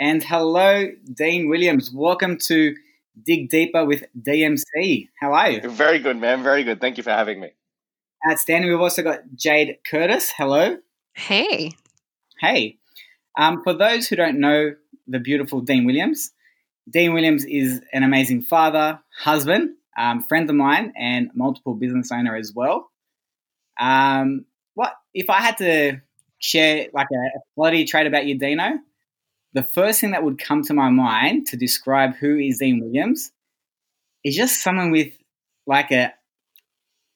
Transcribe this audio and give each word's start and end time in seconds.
And 0.00 0.22
hello, 0.22 0.86
Dean 1.12 1.48
Williams. 1.48 1.90
Welcome 1.92 2.38
to 2.46 2.76
Dig 3.20 3.48
Deeper 3.48 3.84
with 3.84 4.04
DMC. 4.16 5.08
How 5.20 5.32
are 5.32 5.50
you? 5.50 5.70
Very 5.70 5.98
good, 5.98 6.16
man. 6.16 6.44
Very 6.44 6.62
good. 6.62 6.80
Thank 6.80 6.98
you 6.98 7.02
for 7.02 7.10
having 7.10 7.40
me. 7.40 7.50
Outstanding. 8.30 8.70
We've 8.70 8.80
also 8.80 9.02
got 9.02 9.22
Jade 9.34 9.78
Curtis. 9.84 10.30
Hello. 10.30 10.76
Hey. 11.14 11.72
Hey. 12.38 12.78
Um, 13.36 13.64
for 13.64 13.72
those 13.72 14.06
who 14.06 14.14
don't 14.14 14.38
know 14.38 14.70
the 15.08 15.18
beautiful 15.18 15.62
Dean 15.62 15.84
Williams, 15.84 16.30
Dean 16.88 17.12
Williams 17.12 17.44
is 17.44 17.82
an 17.92 18.04
amazing 18.04 18.42
father, 18.42 19.00
husband, 19.18 19.70
um, 19.98 20.24
friend 20.28 20.48
of 20.48 20.54
mine, 20.54 20.92
and 20.96 21.30
multiple 21.34 21.74
business 21.74 22.12
owner 22.12 22.36
as 22.36 22.52
well. 22.54 22.88
Um, 23.80 24.44
what 24.74 24.92
if 25.12 25.28
I 25.28 25.40
had 25.40 25.58
to 25.58 26.00
share 26.38 26.86
like 26.92 27.08
a, 27.12 27.38
a 27.38 27.40
quality 27.56 27.84
trait 27.84 28.06
about 28.06 28.26
you, 28.26 28.38
Dino? 28.38 28.78
The 29.54 29.62
first 29.62 30.00
thing 30.00 30.10
that 30.12 30.22
would 30.22 30.38
come 30.38 30.62
to 30.64 30.74
my 30.74 30.90
mind 30.90 31.46
to 31.48 31.56
describe 31.56 32.14
who 32.16 32.36
is 32.36 32.58
Dean 32.58 32.80
Williams 32.80 33.30
is 34.24 34.36
just 34.36 34.62
someone 34.62 34.90
with 34.90 35.12
like 35.66 35.90
a 35.90 36.12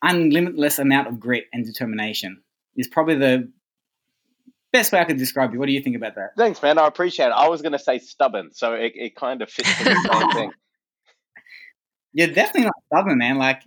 unlimitless 0.03 0.79
amount 0.79 1.09
of 1.09 1.21
grit 1.21 1.45
and 1.53 1.65
determination. 1.65 2.43
Is 2.75 2.89
probably 2.89 3.17
the 3.17 3.53
best 4.73 4.93
way 4.93 4.99
I 4.99 5.05
could 5.05 5.19
describe 5.19 5.53
you. 5.53 5.59
What 5.59 5.67
do 5.67 5.73
you 5.73 5.83
think 5.83 5.97
about 5.97 6.15
that? 6.15 6.31
Thanks, 6.37 6.63
man. 6.63 6.79
I 6.79 6.87
appreciate 6.87 7.27
it. 7.27 7.33
I 7.33 7.49
was 7.49 7.63
going 7.63 7.73
to 7.73 7.79
say 7.79 7.99
stubborn, 7.99 8.51
so 8.53 8.73
it, 8.73 8.93
it 8.95 9.15
kind 9.15 9.43
of 9.43 9.51
fits 9.51 9.69
the 9.79 9.85
same 10.13 10.31
thing. 10.33 10.53
You're 12.15 12.29
definitely 12.29 12.65
not 12.65 12.75
stubborn, 12.87 13.19
man. 13.19 13.39
Like, 13.39 13.63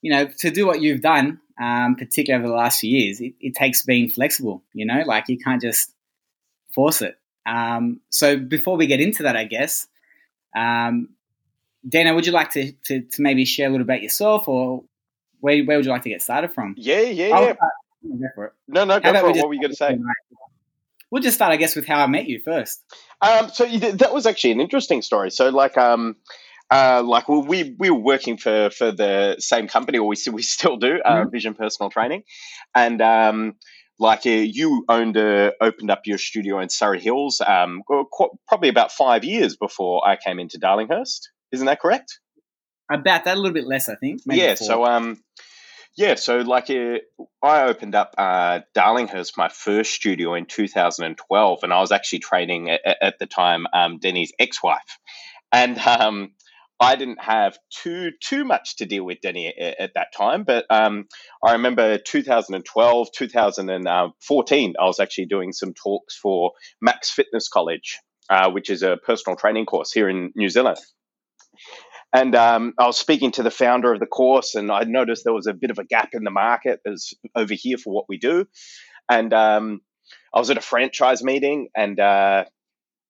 you 0.00 0.12
know, 0.12 0.28
to 0.38 0.50
do 0.50 0.66
what 0.66 0.80
you've 0.80 1.00
done, 1.00 1.40
um, 1.60 1.96
particularly 1.96 2.42
over 2.42 2.50
the 2.50 2.56
last 2.56 2.80
few 2.80 2.90
years, 2.90 3.20
it, 3.20 3.34
it, 3.40 3.54
takes 3.54 3.84
being 3.84 4.08
flexible, 4.08 4.62
you 4.72 4.86
know, 4.86 5.02
like 5.04 5.24
you 5.28 5.38
can't 5.38 5.60
just 5.60 5.92
force 6.74 7.02
it. 7.02 7.17
Um, 7.48 8.00
so 8.10 8.36
before 8.36 8.76
we 8.76 8.86
get 8.86 9.00
into 9.00 9.22
that, 9.22 9.36
I 9.36 9.44
guess, 9.44 9.86
um, 10.56 11.10
Dana, 11.88 12.14
would 12.14 12.26
you 12.26 12.32
like 12.32 12.50
to, 12.52 12.72
to, 12.72 13.00
to, 13.00 13.22
maybe 13.22 13.44
share 13.44 13.68
a 13.68 13.70
little 13.70 13.86
bit 13.86 13.94
about 13.94 14.02
yourself 14.02 14.48
or 14.48 14.84
where, 15.40 15.62
where 15.64 15.78
would 15.78 15.86
you 15.86 15.92
like 15.92 16.02
to 16.02 16.10
get 16.10 16.20
started 16.20 16.52
from? 16.52 16.74
Yeah, 16.76 17.00
yeah, 17.00 17.28
yeah. 17.28 17.54
Go 18.02 18.28
for 18.34 18.44
it. 18.46 18.52
No, 18.66 18.84
no, 18.84 19.00
go 19.00 19.12
for 19.12 19.30
it. 19.30 19.36
What 19.36 19.48
were 19.48 19.54
you 19.54 19.60
going 19.60 19.70
to 19.70 19.76
say? 19.76 19.98
We'll 21.10 21.22
just 21.22 21.36
start, 21.36 21.52
I 21.52 21.56
guess, 21.56 21.74
with 21.74 21.86
how 21.86 22.02
I 22.02 22.06
met 22.06 22.26
you 22.26 22.40
first. 22.44 22.84
Um, 23.22 23.48
so 23.48 23.64
that 23.66 24.12
was 24.12 24.26
actually 24.26 24.52
an 24.52 24.60
interesting 24.60 25.00
story. 25.00 25.30
So, 25.30 25.48
like, 25.48 25.78
um, 25.78 26.16
uh, 26.70 27.02
like 27.02 27.28
we 27.28 27.74
we 27.78 27.88
were 27.88 27.98
working 27.98 28.36
for 28.36 28.68
for 28.70 28.92
the 28.92 29.36
same 29.38 29.68
company, 29.68 29.98
or 29.98 30.06
we 30.06 30.16
we 30.30 30.42
still 30.42 30.76
do, 30.76 31.00
uh, 31.02 31.20
mm-hmm. 31.20 31.30
Vision 31.30 31.54
Personal 31.54 31.88
Training, 31.88 32.24
and 32.74 33.00
um, 33.00 33.54
like 33.98 34.26
uh, 34.26 34.30
you 34.30 34.84
owned 34.88 35.16
a, 35.16 35.52
opened 35.60 35.90
up 35.90 36.02
your 36.06 36.18
studio 36.18 36.60
in 36.60 36.68
Surry 36.68 37.00
Hills, 37.00 37.40
um, 37.44 37.82
probably 38.46 38.68
about 38.68 38.92
five 38.92 39.24
years 39.24 39.56
before 39.56 40.06
I 40.06 40.16
came 40.16 40.38
into 40.38 40.58
Darlinghurst. 40.58 41.28
Isn't 41.52 41.66
that 41.66 41.80
correct? 41.80 42.20
About 42.90 43.24
that, 43.24 43.34
a 43.34 43.40
little 43.40 43.52
bit 43.52 43.66
less, 43.66 43.88
I 43.88 43.96
think. 43.96 44.22
yeah. 44.26 44.54
Four. 44.54 44.66
So 44.66 44.84
um, 44.84 45.22
yeah, 45.96 46.14
so 46.14 46.38
like 46.38 46.70
uh, 46.70 46.98
I 47.42 47.64
opened 47.64 47.96
up 47.96 48.14
uh, 48.16 48.60
Darlinghurst, 48.74 49.36
my 49.36 49.48
first 49.48 49.92
studio 49.92 50.34
in 50.34 50.46
2012, 50.46 51.58
and 51.64 51.72
I 51.72 51.80
was 51.80 51.90
actually 51.90 52.20
training 52.20 52.70
at, 52.70 52.96
at 53.02 53.18
the 53.18 53.26
time 53.26 53.66
um, 53.72 53.98
Deni's 53.98 54.32
ex-wife, 54.38 54.98
and 55.50 55.76
um, 55.78 56.32
I 56.80 56.94
didn't 56.96 57.20
have 57.20 57.58
too 57.70 58.12
too 58.20 58.44
much 58.44 58.76
to 58.76 58.86
deal 58.86 59.04
with 59.04 59.18
Deni 59.20 59.48
at, 59.48 59.80
at 59.80 59.94
that 59.94 60.12
time. 60.16 60.44
But 60.44 60.64
um, 60.70 61.06
I 61.44 61.52
remember 61.52 61.98
2012, 61.98 63.08
2014, 63.12 64.74
I 64.78 64.84
was 64.84 65.00
actually 65.00 65.26
doing 65.26 65.52
some 65.52 65.74
talks 65.74 66.16
for 66.16 66.52
Max 66.80 67.10
Fitness 67.10 67.48
College, 67.48 67.98
uh, 68.30 68.50
which 68.50 68.70
is 68.70 68.82
a 68.82 68.96
personal 68.96 69.36
training 69.36 69.66
course 69.66 69.92
here 69.92 70.08
in 70.08 70.32
New 70.36 70.48
Zealand. 70.48 70.78
And 72.12 72.34
um, 72.34 72.72
I 72.78 72.86
was 72.86 72.96
speaking 72.96 73.32
to 73.32 73.42
the 73.42 73.50
founder 73.50 73.92
of 73.92 74.00
the 74.00 74.06
course, 74.06 74.54
and 74.54 74.70
I 74.70 74.84
noticed 74.84 75.24
there 75.24 75.34
was 75.34 75.46
a 75.46 75.52
bit 75.52 75.70
of 75.70 75.78
a 75.78 75.84
gap 75.84 76.10
in 76.12 76.24
the 76.24 76.30
market 76.30 76.80
as 76.86 77.12
over 77.34 77.54
here 77.54 77.76
for 77.76 77.92
what 77.92 78.06
we 78.08 78.18
do. 78.18 78.46
And 79.10 79.34
um, 79.34 79.80
I 80.34 80.38
was 80.38 80.50
at 80.50 80.56
a 80.56 80.62
franchise 80.62 81.22
meeting, 81.22 81.68
and 81.76 82.00
uh, 82.00 82.44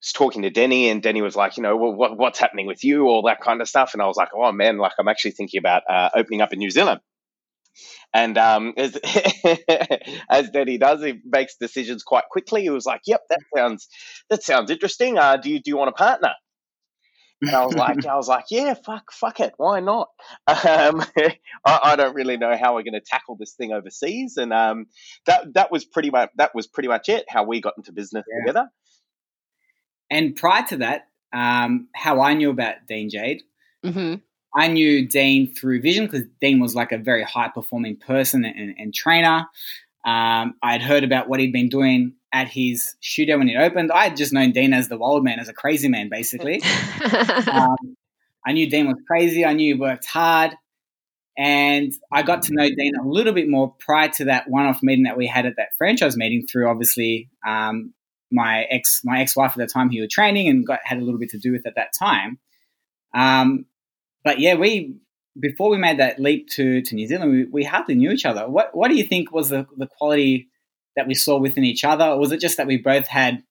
was 0.00 0.12
talking 0.12 0.42
to 0.42 0.50
Deni, 0.50 0.90
and 0.90 1.02
Deni 1.02 1.22
was 1.22 1.36
like, 1.36 1.56
you 1.56 1.62
know, 1.62 1.76
well, 1.76 1.92
what, 1.92 2.16
what's 2.16 2.38
happening 2.38 2.66
with 2.66 2.84
you, 2.84 3.06
all 3.06 3.22
that 3.22 3.40
kind 3.40 3.60
of 3.60 3.68
stuff. 3.68 3.94
And 3.94 4.02
I 4.02 4.06
was 4.06 4.16
like, 4.16 4.30
oh 4.34 4.52
man, 4.52 4.78
like 4.78 4.92
I'm 4.98 5.08
actually 5.08 5.32
thinking 5.32 5.58
about 5.58 5.82
uh, 5.88 6.10
opening 6.14 6.40
up 6.40 6.52
in 6.52 6.58
New 6.58 6.70
Zealand. 6.70 7.00
And 8.14 8.38
um, 8.38 8.74
as, 8.76 8.96
as 10.30 10.50
Deni 10.50 10.80
does, 10.80 11.02
he 11.02 11.20
makes 11.24 11.56
decisions 11.56 12.02
quite 12.02 12.24
quickly. 12.30 12.62
He 12.62 12.70
was 12.70 12.86
like, 12.86 13.02
"Yep, 13.06 13.20
that 13.28 13.40
sounds 13.54 13.88
that 14.30 14.42
sounds 14.42 14.70
interesting. 14.70 15.18
Uh, 15.18 15.36
do 15.36 15.50
you 15.50 15.60
do 15.60 15.70
you 15.70 15.76
want 15.76 15.90
a 15.90 15.92
partner?" 15.92 16.32
And 17.40 17.50
I 17.52 17.64
was 17.64 17.74
like, 17.76 18.04
I 18.04 18.16
was 18.16 18.26
like, 18.26 18.46
yeah, 18.50 18.74
fuck, 18.74 19.12
fuck 19.12 19.38
it, 19.38 19.54
why 19.58 19.80
not? 19.80 20.08
Um, 20.48 21.04
I, 21.64 21.80
I, 21.84 21.96
don't 21.96 22.14
really 22.14 22.36
know 22.36 22.56
how 22.56 22.74
we're 22.74 22.82
going 22.82 22.94
to 22.94 23.00
tackle 23.00 23.36
this 23.36 23.52
thing 23.52 23.72
overseas, 23.72 24.36
and 24.38 24.52
um, 24.52 24.86
that 25.26 25.54
that 25.54 25.70
was 25.70 25.84
pretty 25.84 26.10
much 26.10 26.30
that 26.36 26.54
was 26.54 26.66
pretty 26.66 26.88
much 26.88 27.08
it. 27.08 27.26
How 27.28 27.44
we 27.44 27.60
got 27.60 27.74
into 27.76 27.92
business 27.92 28.24
yeah. 28.28 28.40
together. 28.40 28.68
And 30.10 30.34
prior 30.34 30.64
to 30.68 30.78
that, 30.78 31.08
um, 31.32 31.88
how 31.94 32.20
I 32.20 32.34
knew 32.34 32.50
about 32.50 32.86
Dean 32.86 33.10
Jade, 33.10 33.42
mm-hmm. 33.84 34.14
I 34.54 34.68
knew 34.68 35.06
Dean 35.06 35.54
through 35.54 35.82
Vision 35.82 36.06
because 36.06 36.22
Dean 36.40 36.60
was 36.60 36.74
like 36.74 36.92
a 36.92 36.98
very 36.98 37.22
high 37.22 37.48
performing 37.48 37.96
person 37.96 38.44
and, 38.44 38.74
and 38.78 38.94
trainer. 38.94 39.46
Um, 40.04 40.54
I 40.62 40.72
had 40.72 40.82
heard 40.82 41.04
about 41.04 41.28
what 41.28 41.40
he'd 41.40 41.52
been 41.52 41.68
doing 41.68 42.14
at 42.32 42.48
his 42.48 42.94
studio 43.00 43.38
when 43.38 43.48
it 43.48 43.56
opened. 43.56 43.92
I 43.92 44.04
had 44.04 44.16
just 44.16 44.32
known 44.32 44.52
Dean 44.52 44.72
as 44.72 44.88
the 44.88 44.96
wild 44.96 45.24
man, 45.24 45.38
as 45.38 45.48
a 45.48 45.52
crazy 45.52 45.88
man, 45.88 46.08
basically. 46.08 46.62
um, 47.52 47.76
I 48.46 48.52
knew 48.52 48.68
Dean 48.68 48.86
was 48.86 48.98
crazy. 49.06 49.44
I 49.44 49.52
knew 49.52 49.74
he 49.74 49.80
worked 49.80 50.06
hard. 50.06 50.54
And 51.36 51.92
I 52.10 52.22
got 52.22 52.42
to 52.42 52.54
know 52.54 52.68
Dean 52.68 52.94
a 52.96 53.06
little 53.06 53.32
bit 53.32 53.48
more 53.48 53.74
prior 53.78 54.08
to 54.08 54.24
that 54.24 54.48
one-off 54.48 54.82
meeting 54.82 55.04
that 55.04 55.16
we 55.16 55.26
had 55.26 55.46
at 55.46 55.54
that 55.56 55.68
franchise 55.78 56.16
meeting 56.16 56.46
through 56.50 56.68
obviously 56.68 57.30
um, 57.46 57.94
my 58.30 58.64
ex 58.70 59.00
my 59.04 59.20
ex-wife 59.20 59.52
at 59.52 59.58
the 59.58 59.66
time 59.66 59.90
he 59.90 60.00
was 60.00 60.10
training 60.10 60.48
and 60.48 60.66
got 60.66 60.80
had 60.84 60.98
a 60.98 61.02
little 61.02 61.18
bit 61.18 61.30
to 61.30 61.38
do 61.38 61.52
with 61.52 61.66
at 61.66 61.74
that 61.76 61.92
time. 61.98 62.38
Um, 63.14 63.66
but 64.24 64.38
yeah, 64.38 64.54
we 64.54 64.96
before 65.38 65.70
we 65.70 65.78
made 65.78 65.98
that 65.98 66.18
leap 66.18 66.48
to, 66.50 66.82
to 66.82 66.94
New 66.94 67.06
Zealand, 67.06 67.30
we, 67.30 67.44
we 67.44 67.64
hardly 67.64 67.94
knew 67.94 68.10
each 68.10 68.26
other. 68.26 68.48
What 68.48 68.76
what 68.76 68.88
do 68.88 68.96
you 68.96 69.04
think 69.04 69.32
was 69.32 69.48
the, 69.48 69.66
the 69.76 69.86
quality 69.86 70.48
that 70.96 71.06
we 71.06 71.14
saw 71.14 71.38
within 71.38 71.64
each 71.64 71.84
other? 71.84 72.04
Or 72.04 72.18
was 72.18 72.32
it 72.32 72.40
just 72.40 72.56
that 72.56 72.66
we 72.66 72.76
both 72.76 73.06
had 73.06 73.42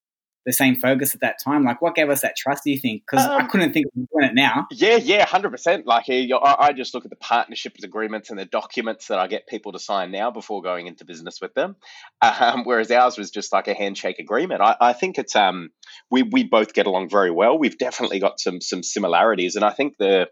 the 0.48 0.54
same 0.54 0.80
focus 0.80 1.14
at 1.14 1.20
that 1.20 1.36
time? 1.44 1.66
Like, 1.66 1.82
what 1.82 1.94
gave 1.94 2.10
us 2.10 2.22
that 2.22 2.38
trust? 2.38 2.64
Do 2.64 2.72
you 2.72 2.80
think? 2.80 3.04
Because 3.06 3.26
um, 3.26 3.42
I 3.42 3.48
couldn't 3.48 3.74
think 3.74 3.88
of 3.88 3.94
doing 3.94 4.30
it 4.30 4.34
now. 4.34 4.66
Yeah, 4.72 4.96
yeah, 4.96 5.26
hundred 5.26 5.52
percent. 5.52 5.86
Like, 5.86 6.06
I 6.10 6.72
just 6.72 6.94
look 6.94 7.04
at 7.04 7.10
the 7.10 7.18
partnership 7.18 7.76
agreements 7.84 8.30
and 8.30 8.40
the 8.40 8.46
documents 8.46 9.08
that 9.08 9.20
I 9.20 9.28
get 9.28 9.46
people 9.46 9.74
to 9.74 9.80
sign 9.80 10.10
now 10.10 10.32
before 10.32 10.62
going 10.62 10.88
into 10.88 11.04
business 11.04 11.40
with 11.42 11.54
them. 11.54 11.76
Um, 12.22 12.64
whereas 12.64 12.90
ours 12.92 13.18
was 13.18 13.30
just 13.30 13.52
like 13.52 13.68
a 13.68 13.74
handshake 13.74 14.20
agreement. 14.20 14.62
I, 14.62 14.78
I 14.80 14.94
think 14.94 15.20
it's 15.20 15.36
um, 15.36 15.70
we 16.10 16.24
we 16.24 16.46
both 16.46 16.74
get 16.74 16.88
along 16.88 17.10
very 17.10 17.30
well. 17.30 17.60
We've 17.60 17.78
definitely 17.78 18.20
got 18.20 18.40
some 18.40 18.62
some 18.62 18.84
similarities, 18.84 19.58
and 19.58 19.66
I 19.66 19.72
think 19.72 19.96
the 20.00 20.28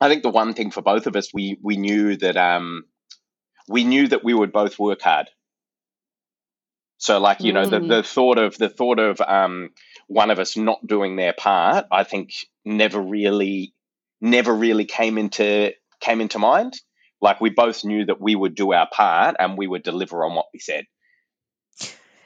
I 0.00 0.08
think 0.08 0.22
the 0.22 0.30
one 0.30 0.54
thing 0.54 0.70
for 0.70 0.82
both 0.82 1.08
of 1.08 1.16
us, 1.16 1.34
we 1.34 1.58
we 1.64 1.76
knew 1.76 2.16
that 2.18 2.36
um, 2.36 2.84
we 3.68 3.82
knew 3.82 4.06
that 4.06 4.22
we 4.22 4.34
would 4.34 4.52
both 4.52 4.78
work 4.78 5.02
hard. 5.02 5.30
So, 6.98 7.18
like 7.18 7.40
you 7.40 7.52
know, 7.52 7.64
mm. 7.64 7.70
the, 7.70 7.80
the 7.80 8.02
thought 8.02 8.38
of 8.38 8.56
the 8.56 8.68
thought 8.68 8.98
of 8.98 9.20
um, 9.20 9.70
one 10.06 10.30
of 10.30 10.38
us 10.38 10.56
not 10.56 10.86
doing 10.86 11.16
their 11.16 11.32
part, 11.32 11.86
I 11.90 12.04
think 12.04 12.32
never 12.64 13.00
really, 13.00 13.74
never 14.20 14.54
really 14.54 14.84
came 14.84 15.18
into 15.18 15.72
came 16.00 16.20
into 16.20 16.38
mind. 16.38 16.74
Like 17.20 17.40
we 17.40 17.50
both 17.50 17.84
knew 17.84 18.04
that 18.06 18.20
we 18.20 18.34
would 18.34 18.54
do 18.54 18.72
our 18.72 18.88
part 18.90 19.36
and 19.38 19.56
we 19.56 19.66
would 19.66 19.82
deliver 19.82 20.24
on 20.24 20.34
what 20.34 20.46
we 20.52 20.60
said. 20.60 20.84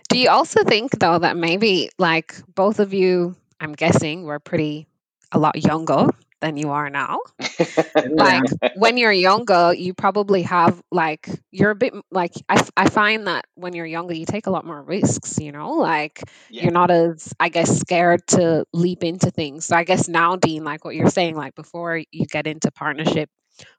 Do 0.08 0.18
you 0.18 0.30
also 0.30 0.64
think 0.64 0.98
though 0.98 1.18
that 1.18 1.36
maybe 1.36 1.90
like 1.98 2.34
both 2.54 2.80
of 2.80 2.94
you, 2.94 3.36
I'm 3.60 3.74
guessing, 3.74 4.24
were 4.24 4.38
pretty 4.38 4.86
a 5.30 5.38
lot 5.38 5.62
younger 5.62 6.08
than 6.40 6.56
you 6.56 6.70
are 6.70 6.90
now. 6.90 7.20
like 8.10 8.44
when 8.76 8.96
you're 8.96 9.12
younger, 9.12 9.74
you 9.74 9.94
probably 9.94 10.42
have 10.42 10.80
like 10.90 11.28
you're 11.50 11.70
a 11.70 11.76
bit 11.76 11.94
like 12.10 12.32
I, 12.48 12.66
I 12.76 12.88
find 12.88 13.26
that 13.26 13.46
when 13.54 13.74
you're 13.74 13.86
younger, 13.86 14.14
you 14.14 14.26
take 14.26 14.46
a 14.46 14.50
lot 14.50 14.64
more 14.64 14.82
risks. 14.82 15.38
You 15.38 15.52
know, 15.52 15.72
like 15.72 16.22
yeah. 16.50 16.64
you're 16.64 16.72
not 16.72 16.90
as 16.90 17.32
I 17.40 17.48
guess 17.48 17.78
scared 17.78 18.26
to 18.28 18.64
leap 18.72 19.04
into 19.04 19.30
things. 19.30 19.66
So 19.66 19.76
I 19.76 19.84
guess 19.84 20.08
now, 20.08 20.36
Dean, 20.36 20.64
like 20.64 20.84
what 20.84 20.94
you're 20.94 21.10
saying, 21.10 21.36
like 21.36 21.54
before 21.54 22.02
you 22.10 22.26
get 22.26 22.46
into 22.46 22.70
partnership 22.70 23.30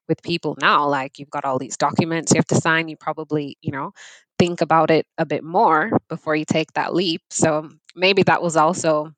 with 0.08 0.22
people 0.24 0.58
now, 0.62 0.88
like 0.88 1.20
you've 1.20 1.30
got 1.30 1.46
all 1.46 1.60
these 1.60 1.78
documents 1.78 2.34
you 2.34 2.40
have 2.40 2.48
to 2.48 2.56
sign. 2.56 2.90
You 2.90 2.98
probably 2.98 3.58
you 3.62 3.72
know 3.72 3.92
think 4.38 4.62
about 4.62 4.90
it 4.90 5.06
a 5.18 5.26
bit 5.26 5.44
more 5.44 5.92
before 6.08 6.36
you 6.36 6.46
take 6.46 6.74
that 6.74 6.94
leap. 6.94 7.22
So 7.30 7.70
maybe 7.96 8.24
that 8.24 8.42
was 8.42 8.56
also 8.56 9.14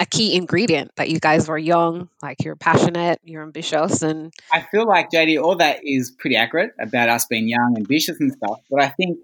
a 0.00 0.06
key 0.06 0.34
ingredient 0.34 0.90
that 0.96 1.10
you 1.10 1.20
guys 1.20 1.46
were 1.46 1.58
young, 1.58 2.08
like 2.22 2.42
you're 2.42 2.56
passionate, 2.56 3.20
you're 3.22 3.42
ambitious, 3.42 4.02
and 4.02 4.32
I 4.50 4.62
feel 4.62 4.86
like 4.86 5.10
JD, 5.10 5.40
all 5.40 5.56
that 5.56 5.80
is 5.84 6.10
pretty 6.10 6.36
accurate 6.36 6.72
about 6.80 7.10
us 7.10 7.26
being 7.26 7.48
young, 7.48 7.74
ambitious, 7.76 8.18
and 8.18 8.32
stuff. 8.32 8.60
But 8.70 8.82
I 8.82 8.88
think 8.88 9.18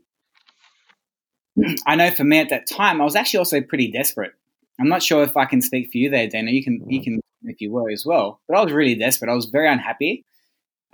I 1.87 1.97
know 1.97 2.11
for 2.11 2.25
me 2.25 2.39
at 2.39 2.51
that 2.51 2.67
time, 2.67 3.01
I 3.01 3.05
was 3.05 3.17
actually 3.17 3.39
also 3.39 3.63
pretty 3.63 3.91
desperate. 3.91 4.33
I'm 4.79 4.89
not 4.89 5.03
sure 5.03 5.23
if 5.23 5.39
I 5.39 5.47
can 5.47 5.63
speak 5.63 5.91
for 5.91 5.97
you 5.97 6.11
there, 6.11 6.29
Dana. 6.29 6.51
You 6.51 6.63
can 6.63 6.85
you 6.89 7.03
can 7.03 7.21
if 7.45 7.63
you 7.63 7.73
were 7.73 7.91
as 7.91 8.05
well. 8.05 8.41
But 8.47 8.59
I 8.59 8.63
was 8.63 8.73
really 8.73 8.95
desperate. 8.95 9.31
I 9.31 9.35
was 9.35 9.47
very 9.47 9.69
unhappy. 9.69 10.27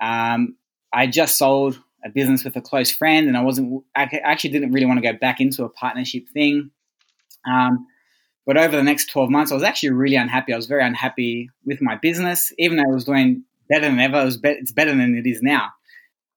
Um, 0.01 0.57
I 0.93 1.09
just 1.09 1.37
sold 1.37 1.81
a 2.05 2.11
business 2.11 2.45
with 2.45 2.55
a 2.55 2.61
close 2.61 2.93
friend, 2.93 3.27
and 3.27 3.37
I 3.37 3.43
wasn't. 3.43 3.83
I 3.97 4.05
actually 4.23 4.51
didn't 4.51 4.71
really 4.71 4.87
want 4.87 5.03
to 5.03 5.13
go 5.13 5.19
back 5.19 5.41
into 5.41 5.65
a 5.65 5.69
partnership 5.69 6.29
thing. 6.29 6.71
Um, 7.45 7.89
but 8.47 8.57
over 8.57 8.77
the 8.77 8.83
next 8.83 9.11
12 9.11 9.31
months, 9.31 9.53
I 9.53 9.55
was 9.55 9.63
actually 9.63 9.91
really 9.91 10.17
unhappy. 10.17 10.53
I 10.53 10.57
was 10.57 10.67
very 10.67 10.85
unhappy 10.85 11.51
with 11.65 11.81
my 11.81 11.97
business, 11.97 12.53
even 12.59 12.77
though 12.77 12.91
it 12.91 12.95
was 12.95 13.05
doing 13.05 13.45
better 13.69 13.87
than 13.89 14.01
ever. 14.01 14.21
It 14.21 14.25
was 14.25 14.37
be- 14.37 14.51
it's 14.51 14.73
better 14.73 14.91
than 14.91 15.15
it 15.17 15.29
is 15.29 15.43
now. 15.43 15.71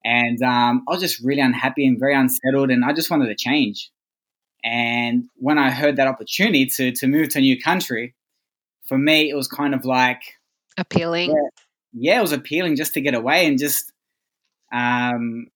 And 0.04 0.40
um, 0.42 0.84
I 0.88 0.92
was 0.92 1.00
just 1.00 1.20
really 1.20 1.40
unhappy 1.40 1.86
and 1.86 1.98
very 1.98 2.14
unsettled, 2.14 2.70
and 2.70 2.84
I 2.84 2.92
just 2.92 3.10
wanted 3.10 3.26
to 3.26 3.34
change. 3.34 3.90
And 4.62 5.28
when 5.36 5.58
I 5.58 5.70
heard 5.70 5.96
that 5.96 6.06
opportunity 6.06 6.66
to 6.66 6.92
to 6.92 7.08
move 7.08 7.30
to 7.30 7.38
a 7.38 7.40
new 7.40 7.60
country, 7.60 8.14
for 8.88 8.96
me, 8.96 9.28
it 9.28 9.34
was 9.34 9.48
kind 9.48 9.74
of 9.74 9.84
like 9.84 10.22
appealing. 10.78 11.30
Yeah, 11.30 11.48
yeah 11.92 12.18
it 12.18 12.22
was 12.22 12.32
appealing 12.32 12.76
just 12.76 12.94
to 12.94 13.00
get 13.00 13.14
away 13.14 13.46
and 13.46 13.58
just, 13.58 13.92
um, 14.72 15.48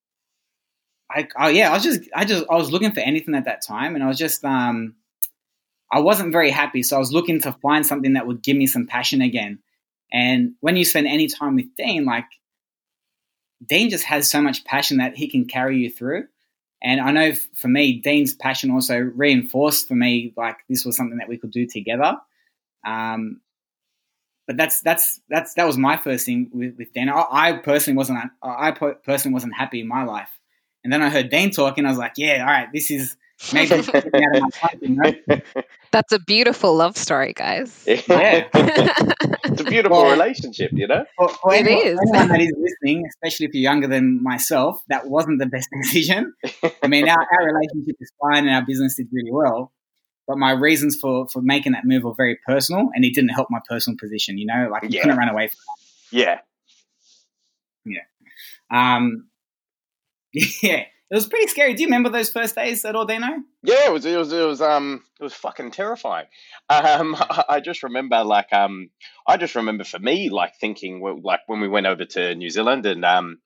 I, 1.11 1.29
I 1.37 1.51
yeah, 1.51 1.71
I 1.71 1.75
was 1.75 1.85
just 1.85 2.01
I 2.15 2.25
just 2.25 2.45
I 2.51 2.57
was 2.57 2.73
looking 2.73 2.93
for 2.93 3.01
anything 3.01 3.37
at 3.37 3.45
that 3.45 3.63
time, 3.65 3.95
and 3.95 4.03
I 4.03 4.09
was 4.09 4.19
just 4.19 4.45
um, 4.45 4.97
I 5.93 6.01
wasn't 6.01 6.33
very 6.33 6.51
happy. 6.51 6.83
So 6.83 6.97
I 6.97 6.99
was 6.99 7.13
looking 7.13 7.41
to 7.43 7.53
find 7.53 7.85
something 7.85 8.13
that 8.15 8.27
would 8.27 8.43
give 8.43 8.57
me 8.57 8.67
some 8.67 8.87
passion 8.87 9.23
again. 9.23 9.59
And 10.13 10.55
when 10.61 10.77
you 10.77 10.85
spend 10.85 11.07
any 11.07 11.27
time 11.27 11.57
with 11.57 11.75
Dean, 11.77 12.05
like 12.05 12.27
Dean 13.67 13.91
just 13.91 14.05
has 14.05 14.31
so 14.31 14.41
much 14.41 14.65
passion 14.65 14.99
that 14.99 15.17
he 15.17 15.29
can 15.29 15.47
carry 15.47 15.79
you 15.79 15.91
through. 15.91 16.27
And 16.83 17.01
I 17.01 17.11
know 17.11 17.33
for 17.55 17.69
me, 17.69 18.01
Dean's 18.01 18.35
passion 18.35 18.71
also 18.71 18.97
reinforced 18.97 19.87
for 19.87 19.95
me 19.95 20.33
like 20.37 20.57
this 20.69 20.85
was 20.85 20.97
something 20.97 21.19
that 21.19 21.29
we 21.29 21.37
could 21.37 21.51
do 21.51 21.67
together. 21.67 22.17
Um, 22.87 23.41
but 24.47 24.57
that's 24.57 24.81
that's 24.81 25.21
that's 25.29 25.55
that 25.55 25.67
was 25.67 25.77
my 25.77 25.97
first 25.97 26.27
thing 26.27 26.51
with, 26.53 26.77
with 26.77 26.93
Dean. 26.93 27.09
I, 27.09 27.25
I 27.31 27.53
personally 27.53 27.97
wasn't 27.97 28.19
I 28.43 28.71
personally 28.73 29.35
wasn't 29.35 29.55
happy 29.55 29.81
in 29.81 29.89
my 29.89 30.05
life. 30.05 30.31
And 30.83 30.93
then 30.93 31.03
I 31.03 31.11
heard 31.11 31.29
Dean 31.29 31.51
talking. 31.51 31.85
I 31.85 31.91
was 31.91 31.99
like, 31.99 32.15
yeah, 32.17 32.41
all 32.41 32.51
right, 32.51 32.69
this 32.73 32.91
is 32.91 33.17
maybe 33.53 33.75
you 34.81 34.89
know? 34.89 35.13
That's 35.93 36.13
a 36.13 36.19
beautiful 36.21 36.77
love 36.77 36.97
story, 36.97 37.33
guys. 37.33 37.85
Yeah, 37.87 38.49
it's 38.55 39.61
a 39.61 39.65
beautiful 39.65 40.03
well, 40.03 40.11
relationship, 40.11 40.71
you 40.73 40.87
know. 40.87 41.05
For, 41.17 41.29
for 41.29 41.55
it 41.55 41.67
anyone, 41.67 41.87
is. 41.87 41.99
Anyone 42.01 42.29
that 42.29 42.41
is 42.41 42.53
listening, 42.59 43.05
especially 43.09 43.47
if 43.47 43.55
you're 43.55 43.63
younger 43.63 43.87
than 43.87 44.23
myself, 44.23 44.83
that 44.89 45.09
wasn't 45.09 45.39
the 45.39 45.47
best 45.47 45.69
decision. 45.83 46.35
I 46.83 46.89
mean, 46.89 47.09
our, 47.09 47.19
our 47.19 47.47
relationship 47.47 47.97
is 48.01 48.11
fine 48.21 48.47
and 48.47 48.55
our 48.55 48.65
business 48.65 48.97
did 48.97 49.09
really 49.13 49.33
well, 49.33 49.73
but 50.27 50.39
my 50.39 50.53
reasons 50.53 50.97
for 51.01 51.29
for 51.29 51.41
making 51.43 51.73
that 51.73 51.85
move 51.85 52.05
were 52.05 52.15
very 52.15 52.39
personal, 52.47 52.91
and 52.95 53.05
it 53.05 53.15
didn't 53.15 53.31
help 53.31 53.49
my 53.51 53.61
personal 53.69 53.97
position. 53.99 54.39
You 54.39 54.47
know, 54.47 54.69
like 54.71 54.85
you 54.85 54.91
yeah. 54.91 55.03
couldn't 55.03 55.19
run 55.19 55.29
away 55.29 55.49
from 55.49 55.59
that. 55.67 56.17
Yeah. 56.17 56.39
Yeah. 58.71 58.99
Um. 58.99 59.29
Yeah 60.33 60.85
it 61.11 61.15
was 61.15 61.27
pretty 61.27 61.49
scary. 61.49 61.75
Do 61.75 61.83
you 61.83 61.89
remember 61.89 62.09
those 62.09 62.31
first 62.31 62.55
days 62.55 62.85
at 62.85 62.95
Ordino? 62.95 63.43
Yeah, 63.63 63.87
it 63.87 63.93
was. 63.93 64.05
It 64.05 64.17
was. 64.17 64.33
It 64.33 64.47
was. 64.47 64.61
Um, 64.61 65.03
it 65.19 65.25
was 65.25 65.35
fucking 65.35 65.73
terrifying. 65.73 66.27
Um, 66.69 67.17
I 67.49 67.61
just 67.61 67.83
remember, 67.83 68.23
like, 68.23 68.53
um, 68.53 68.91
I 69.27 69.37
just 69.37 69.57
remember 69.57 69.85
for 69.85 69.99
me, 69.99 70.31
like, 70.31 70.55
thinking, 70.61 71.03
like, 71.25 71.41
when 71.47 71.61
we 71.61 71.69
went 71.69 71.87
over 71.87 72.05
to 72.05 72.35
New 72.37 72.49
Zealand, 72.49 72.87
and 72.87 73.05
um, 73.05 73.39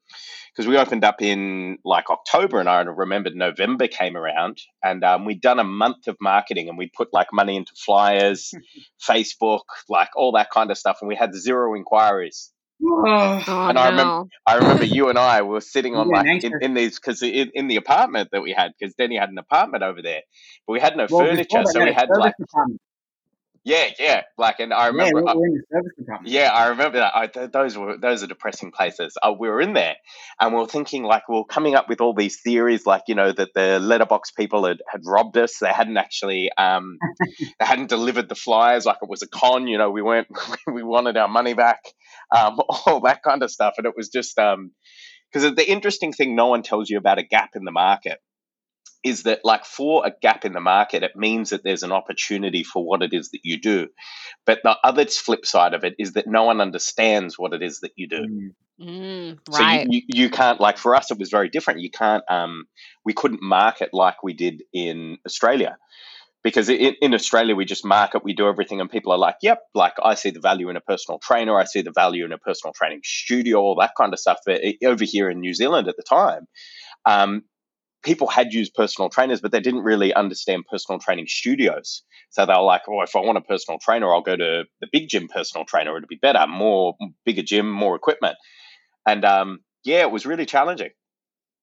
because 0.54 0.68
we 0.68 0.76
opened 0.76 1.04
up 1.04 1.20
in 1.20 1.78
like 1.84 2.10
October, 2.10 2.60
and 2.60 2.68
I 2.68 2.80
remembered 2.82 3.34
November 3.34 3.88
came 3.88 4.16
around, 4.16 4.60
and 4.82 5.02
um, 5.02 5.24
we'd 5.24 5.40
done 5.40 5.58
a 5.58 5.64
month 5.64 6.06
of 6.06 6.16
marketing, 6.20 6.68
and 6.68 6.78
we 6.78 6.90
put 6.94 7.12
like 7.12 7.32
money 7.32 7.56
into 7.56 7.72
flyers, 7.74 8.52
Facebook, 9.08 9.62
like 9.88 10.10
all 10.16 10.32
that 10.32 10.50
kind 10.50 10.70
of 10.70 10.78
stuff, 10.78 10.98
and 11.00 11.08
we 11.08 11.16
had 11.16 11.34
zero 11.34 11.74
inquiries. 11.74 12.52
Oh, 12.82 13.42
oh, 13.46 13.68
and 13.68 13.78
I 13.78 13.88
remember, 13.88 14.28
I 14.46 14.56
remember 14.56 14.84
you 14.84 15.08
and 15.08 15.18
I 15.18 15.42
were 15.42 15.60
sitting 15.60 15.94
on 15.96 16.08
yeah, 16.08 16.22
like 16.22 16.44
in, 16.44 16.52
in, 16.60 16.74
these 16.74 16.98
because 16.98 17.22
in, 17.22 17.50
in 17.54 17.68
the 17.68 17.76
apartment 17.76 18.30
that 18.32 18.42
we 18.42 18.52
had 18.52 18.72
because 18.78 18.94
Deni 18.94 19.18
had 19.18 19.30
an 19.30 19.38
apartment 19.38 19.82
over 19.82 20.02
there, 20.02 20.22
but 20.66 20.72
we 20.72 20.80
had 20.80 20.96
no 20.96 21.06
well, 21.08 21.24
furniture, 21.24 21.64
so 21.64 21.84
we 21.84 21.92
had 21.92 22.08
like 22.18 22.34
apartment. 22.40 22.80
Yeah, 23.64 23.86
yeah. 23.98 24.22
Like, 24.36 24.60
and 24.60 24.74
I 24.74 24.88
remember. 24.88 25.22
Yeah, 25.24 25.32
uh, 26.14 26.18
yeah 26.24 26.50
I 26.52 26.68
remember 26.68 26.98
that. 26.98 27.16
I, 27.16 27.26
th- 27.28 27.50
those 27.50 27.78
were 27.78 27.96
those 27.96 28.22
are 28.22 28.26
depressing 28.26 28.72
places. 28.72 29.16
Uh, 29.22 29.32
we 29.38 29.48
were 29.48 29.60
in 29.60 29.72
there, 29.72 29.96
and 30.38 30.52
we 30.52 30.60
were 30.60 30.66
thinking 30.66 31.02
like 31.02 31.28
we 31.30 31.36
are 31.38 31.44
coming 31.44 31.74
up 31.74 31.88
with 31.88 32.02
all 32.02 32.12
these 32.14 32.40
theories, 32.42 32.84
like 32.86 33.02
you 33.08 33.14
know 33.14 33.32
that 33.32 33.50
the 33.54 33.78
letterbox 33.78 34.32
people 34.32 34.66
had, 34.66 34.78
had 34.90 35.00
robbed 35.06 35.38
us. 35.38 35.58
They 35.58 35.68
hadn't 35.72 35.96
actually 35.96 36.50
um, 36.58 36.98
they 37.28 37.64
hadn't 37.66 37.88
delivered 37.88 38.28
the 38.28 38.34
flyers. 38.34 38.84
Like 38.84 38.98
it 39.02 39.08
was 39.08 39.22
a 39.22 39.28
con. 39.28 39.66
You 39.66 39.78
know, 39.78 39.90
we 39.90 40.02
weren't 40.02 40.28
we 40.72 40.82
wanted 40.82 41.16
our 41.16 41.28
money 41.28 41.54
back. 41.54 41.80
Um, 42.36 42.60
all 42.86 43.00
that 43.00 43.22
kind 43.22 43.42
of 43.42 43.50
stuff, 43.50 43.74
and 43.78 43.86
it 43.86 43.94
was 43.96 44.10
just 44.10 44.36
because 44.36 45.44
um, 45.44 45.54
the 45.54 45.70
interesting 45.70 46.12
thing 46.12 46.36
no 46.36 46.48
one 46.48 46.62
tells 46.62 46.90
you 46.90 46.98
about 46.98 47.18
a 47.18 47.22
gap 47.22 47.50
in 47.54 47.64
the 47.64 47.72
market 47.72 48.20
is 49.04 49.24
that 49.24 49.40
like 49.44 49.64
for 49.64 50.06
a 50.06 50.12
gap 50.22 50.44
in 50.44 50.54
the 50.54 50.60
market, 50.60 51.02
it 51.02 51.14
means 51.14 51.50
that 51.50 51.62
there's 51.62 51.82
an 51.82 51.92
opportunity 51.92 52.64
for 52.64 52.84
what 52.84 53.02
it 53.02 53.12
is 53.12 53.30
that 53.30 53.40
you 53.44 53.60
do. 53.60 53.88
But 54.46 54.60
the 54.64 54.76
other 54.82 55.04
flip 55.06 55.44
side 55.44 55.74
of 55.74 55.84
it 55.84 55.94
is 55.98 56.14
that 56.14 56.26
no 56.26 56.44
one 56.44 56.60
understands 56.60 57.38
what 57.38 57.52
it 57.52 57.62
is 57.62 57.80
that 57.80 57.92
you 57.96 58.08
do. 58.08 58.26
Mm, 58.26 58.54
mm 58.80 59.38
so 59.50 59.62
you, 59.62 59.86
you, 59.88 60.02
you, 60.08 60.30
can't 60.30 60.60
like 60.60 60.78
for 60.78 60.96
us 60.96 61.10
it 61.10 61.18
was 61.18 61.30
very 61.30 61.48
different. 61.48 61.80
You 61.80 61.90
can't 61.90 62.24
um 62.28 62.64
we 63.04 63.12
couldn't 63.12 63.42
market 63.42 63.90
like 63.92 64.22
we 64.22 64.32
did 64.32 64.62
in 64.72 65.18
Australia. 65.26 65.76
Because 66.42 66.68
in, 66.68 66.94
in 67.00 67.14
Australia, 67.14 67.54
we 67.54 67.64
just 67.64 67.86
market, 67.86 68.22
we 68.22 68.34
do 68.34 68.46
everything, 68.48 68.82
and 68.82 68.90
people 68.90 69.12
are 69.12 69.18
like, 69.18 69.36
yep, 69.40 69.60
like 69.74 69.94
I 70.02 70.14
see 70.14 70.28
the 70.28 70.40
value 70.40 70.68
in 70.68 70.76
a 70.76 70.80
personal 70.80 71.18
trainer, 71.18 71.58
I 71.58 71.64
see 71.64 71.80
the 71.80 71.90
value 71.90 72.26
in 72.26 72.32
a 72.32 72.38
personal 72.38 72.74
training 72.74 73.00
studio, 73.02 73.60
all 73.60 73.76
that 73.80 73.92
kind 73.96 74.12
of 74.12 74.18
stuff. 74.18 74.40
But 74.44 74.60
over 74.84 75.04
here 75.04 75.30
in 75.30 75.40
New 75.40 75.54
Zealand 75.54 75.88
at 75.88 75.96
the 75.96 76.02
time, 76.02 76.46
um, 77.06 77.44
people 78.04 78.28
had 78.28 78.52
used 78.52 78.74
personal 78.74 79.08
trainers, 79.08 79.40
but 79.40 79.50
they 79.50 79.60
didn't 79.60 79.82
really 79.82 80.14
understand 80.14 80.64
personal 80.70 80.98
training 80.98 81.26
studios. 81.26 82.02
So 82.30 82.46
they 82.46 82.52
were 82.52 82.60
like, 82.60 82.82
oh, 82.88 83.00
if 83.02 83.16
I 83.16 83.20
want 83.20 83.38
a 83.38 83.40
personal 83.40 83.78
trainer, 83.78 84.12
I'll 84.12 84.22
go 84.22 84.36
to 84.36 84.64
the 84.80 84.88
big 84.92 85.08
gym 85.08 85.28
personal 85.28 85.64
trainer. 85.64 85.96
It'd 85.96 86.08
be 86.08 86.16
better, 86.16 86.46
more 86.46 86.94
bigger 87.24 87.42
gym, 87.42 87.70
more 87.70 87.96
equipment. 87.96 88.36
And 89.06 89.24
um, 89.24 89.60
yeah, 89.82 90.00
it 90.00 90.10
was 90.10 90.26
really 90.26 90.46
challenging. 90.46 90.90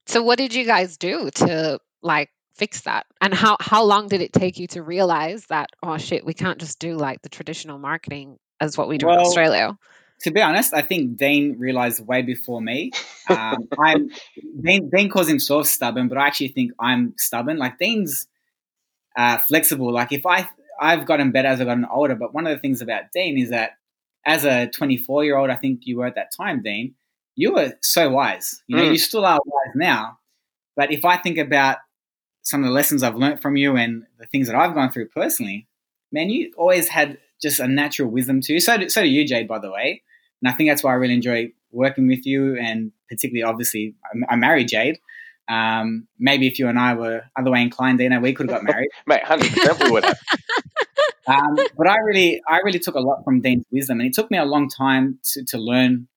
So 0.08 0.24
what 0.24 0.38
did 0.38 0.54
you 0.54 0.66
guys 0.66 0.98
do 0.98 1.30
to 1.36 1.80
like 2.02 2.30
fix 2.56 2.82
that? 2.82 3.06
And 3.22 3.34
how, 3.34 3.58
how 3.60 3.84
long 3.84 4.08
did 4.08 4.22
it 4.22 4.34
take 4.34 4.58
you 4.58 4.68
to 4.68 4.82
realize 4.82 5.46
that, 5.48 5.70
oh 5.84 5.98
shit, 5.98 6.26
we 6.26 6.34
can't 6.34 6.60
just 6.60 6.80
do 6.80 6.96
like 6.96 7.22
the 7.22 7.30
traditional 7.30 7.78
marketing 7.78 8.38
as 8.60 8.78
what 8.78 8.88
we 8.88 8.98
do 8.98 9.06
well, 9.06 9.16
in 9.16 9.22
Australia? 9.22 9.78
To 10.24 10.32
be 10.32 10.42
honest, 10.42 10.74
I 10.74 10.82
think 10.82 11.18
Dean 11.18 11.58
realized 11.58 12.06
way 12.06 12.22
before 12.22 12.62
me. 12.62 12.92
Um, 13.30 13.68
I'm 13.80 14.10
Dean, 14.62 14.90
Dean 14.90 15.10
calls 15.10 15.28
himself 15.28 15.68
stubborn, 15.68 16.08
but 16.08 16.18
I 16.18 16.28
actually 16.28 16.50
think 16.50 16.72
I'm 16.80 17.14
stubborn. 17.18 17.58
Like 17.58 17.78
Dean's 17.78 18.28
uh, 19.18 19.38
flexible. 19.40 19.92
Like 19.92 20.12
if 20.12 20.26
I 20.26 20.48
I've 20.80 21.06
gotten 21.06 21.32
better 21.32 21.48
as 21.48 21.62
I've 21.62 21.68
gotten 21.68 21.86
older, 21.86 22.16
but 22.16 22.34
one 22.34 22.48
of 22.48 22.56
the 22.56 22.60
things 22.60 22.82
about 22.82 23.12
Dean 23.14 23.38
is 23.38 23.50
that 23.50 23.72
as 24.26 24.46
a 24.46 24.68
24 24.68 25.24
year 25.24 25.38
old, 25.38 25.50
I 25.50 25.56
think 25.56 25.82
you 25.84 25.98
were 25.98 26.06
at 26.06 26.16
that 26.16 26.32
time, 26.36 26.62
Dean, 26.62 26.96
you 27.36 27.54
were 27.54 27.74
so 27.82 28.10
wise. 28.10 28.62
You 28.68 28.78
know, 28.78 28.84
mm. 28.84 28.92
you 28.92 28.98
still 28.98 29.26
are 29.26 29.40
wise 29.46 29.76
now. 29.76 30.20
But 30.76 30.92
if 30.92 31.06
I 31.06 31.18
think 31.18 31.38
about 31.38 31.78
some 32.44 32.62
of 32.62 32.68
the 32.68 32.74
lessons 32.74 33.04
I've 33.04 33.16
learned 33.16 33.42
from 33.42 33.58
you 33.58 33.76
and 33.76 34.04
the 34.20 34.26
things 34.28 34.48
that 34.48 34.56
I've 34.56 34.74
gone 34.74 34.92
through 34.92 35.10
personally, 35.10 35.68
man, 36.12 36.30
you 36.30 36.52
always 36.58 36.88
had 36.88 37.18
just 37.42 37.60
a 37.60 37.68
natural 37.68 38.10
wisdom 38.10 38.42
too. 38.42 38.60
So 38.60 38.78
do, 38.78 38.90
so 38.90 39.02
do 39.02 39.08
you, 39.08 39.26
Jade, 39.26 39.48
by 39.48 39.60
the 39.60 39.72
way. 39.72 40.04
And 40.42 40.52
I 40.52 40.56
think 40.56 40.70
that's 40.70 40.84
why 40.84 40.92
I 40.92 40.96
really 40.96 41.14
enjoy 41.14 41.52
working 41.72 42.08
with 42.08 42.26
you, 42.26 42.58
and 42.58 42.92
particularly, 43.10 43.44
obviously, 43.44 43.96
I 44.30 44.36
married 44.36 44.68
Jade. 44.68 45.00
Um, 45.48 46.08
maybe 46.18 46.48
if 46.48 46.60
you 46.60 46.68
and 46.68 46.80
I 46.80 46.94
were 46.94 47.24
other 47.38 47.52
way 47.52 47.62
inclined, 47.62 48.00
Dina, 48.00 48.20
we 48.20 48.34
could 48.34 48.50
have 48.50 48.62
got 48.62 48.64
married. 48.64 48.90
Mate, 49.08 49.24
hundred 49.24 49.52
percent 49.52 49.84
we 49.84 49.92
would 49.92 50.06
have. 50.06 50.20
um, 51.28 51.56
but 51.78 51.88
I 51.88 51.98
really, 52.00 52.42
I 52.48 52.58
really 52.64 52.80
took 52.80 52.96
a 52.96 53.00
lot 53.00 53.24
from 53.24 53.42
Dean's 53.42 53.66
wisdom, 53.72 54.00
and 54.00 54.08
it 54.08 54.14
took 54.14 54.32
me 54.32 54.38
a 54.38 54.46
long 54.46 54.70
time 54.70 55.20
to, 55.34 55.44
to 55.46 55.58
learn 55.58 56.08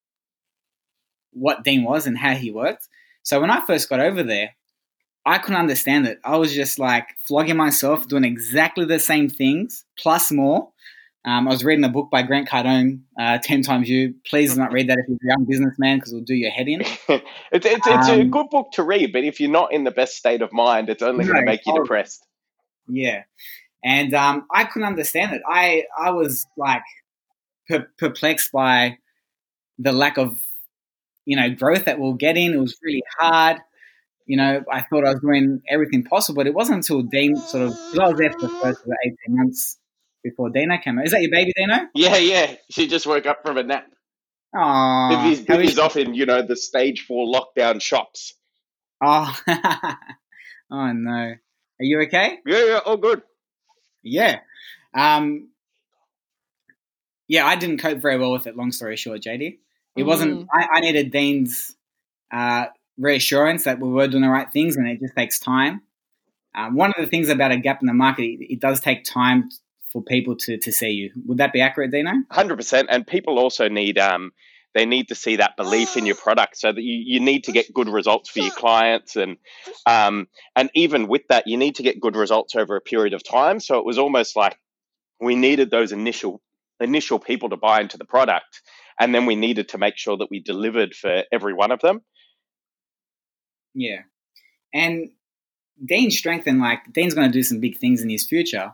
what 1.33 1.65
Dean 1.65 1.83
was 1.83 2.07
and 2.07 2.17
how 2.17 2.35
he 2.35 2.51
worked. 2.51 2.89
So 3.23 3.41
when 3.41 3.51
I 3.51 3.65
first 3.67 3.89
got 3.89 4.01
over 4.01 4.23
there, 4.23 4.55
I 5.27 5.39
couldn't 5.39 5.61
understand 5.61 6.07
it. 6.07 6.21
I 6.23 6.37
was 6.37 6.55
just 6.55 6.79
like 6.79 7.07
flogging 7.27 7.57
myself, 7.57 8.07
doing 8.09 8.25
exactly 8.25 8.85
the 8.85 8.99
same 9.01 9.29
things 9.29 9.85
plus 9.99 10.31
more, 10.31 10.69
um, 11.27 11.49
I 11.49 11.51
was 11.51 11.65
reading 11.65 11.85
a 11.85 11.89
book 11.89 12.11
by 12.11 12.23
Grant 12.23 12.49
Cardone, 12.49 13.01
uh, 13.19 13.39
10 13.39 13.63
Times 13.63 13.89
You. 13.89 14.15
Please 14.27 14.53
do 14.53 14.61
not 14.61 14.73
read 14.73 14.91
that 14.91 14.99
if 14.99 15.09
you're 15.09 15.17
a 15.33 15.35
young 15.37 15.47
businessman 15.47 15.97
because 15.97 16.13
it'll 16.13 16.25
do 16.25 16.35
your 16.35 16.51
head 16.51 16.69
in. 16.69 16.83
it's 16.83 16.97
it's, 17.09 17.87
it's 17.87 18.09
um, 18.09 18.21
a 18.21 18.25
good 18.25 18.51
book 18.51 18.73
to 18.73 18.83
read, 18.83 19.13
but 19.13 19.25
if 19.25 19.41
you're 19.41 19.51
not 19.51 19.73
in 19.73 19.85
the 19.85 19.91
best 19.91 20.17
state 20.17 20.43
of 20.43 20.53
mind, 20.53 20.91
it's 20.91 21.03
only 21.03 21.25
no, 21.25 21.33
going 21.33 21.45
to 21.45 21.51
make 21.51 21.65
you 21.65 21.75
depressed. 21.81 22.27
Yeah. 22.89 23.23
And 23.83 24.13
um, 24.13 24.47
I 24.53 24.65
couldn't 24.65 24.87
understand 24.87 25.33
it. 25.33 25.41
I, 25.49 25.85
I 25.99 26.11
was 26.11 26.47
like 26.59 26.83
per- 27.71 27.89
perplexed 27.99 28.53
by 28.53 28.99
the 29.79 29.93
lack 29.93 30.19
of, 30.19 30.39
you 31.25 31.37
know, 31.37 31.49
growth 31.49 31.87
that 31.87 31.99
we'll 31.99 32.13
get 32.13 32.37
in. 32.37 32.53
It 32.53 32.61
was 32.61 32.77
really 32.83 33.03
hard. 33.19 33.59
You 34.27 34.37
know, 34.37 34.63
I 34.71 34.83
thought 34.83 35.07
I 35.07 35.13
was 35.13 35.21
doing 35.21 35.63
everything 35.71 36.05
possible, 36.05 36.37
but 36.37 36.47
it 36.47 36.55
wasn't 36.55 36.77
until 36.77 37.01
Dean 37.01 37.37
sort 37.37 37.63
of, 37.63 37.73
I 37.99 38.09
was 38.09 38.19
there 38.19 38.33
for 38.33 38.41
the 38.43 38.49
first 38.49 38.83
18 39.07 39.17
months 39.29 39.79
before 40.25 40.51
Dino 40.51 40.79
came 40.83 40.99
out. 40.99 41.05
Is 41.05 41.13
that 41.13 41.21
your 41.23 41.31
baby, 41.31 41.53
Dino? 41.55 41.87
Yeah, 41.95 42.17
yeah. 42.17 42.55
She 42.71 42.89
just 42.89 43.07
woke 43.07 43.27
up 43.27 43.43
from 43.45 43.59
a 43.59 43.63
nap. 43.63 43.87
Oh, 44.57 45.21
He's, 45.29 45.45
he's 45.47 45.79
off 45.79 45.97
in, 45.97 46.15
you 46.15 46.27
know, 46.27 46.43
the 46.43 46.57
stage 46.57 47.05
four 47.07 47.27
lockdown 47.27 47.81
shops. 47.81 48.35
Oh, 49.03 49.37
oh 50.71 50.93
no. 50.93 51.13
Are 51.13 51.39
you 51.81 52.01
okay? 52.03 52.39
Yeah, 52.47 52.65
yeah, 52.65 52.79
all 52.87 52.97
good. 52.97 53.23
Yeah. 54.03 54.41
Um, 54.95 55.49
yeah, 57.29 57.47
I 57.47 57.57
didn't 57.57 57.79
cope 57.79 57.99
very 57.99 58.19
well 58.19 58.33
with 58.33 58.47
it. 58.47 58.57
Long 58.57 58.71
story 58.73 58.97
short, 58.97 59.21
JD, 59.23 59.59
it 59.97 60.03
Mm. 60.03 60.07
wasn't. 60.07 60.49
I, 60.53 60.69
I 60.75 60.81
needed 60.81 61.11
Dean's 61.11 61.75
uh, 62.33 62.67
reassurance 62.99 63.65
that 63.65 63.81
we 63.81 63.89
were 63.89 64.07
doing 64.09 64.23
the 64.23 64.29
right 64.29 64.51
things, 64.53 64.77
and 64.77 64.87
it 64.89 65.01
just 65.01 65.17
takes 65.17 65.39
time. 65.41 65.83
Um, 66.55 66.77
one 66.77 66.91
of 66.97 67.05
the 67.05 67.09
things 67.11 67.29
about 67.29 67.51
a 67.51 67.57
gap 67.57 67.81
in 67.81 67.87
the 67.87 67.93
market, 67.95 68.23
it, 68.25 68.53
it 68.55 68.61
does 68.61 68.79
take 68.81 69.03
time 69.05 69.49
for 69.95 70.03
people 70.03 70.37
to 70.37 70.59
to 70.59 70.73
see 70.73 70.91
you. 70.91 71.13
Would 71.27 71.39
that 71.39 71.53
be 71.53 71.63
accurate, 71.63 71.93
Dino? 71.93 72.13
Hundred 72.31 72.57
percent. 72.57 72.89
And 72.91 73.07
people 73.07 73.39
also 73.39 73.69
need 73.69 73.97
um 73.97 74.33
they 74.75 74.85
need 74.85 75.09
to 75.09 75.15
see 75.15 75.37
that 75.37 75.57
belief 75.57 75.97
in 75.97 76.05
your 76.05 76.17
product 76.17 76.57
so 76.57 76.73
that 76.73 76.83
you, 76.83 76.97
you 77.07 77.21
need 77.21 77.45
to 77.45 77.53
get 77.53 77.73
good 77.73 77.89
results 77.89 78.29
for 78.29 78.41
your 78.41 78.51
clients 78.51 79.15
and 79.15 79.37
um 79.87 80.27
and 80.57 80.69
even 80.75 81.07
with 81.07 81.23
that 81.29 81.47
you 81.47 81.57
need 81.57 81.77
to 81.77 81.85
get 81.85 82.01
good 82.01 82.17
results 82.17 82.57
over 82.57 82.77
a 82.77 82.81
period 82.81 83.15
of 83.15 83.23
time. 83.23 83.61
So 83.61 83.79
it 83.79 83.87
was 83.87 83.99
almost 83.99 84.37
like 84.37 84.59
we 85.21 85.37
needed 85.37 85.71
those 85.71 85.93
initial 85.93 86.43
initial 86.81 87.21
people 87.21 87.51
to 87.51 87.57
buy 87.57 87.81
into 87.81 87.97
the 87.97 88.05
product 88.05 88.63
and 88.99 89.15
then 89.15 89.27
we 89.27 89.37
needed 89.37 89.69
to 89.71 89.79
make 89.79 89.97
sure 89.97 90.17
that 90.17 90.31
we 90.31 90.41
delivered 90.41 90.93
for 90.93 91.23
every 91.33 91.55
one 91.55 91.71
of 91.71 91.81
them. 91.81 92.03
Yeah. 93.75 94.03
And 94.73 95.11
Dean's 95.85 96.17
strengthened, 96.17 96.61
like, 96.61 96.93
Dean's 96.93 97.15
going 97.15 97.31
to 97.31 97.33
do 97.33 97.43
some 97.43 97.61
big 97.61 97.79
things 97.79 98.03
in 98.03 98.09
his 98.09 98.27
future. 98.27 98.73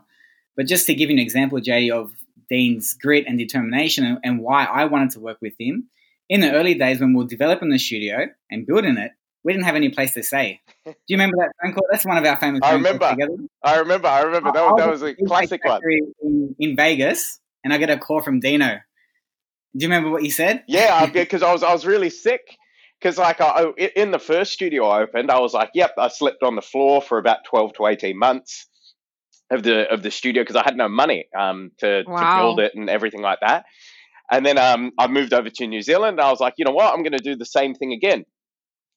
But 0.57 0.67
just 0.67 0.85
to 0.87 0.93
give 0.95 1.09
you 1.09 1.15
an 1.15 1.21
example, 1.21 1.59
JD, 1.59 1.91
of 1.91 2.11
Dean's 2.49 2.93
grit 2.95 3.25
and 3.27 3.37
determination 3.37 4.05
and, 4.05 4.17
and 4.23 4.39
why 4.41 4.65
I 4.65 4.85
wanted 4.85 5.11
to 5.11 5.19
work 5.19 5.37
with 5.41 5.53
him, 5.59 5.89
in 6.29 6.41
the 6.41 6.51
early 6.53 6.75
days 6.75 6.99
when 6.99 7.13
we 7.13 7.23
were 7.23 7.29
developing 7.29 7.69
the 7.69 7.77
studio 7.79 8.27
and 8.49 8.65
building 8.65 8.97
it, 8.97 9.11
we 9.43 9.53
didn't 9.53 9.65
have 9.65 9.75
any 9.75 9.89
place 9.89 10.13
to 10.13 10.23
stay. 10.23 10.59
Do 10.85 10.93
you 11.07 11.15
remember 11.15 11.37
that 11.37 11.51
phone 11.61 11.73
call? 11.73 11.83
That's 11.91 12.05
one 12.05 12.17
of 12.17 12.25
our 12.25 12.37
famous 12.37 12.61
I 12.63 12.73
remember. 12.73 13.09
together. 13.09 13.33
I 13.63 13.79
remember, 13.79 14.07
I 14.07 14.21
remember 14.21 14.51
that 14.51 14.61
was, 14.63 14.73
that 14.77 14.89
was 14.89 15.01
a 15.03 15.15
classic 15.25 15.65
one. 15.65 15.81
in, 16.21 16.55
in 16.59 16.75
Vegas, 16.75 17.39
and 17.63 17.73
I 17.73 17.77
get 17.77 17.89
a 17.89 17.97
call 17.97 18.21
from 18.21 18.39
Dino. 18.39 18.67
Do 19.75 19.83
you 19.83 19.87
remember 19.87 20.09
what 20.09 20.21
he 20.21 20.29
said? 20.29 20.63
Yeah, 20.67 21.05
because 21.07 21.41
I 21.43 21.51
was 21.53 21.63
I 21.63 21.71
was 21.73 21.85
really 21.85 22.09
sick. 22.09 22.41
Because 22.99 23.17
like 23.17 23.41
I, 23.41 23.71
I- 23.79 23.91
in 23.95 24.11
the 24.11 24.19
first 24.19 24.53
studio 24.53 24.85
I 24.87 25.01
opened, 25.01 25.31
I 25.31 25.39
was 25.39 25.53
like, 25.53 25.71
"Yep." 25.73 25.93
I 25.97 26.09
slept 26.09 26.43
on 26.43 26.55
the 26.55 26.61
floor 26.61 27.01
for 27.01 27.17
about 27.17 27.45
twelve 27.45 27.73
to 27.73 27.87
eighteen 27.87 28.17
months 28.19 28.67
of 29.51 29.63
the 29.63 29.91
of 29.91 30.01
the 30.01 30.11
studio 30.11 30.43
because 30.43 30.55
I 30.55 30.63
had 30.63 30.77
no 30.77 30.87
money 30.87 31.25
um, 31.37 31.71
to, 31.79 32.03
to 32.03 32.35
build 32.37 32.59
it 32.59 32.71
and 32.75 32.89
everything 32.89 33.21
like 33.21 33.39
that. 33.41 33.65
And 34.31 34.45
then 34.45 34.57
um, 34.57 34.91
I 34.97 35.07
moved 35.07 35.33
over 35.33 35.49
to 35.49 35.67
New 35.67 35.81
Zealand. 35.81 36.17
And 36.19 36.21
I 36.21 36.31
was 36.31 36.39
like, 36.39 36.53
you 36.57 36.63
know 36.63 36.71
what? 36.71 36.93
I'm 36.93 37.03
going 37.03 37.11
to 37.11 37.23
do 37.23 37.35
the 37.35 37.45
same 37.45 37.75
thing 37.75 37.91
again. 37.91 38.23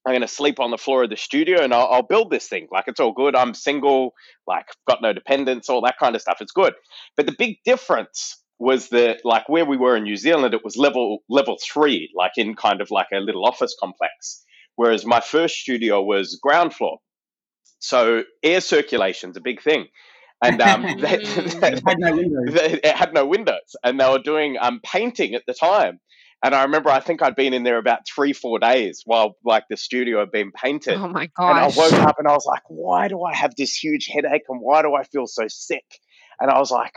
I'm 0.07 0.13
going 0.13 0.21
to 0.21 0.29
sleep 0.29 0.61
on 0.61 0.71
the 0.71 0.79
floor 0.79 1.05
of 1.05 1.11
the 1.11 1.17
studio 1.17 1.63
and 1.63 1.73
I'll, 1.73 1.87
I'll 1.87 2.03
build 2.07 2.31
this 2.31 2.47
thing. 2.47 2.69
Like 2.71 2.85
it's 2.87 3.01
all 3.01 3.13
good. 3.13 3.35
I'm 3.35 3.55
single, 3.55 4.13
like 4.47 4.67
got 4.87 5.01
no 5.03 5.13
dependents, 5.13 5.69
all 5.69 5.81
that 5.83 5.99
kind 5.99 6.15
of 6.15 6.21
stuff. 6.21 6.39
It's 6.41 6.53
good. 6.53 6.75
But 7.17 7.27
the 7.27 7.35
big 7.37 7.57
difference 7.65 8.41
was 8.59 8.91
that 8.91 9.21
like 9.25 9.49
where 9.49 9.65
we 9.65 9.79
were 9.79 9.97
in 9.97 10.05
New 10.05 10.17
Zealand, 10.17 10.55
it 10.55 10.63
was 10.63 10.77
level 10.77 11.21
level 11.29 11.57
three, 11.73 12.13
like 12.15 12.33
in 12.37 12.55
kind 12.55 12.81
of 12.81 12.91
like 12.91 13.09
a 13.13 13.19
little 13.19 13.47
office 13.47 13.75
complex. 13.81 14.45
Whereas 14.77 15.07
my 15.07 15.21
first 15.21 15.57
studio 15.57 16.03
was 16.03 16.39
ground 16.43 16.75
floor. 16.75 16.99
So 17.79 18.25
air 18.43 18.61
circulation's 18.61 19.37
a 19.37 19.41
big 19.41 19.63
thing. 19.63 19.87
And 20.45 20.61
um, 20.61 20.83
they-. 21.01 21.19
It 21.23 21.83
had 21.87 21.99
no 21.99 22.13
windows. 22.17 22.55
they- 22.55 22.81
it 22.83 22.97
had 22.97 23.15
no 23.15 23.27
windows. 23.27 23.77
And 23.83 23.99
they 23.99 24.09
were 24.09 24.19
doing 24.19 24.57
um, 24.61 24.81
painting 24.85 25.35
at 25.35 25.43
the 25.47 25.55
time. 25.55 26.01
And 26.43 26.55
i 26.55 26.63
remember 26.65 26.91
i 26.91 27.01
think 27.01 27.23
i'd 27.23 27.37
been 27.37 27.55
in 27.55 27.63
there 27.63 27.79
about 27.79 28.01
three 28.07 28.35
four 28.35 28.59
days 28.59 29.01
while 29.07 29.35
like 29.47 29.65
the 29.71 29.79
studio 29.79 30.19
had 30.19 30.31
been 30.31 30.53
painted. 30.53 30.99
Oh 30.99 31.09
my 31.09 31.23
and 31.23 31.59
i 31.59 31.67
woke 31.75 31.95
up 31.95 32.17
and 32.19 32.29
i 32.29 32.33
was 32.33 32.45
like 32.45 32.61
why 32.69 33.09
do 33.09 33.23
i 33.23 33.35
have 33.35 33.55
this 33.57 33.75
huge 33.75 34.11
headache? 34.13 34.43
And 34.51 34.61
why 34.61 34.83
do 34.83 34.95
i 34.95 35.05
feel 35.05 35.27
so 35.27 35.45
sick? 35.49 35.87
And 36.39 36.51
i 36.51 36.59
was 36.59 36.71
like 36.71 36.95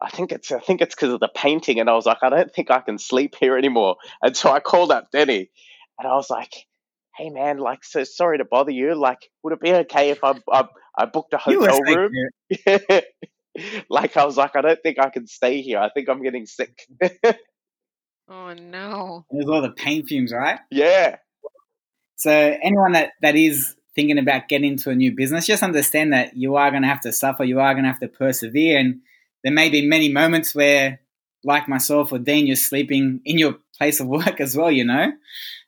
i 0.00 0.08
think 0.08 0.32
it's 0.32 0.50
i 0.52 0.58
think 0.60 0.80
it's 0.80 0.94
because 0.94 1.12
of 1.12 1.20
the 1.20 1.28
painting. 1.28 1.80
And 1.80 1.90
i 1.90 1.92
was 1.92 2.06
like 2.06 2.22
i 2.22 2.30
don't 2.30 2.50
think 2.54 2.70
i 2.70 2.80
can 2.80 2.98
sleep 2.98 3.34
here 3.38 3.58
anymore. 3.58 3.96
And 4.22 4.34
so 4.34 4.50
i 4.50 4.58
called 4.60 4.90
up 4.90 5.08
deni. 5.14 5.48
And 5.98 6.08
i 6.08 6.14
was 6.14 6.30
like 6.30 6.54
hey 7.18 7.28
man 7.28 7.58
like 7.58 7.84
so 7.84 8.04
sorry 8.04 8.38
to 8.38 8.46
bother 8.46 8.70
you. 8.70 8.94
Like 8.94 9.18
would 9.42 9.52
it 9.52 9.60
be 9.60 9.74
okay 9.74 10.08
if 10.10 10.24
i 10.24 10.32
i, 10.50 10.64
I 10.98 11.06
booked 11.06 11.32
a 11.32 11.38
hotel 11.38 11.80
sick, 11.86 11.96
room 11.96 12.12
like 13.88 14.16
I 14.16 14.24
was 14.24 14.36
like, 14.36 14.56
I 14.56 14.60
don't 14.60 14.82
think 14.82 14.98
I 14.98 15.10
can 15.10 15.26
stay 15.26 15.62
here. 15.62 15.78
I 15.78 15.90
think 15.90 16.08
I'm 16.08 16.22
getting 16.22 16.46
sick. 16.46 16.86
Oh 18.28 18.52
no. 18.52 19.24
There's 19.30 19.48
all 19.48 19.62
the 19.62 19.70
paint 19.70 20.08
fumes, 20.08 20.32
right? 20.32 20.60
yeah. 20.70 21.16
So 22.16 22.30
anyone 22.30 22.92
that, 22.92 23.12
that 23.22 23.36
is 23.36 23.74
thinking 23.94 24.18
about 24.18 24.48
getting 24.48 24.72
into 24.72 24.90
a 24.90 24.94
new 24.94 25.14
business, 25.14 25.46
just 25.46 25.62
understand 25.62 26.12
that 26.12 26.36
you 26.36 26.56
are 26.56 26.70
going 26.70 26.82
to 26.82 26.88
have 26.88 27.00
to 27.02 27.12
suffer. 27.12 27.44
You 27.44 27.60
are 27.60 27.72
going 27.72 27.84
to 27.84 27.90
have 27.90 28.00
to 28.00 28.08
persevere, 28.08 28.78
and 28.78 29.00
there 29.44 29.52
may 29.52 29.70
be 29.70 29.86
many 29.86 30.12
moments 30.12 30.54
where, 30.54 31.00
like 31.44 31.68
myself 31.68 32.12
or 32.12 32.18
Dean, 32.18 32.46
you're 32.46 32.56
sleeping 32.56 33.20
in 33.24 33.38
your 33.38 33.56
place 33.78 34.00
of 34.00 34.08
work 34.08 34.40
as 34.40 34.56
well. 34.56 34.70
You 34.70 34.84
know, 34.84 35.12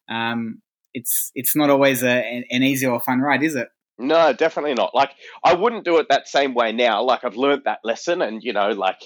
um, 0.08 0.60
it's 0.92 1.30
it's 1.34 1.56
not 1.56 1.70
always 1.70 2.02
a, 2.02 2.10
an, 2.10 2.44
an 2.50 2.62
easy 2.62 2.86
or 2.86 3.00
fun 3.00 3.20
ride, 3.20 3.42
is 3.42 3.54
it? 3.54 3.68
No, 4.00 4.32
definitely 4.32 4.74
not. 4.74 4.94
Like 4.94 5.12
I 5.44 5.54
wouldn't 5.54 5.84
do 5.84 5.98
it 5.98 6.06
that 6.08 6.26
same 6.26 6.54
way 6.54 6.72
now. 6.72 7.02
Like 7.04 7.22
I've 7.22 7.36
learned 7.36 7.62
that 7.66 7.80
lesson, 7.84 8.22
and 8.22 8.42
you 8.42 8.54
know, 8.54 8.70
like 8.70 9.00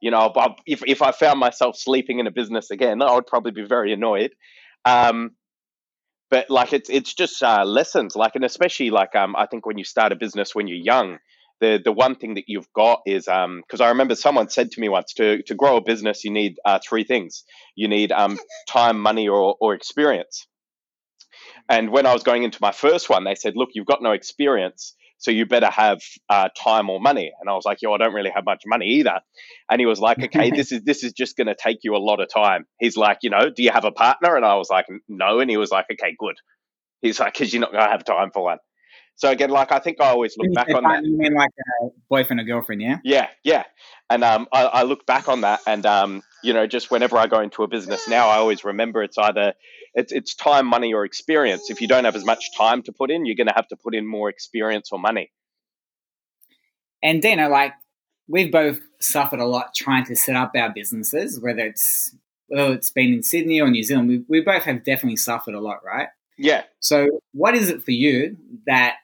you 0.00 0.12
know, 0.12 0.32
if 0.64 0.82
if 0.86 1.02
I 1.02 1.10
found 1.10 1.40
myself 1.40 1.76
sleeping 1.76 2.20
in 2.20 2.28
a 2.28 2.30
business 2.30 2.70
again, 2.70 3.02
I 3.02 3.14
would 3.14 3.26
probably 3.26 3.50
be 3.50 3.64
very 3.64 3.92
annoyed. 3.92 4.30
Um, 4.84 5.32
but 6.30 6.50
like 6.50 6.72
it's 6.72 6.88
it's 6.88 7.14
just 7.14 7.42
uh, 7.42 7.64
lessons. 7.64 8.14
Like 8.14 8.36
and 8.36 8.44
especially 8.44 8.90
like 8.90 9.16
um, 9.16 9.34
I 9.36 9.46
think 9.46 9.66
when 9.66 9.76
you 9.76 9.84
start 9.84 10.12
a 10.12 10.16
business 10.16 10.54
when 10.54 10.68
you're 10.68 10.78
young. 10.78 11.18
The, 11.60 11.80
the 11.84 11.90
one 11.90 12.14
thing 12.14 12.34
that 12.34 12.44
you've 12.46 12.72
got 12.72 13.00
is 13.04 13.24
because 13.24 13.80
I 13.80 13.88
remember 13.88 14.14
someone 14.14 14.48
said 14.48 14.70
to 14.70 14.80
me 14.80 14.88
once 14.88 15.12
to, 15.14 15.42
to 15.42 15.56
grow 15.56 15.78
a 15.78 15.80
business 15.82 16.22
you 16.22 16.30
need 16.30 16.54
uh, 16.64 16.78
three 16.88 17.02
things 17.02 17.42
you 17.74 17.88
need 17.88 18.12
um, 18.12 18.38
time 18.68 19.00
money 19.00 19.28
or, 19.28 19.56
or 19.60 19.74
experience 19.74 20.46
and 21.68 21.90
when 21.90 22.06
I 22.06 22.12
was 22.12 22.22
going 22.22 22.42
into 22.42 22.58
my 22.60 22.72
first 22.72 23.10
one, 23.10 23.24
they 23.24 23.34
said, 23.34 23.54
"Look, 23.56 23.70
you've 23.74 23.86
got 23.86 24.02
no 24.02 24.12
experience, 24.12 24.94
so 25.18 25.30
you 25.30 25.46
better 25.46 25.70
have 25.70 26.00
uh, 26.28 26.48
time 26.56 26.88
or 26.90 27.00
money." 27.00 27.32
And 27.40 27.50
I 27.50 27.54
was 27.54 27.64
like, 27.64 27.82
"Yo, 27.82 27.92
I 27.92 27.98
don't 27.98 28.14
really 28.14 28.32
have 28.34 28.44
much 28.44 28.62
money 28.66 28.86
either." 28.98 29.20
And 29.70 29.80
he 29.80 29.86
was 29.86 30.00
like, 30.00 30.22
"Okay, 30.22 30.50
this 30.54 30.72
is 30.72 30.82
this 30.82 31.04
is 31.04 31.12
just 31.12 31.36
going 31.36 31.48
to 31.48 31.54
take 31.54 31.80
you 31.82 31.94
a 31.94 31.98
lot 31.98 32.20
of 32.20 32.28
time." 32.32 32.66
He's 32.78 32.96
like, 32.96 33.18
"You 33.22 33.30
know, 33.30 33.50
do 33.50 33.62
you 33.62 33.70
have 33.70 33.84
a 33.84 33.92
partner?" 33.92 34.36
And 34.36 34.44
I 34.44 34.54
was 34.56 34.70
like, 34.70 34.86
"No." 35.08 35.40
And 35.40 35.50
he 35.50 35.56
was 35.56 35.70
like, 35.70 35.86
"Okay, 35.92 36.14
good." 36.18 36.36
He's 37.02 37.20
like, 37.20 37.34
"Because 37.34 37.52
you're 37.52 37.60
not 37.60 37.72
going 37.72 37.84
to 37.84 37.90
have 37.90 38.04
time 38.04 38.30
for 38.32 38.44
one." 38.44 38.58
So 39.18 39.28
again, 39.28 39.50
like 39.50 39.72
I 39.72 39.80
think 39.80 40.00
I 40.00 40.06
always 40.10 40.36
look 40.38 40.54
back 40.54 40.72
on 40.72 40.84
that. 40.84 41.04
You 41.04 41.18
mean 41.18 41.34
like 41.34 41.50
a 41.82 41.88
boyfriend 42.08 42.38
or 42.38 42.44
girlfriend? 42.44 42.80
Yeah. 42.80 42.98
Yeah, 43.02 43.26
yeah. 43.42 43.64
And 44.08 44.22
um, 44.22 44.46
I, 44.52 44.64
I 44.66 44.82
look 44.84 45.06
back 45.06 45.28
on 45.28 45.40
that, 45.40 45.60
and 45.66 45.84
um, 45.84 46.22
you 46.44 46.54
know, 46.54 46.68
just 46.68 46.92
whenever 46.92 47.18
I 47.18 47.26
go 47.26 47.40
into 47.40 47.64
a 47.64 47.68
business 47.68 48.06
now, 48.06 48.28
I 48.28 48.36
always 48.36 48.64
remember 48.64 49.02
it's 49.02 49.18
either 49.18 49.54
it's 49.94 50.12
it's 50.12 50.36
time, 50.36 50.66
money, 50.66 50.94
or 50.94 51.04
experience. 51.04 51.68
If 51.68 51.80
you 51.80 51.88
don't 51.88 52.04
have 52.04 52.14
as 52.14 52.24
much 52.24 52.56
time 52.56 52.80
to 52.84 52.92
put 52.92 53.10
in, 53.10 53.26
you're 53.26 53.34
going 53.34 53.48
to 53.48 53.54
have 53.56 53.66
to 53.68 53.76
put 53.76 53.92
in 53.92 54.06
more 54.06 54.28
experience 54.28 54.90
or 54.92 55.00
money. 55.00 55.32
And 57.02 57.20
Dino, 57.20 57.48
like 57.48 57.72
we've 58.28 58.52
both 58.52 58.78
suffered 59.00 59.40
a 59.40 59.46
lot 59.46 59.74
trying 59.74 60.04
to 60.04 60.14
set 60.14 60.36
up 60.36 60.52
our 60.54 60.70
businesses, 60.72 61.40
whether 61.40 61.66
it's 61.66 62.14
whether 62.46 62.72
it's 62.72 62.92
been 62.92 63.14
in 63.14 63.24
Sydney 63.24 63.60
or 63.60 63.68
New 63.68 63.82
Zealand. 63.82 64.08
We, 64.08 64.24
we 64.28 64.40
both 64.42 64.62
have 64.62 64.84
definitely 64.84 65.16
suffered 65.16 65.54
a 65.54 65.60
lot, 65.60 65.84
right? 65.84 66.08
Yeah, 66.38 66.62
So, 66.78 67.20
what 67.32 67.56
is 67.56 67.68
it 67.68 67.82
for 67.82 67.90
you 67.90 68.36
that 68.66 68.98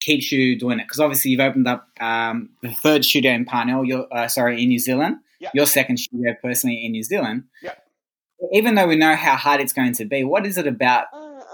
keeps 0.00 0.32
you 0.32 0.58
doing 0.58 0.80
it? 0.80 0.84
Because 0.84 1.00
obviously, 1.00 1.30
you've 1.30 1.40
opened 1.40 1.68
up 1.68 1.88
um, 2.00 2.50
the 2.62 2.70
third 2.70 3.04
studio 3.04 3.32
in 3.32 3.44
Parnell. 3.44 3.84
You're 3.84 4.06
uh, 4.10 4.28
sorry 4.28 4.62
in 4.62 4.68
New 4.68 4.78
Zealand. 4.78 5.16
Your 5.54 5.64
second 5.64 5.96
studio, 5.96 6.34
personally, 6.42 6.84
in 6.84 6.92
New 6.92 7.02
Zealand. 7.02 7.44
Yeah. 7.62 7.72
Even 8.52 8.74
though 8.74 8.86
we 8.86 8.96
know 8.96 9.16
how 9.16 9.36
hard 9.36 9.58
it's 9.62 9.72
going 9.72 9.94
to 9.94 10.04
be, 10.04 10.22
what 10.22 10.44
is 10.44 10.58
it 10.58 10.66
about 10.66 11.06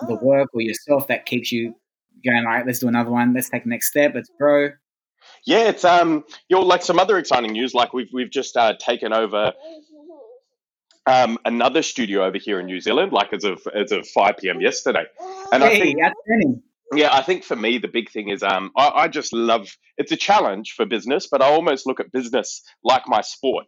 the 0.08 0.16
work 0.16 0.48
or 0.52 0.60
yourself 0.60 1.06
that 1.06 1.24
keeps 1.24 1.52
you 1.52 1.76
going? 2.24 2.38
All 2.38 2.52
right, 2.52 2.66
let's 2.66 2.80
do 2.80 2.88
another 2.88 3.12
one. 3.12 3.32
Let's 3.32 3.48
take 3.48 3.62
the 3.62 3.70
next 3.70 3.86
step. 3.86 4.10
Let's 4.12 4.28
grow. 4.36 4.70
yeah. 5.44 5.68
It's 5.68 5.84
um, 5.84 6.24
you 6.48 6.56
know, 6.56 6.62
like 6.62 6.82
some 6.82 6.98
other 6.98 7.16
exciting 7.16 7.52
news. 7.52 7.74
Like 7.74 7.92
we've 7.92 8.10
we've 8.12 8.30
just 8.30 8.56
uh, 8.56 8.74
taken 8.76 9.12
over 9.12 9.52
um 11.06 11.38
another 11.44 11.82
studio 11.82 12.24
over 12.24 12.38
here 12.38 12.58
in 12.58 12.66
New 12.66 12.80
Zealand. 12.80 13.12
Like 13.12 13.32
as 13.32 13.44
of 13.44 13.62
as 13.72 13.92
of 13.92 14.06
five 14.08 14.38
p.m. 14.38 14.60
yesterday. 14.60 15.04
And 15.52 15.62
I 15.62 15.68
hey, 15.68 15.80
think 15.80 15.98
outstanding. 16.02 16.62
Yeah, 16.92 17.08
I 17.12 17.22
think 17.22 17.44
for 17.44 17.56
me 17.56 17.78
the 17.78 17.88
big 17.88 18.10
thing 18.10 18.28
is 18.28 18.42
um 18.42 18.70
I, 18.76 18.90
I 18.90 19.08
just 19.08 19.32
love 19.32 19.76
it's 19.98 20.12
a 20.12 20.16
challenge 20.16 20.72
for 20.76 20.86
business, 20.86 21.26
but 21.30 21.42
I 21.42 21.46
almost 21.46 21.86
look 21.86 22.00
at 22.00 22.12
business 22.12 22.62
like 22.84 23.02
my 23.06 23.22
sport. 23.22 23.66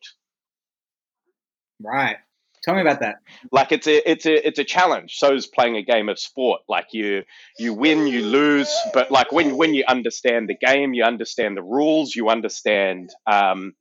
Right. 1.80 2.16
Tell 2.64 2.74
me 2.74 2.80
about 2.80 3.00
that. 3.00 3.16
Like 3.52 3.72
it's 3.72 3.86
a 3.86 4.10
it's 4.10 4.26
a 4.26 4.46
it's 4.46 4.58
a 4.58 4.64
challenge. 4.64 5.14
So 5.16 5.34
is 5.34 5.46
playing 5.46 5.76
a 5.76 5.82
game 5.82 6.08
of 6.08 6.18
sport. 6.18 6.62
Like 6.68 6.88
you 6.92 7.22
you 7.58 7.72
win, 7.72 8.06
you 8.06 8.24
lose, 8.24 8.70
but 8.92 9.10
like 9.10 9.32
when 9.32 9.56
when 9.56 9.74
you 9.74 9.84
understand 9.88 10.48
the 10.48 10.56
game, 10.56 10.92
you 10.92 11.04
understand 11.04 11.56
the 11.56 11.62
rules, 11.62 12.14
you 12.14 12.28
understand 12.28 13.10
um 13.26 13.74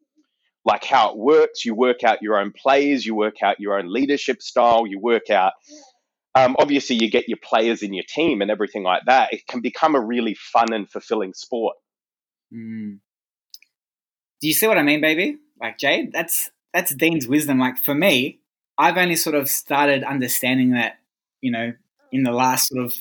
like 0.63 0.83
how 0.83 1.11
it 1.11 1.17
works. 1.17 1.65
You 1.65 1.73
work 1.73 2.03
out 2.03 2.21
your 2.21 2.39
own 2.39 2.51
plays, 2.51 3.05
you 3.05 3.15
work 3.15 3.41
out 3.41 3.59
your 3.59 3.79
own 3.79 3.91
leadership 3.91 4.41
style, 4.41 4.85
you 4.85 4.99
work 4.99 5.29
out. 5.29 5.53
Um, 6.37 6.55
obviously, 6.59 6.97
you 6.97 7.09
get 7.09 7.27
your 7.27 7.39
players 7.41 7.81
in 7.81 7.93
your 7.93 8.03
team 8.07 8.41
and 8.41 8.51
everything 8.51 8.83
like 8.83 9.03
that. 9.05 9.33
It 9.33 9.47
can 9.47 9.61
become 9.61 9.95
a 9.95 9.99
really 9.99 10.35
fun 10.35 10.71
and 10.71 10.89
fulfilling 10.89 11.33
sport. 11.33 11.75
Mm. 12.53 12.99
Do 14.39 14.47
you 14.47 14.53
see 14.53 14.67
what 14.67 14.77
I 14.77 14.83
mean, 14.83 15.01
baby? 15.01 15.37
Like 15.59 15.79
Jade, 15.79 16.11
that's 16.13 16.51
that's 16.73 16.93
Dean's 16.93 17.27
wisdom. 17.27 17.57
Like 17.57 17.77
for 17.77 17.95
me, 17.95 18.39
I've 18.77 18.97
only 18.97 19.15
sort 19.15 19.35
of 19.35 19.49
started 19.49 20.03
understanding 20.03 20.71
that, 20.71 20.99
you 21.41 21.51
know, 21.51 21.73
in 22.11 22.21
the 22.21 22.31
last 22.31 22.67
sort 22.67 22.85
of 22.85 22.93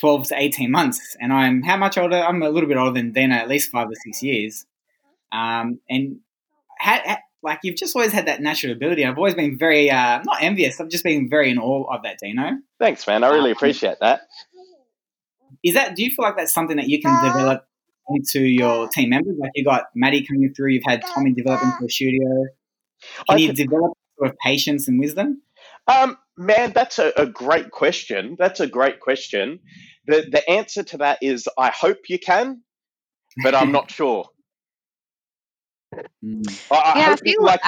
12 0.00 0.28
to 0.28 0.34
18 0.38 0.70
months. 0.70 1.16
And 1.20 1.32
I'm 1.32 1.62
how 1.62 1.76
much 1.76 1.98
older? 1.98 2.16
I'm 2.16 2.42
a 2.42 2.48
little 2.48 2.68
bit 2.68 2.78
older 2.78 2.94
than 2.94 3.12
Dina, 3.12 3.34
at 3.34 3.48
least 3.48 3.70
five 3.70 3.88
or 3.88 3.94
six 4.02 4.22
years. 4.22 4.64
Um, 5.30 5.80
and 5.90 6.20
like 7.42 7.60
you've 7.62 7.76
just 7.76 7.96
always 7.96 8.12
had 8.12 8.26
that 8.26 8.40
natural 8.40 8.72
ability. 8.72 9.04
I've 9.04 9.18
always 9.18 9.34
been 9.34 9.58
very 9.58 9.90
uh, 9.90 10.22
not 10.24 10.42
envious. 10.42 10.80
I've 10.80 10.88
just 10.88 11.04
been 11.04 11.28
very 11.28 11.50
in 11.50 11.58
awe 11.58 11.94
of 11.94 12.02
that, 12.04 12.18
Dino. 12.22 12.58
Thanks, 12.78 13.06
man. 13.06 13.24
I 13.24 13.28
really 13.28 13.50
um, 13.50 13.56
appreciate 13.56 13.98
that. 14.00 14.22
Is 15.64 15.74
that? 15.74 15.96
Do 15.96 16.04
you 16.04 16.10
feel 16.10 16.24
like 16.24 16.36
that's 16.36 16.52
something 16.52 16.76
that 16.76 16.88
you 16.88 17.00
can 17.00 17.24
develop 17.24 17.66
into 18.08 18.40
your 18.40 18.88
team 18.88 19.10
members? 19.10 19.36
Like 19.38 19.52
you 19.54 19.64
got 19.64 19.84
Maddie 19.94 20.26
coming 20.26 20.52
through. 20.54 20.70
You've 20.70 20.84
had 20.86 21.02
Tommy 21.14 21.32
develop 21.32 21.62
into 21.62 21.84
a 21.84 21.88
studio. 21.88 22.46
Can 23.28 23.36
I 23.36 23.40
you 23.40 23.52
develop 23.52 23.92
sort 24.18 24.30
of 24.30 24.36
patience 24.38 24.88
and 24.88 24.98
wisdom? 24.98 25.42
Um, 25.86 26.16
man, 26.36 26.72
that's 26.72 26.98
a, 26.98 27.12
a, 27.16 27.26
great 27.26 27.70
question. 27.70 28.36
That's 28.38 28.60
a 28.60 28.66
great 28.66 29.00
question. 29.00 29.60
The 30.06 30.26
the 30.30 30.48
answer 30.48 30.82
to 30.84 30.98
that 30.98 31.18
is 31.22 31.48
I 31.58 31.70
hope 31.70 31.98
you 32.08 32.18
can, 32.18 32.62
but 33.42 33.54
I'm 33.54 33.72
not 33.78 33.90
sure. 33.90 34.28
Mm. 36.24 36.62
I, 36.70 36.74
I 36.74 36.98
yeah, 36.98 37.12
I 37.12 37.16
feel 37.16 37.42
like. 37.42 37.60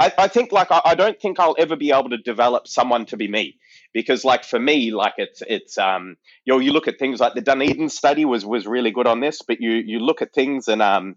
I, 0.00 0.12
I, 0.18 0.28
think 0.28 0.50
like 0.50 0.72
I, 0.72 0.80
I, 0.84 0.94
don't 0.96 1.20
think 1.20 1.38
I'll 1.38 1.54
ever 1.56 1.76
be 1.76 1.92
able 1.92 2.10
to 2.10 2.18
develop 2.18 2.66
someone 2.66 3.06
to 3.06 3.16
be 3.16 3.28
me 3.28 3.58
because 3.92 4.24
like 4.24 4.44
for 4.44 4.58
me 4.58 4.90
like 4.90 5.14
it's 5.18 5.40
it's 5.46 5.78
um 5.78 6.16
you 6.44 6.52
know 6.52 6.58
you 6.58 6.72
look 6.72 6.88
at 6.88 6.98
things 6.98 7.20
like 7.20 7.34
the 7.34 7.40
Dunedin 7.40 7.88
study 7.88 8.24
was 8.24 8.44
was 8.44 8.66
really 8.66 8.90
good 8.90 9.06
on 9.06 9.20
this 9.20 9.40
but 9.46 9.60
you 9.60 9.70
you 9.70 10.00
look 10.00 10.20
at 10.20 10.34
things 10.34 10.66
and 10.66 10.82
um 10.82 11.14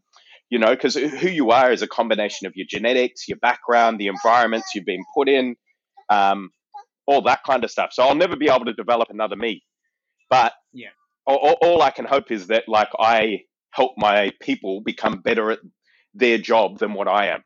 you 0.51 0.59
know 0.59 0.69
because 0.69 0.93
who 0.93 1.27
you 1.27 1.49
are 1.49 1.71
is 1.71 1.81
a 1.81 1.87
combination 1.87 2.45
of 2.45 2.55
your 2.55 2.67
genetics 2.69 3.27
your 3.27 3.39
background 3.39 3.99
the 3.99 4.07
environments 4.07 4.75
you've 4.75 4.85
been 4.85 5.03
put 5.15 5.27
in 5.27 5.55
um 6.09 6.51
all 7.07 7.23
that 7.23 7.39
kind 7.43 7.63
of 7.63 7.71
stuff 7.71 7.89
so 7.91 8.03
I'll 8.03 8.15
never 8.15 8.35
be 8.35 8.47
able 8.47 8.65
to 8.65 8.73
develop 8.73 9.09
another 9.09 9.35
me 9.35 9.63
but 10.29 10.53
yeah 10.71 10.89
all, 11.25 11.57
all 11.61 11.81
I 11.81 11.89
can 11.89 12.05
hope 12.05 12.31
is 12.31 12.47
that 12.47 12.63
like 12.67 12.89
I 12.99 13.41
help 13.71 13.93
my 13.97 14.31
people 14.41 14.81
become 14.81 15.19
better 15.19 15.51
at 15.51 15.59
their 16.17 16.37
job 16.37 16.79
than 16.79 16.93
what 16.93 17.07
I 17.07 17.27
am. 17.27 17.43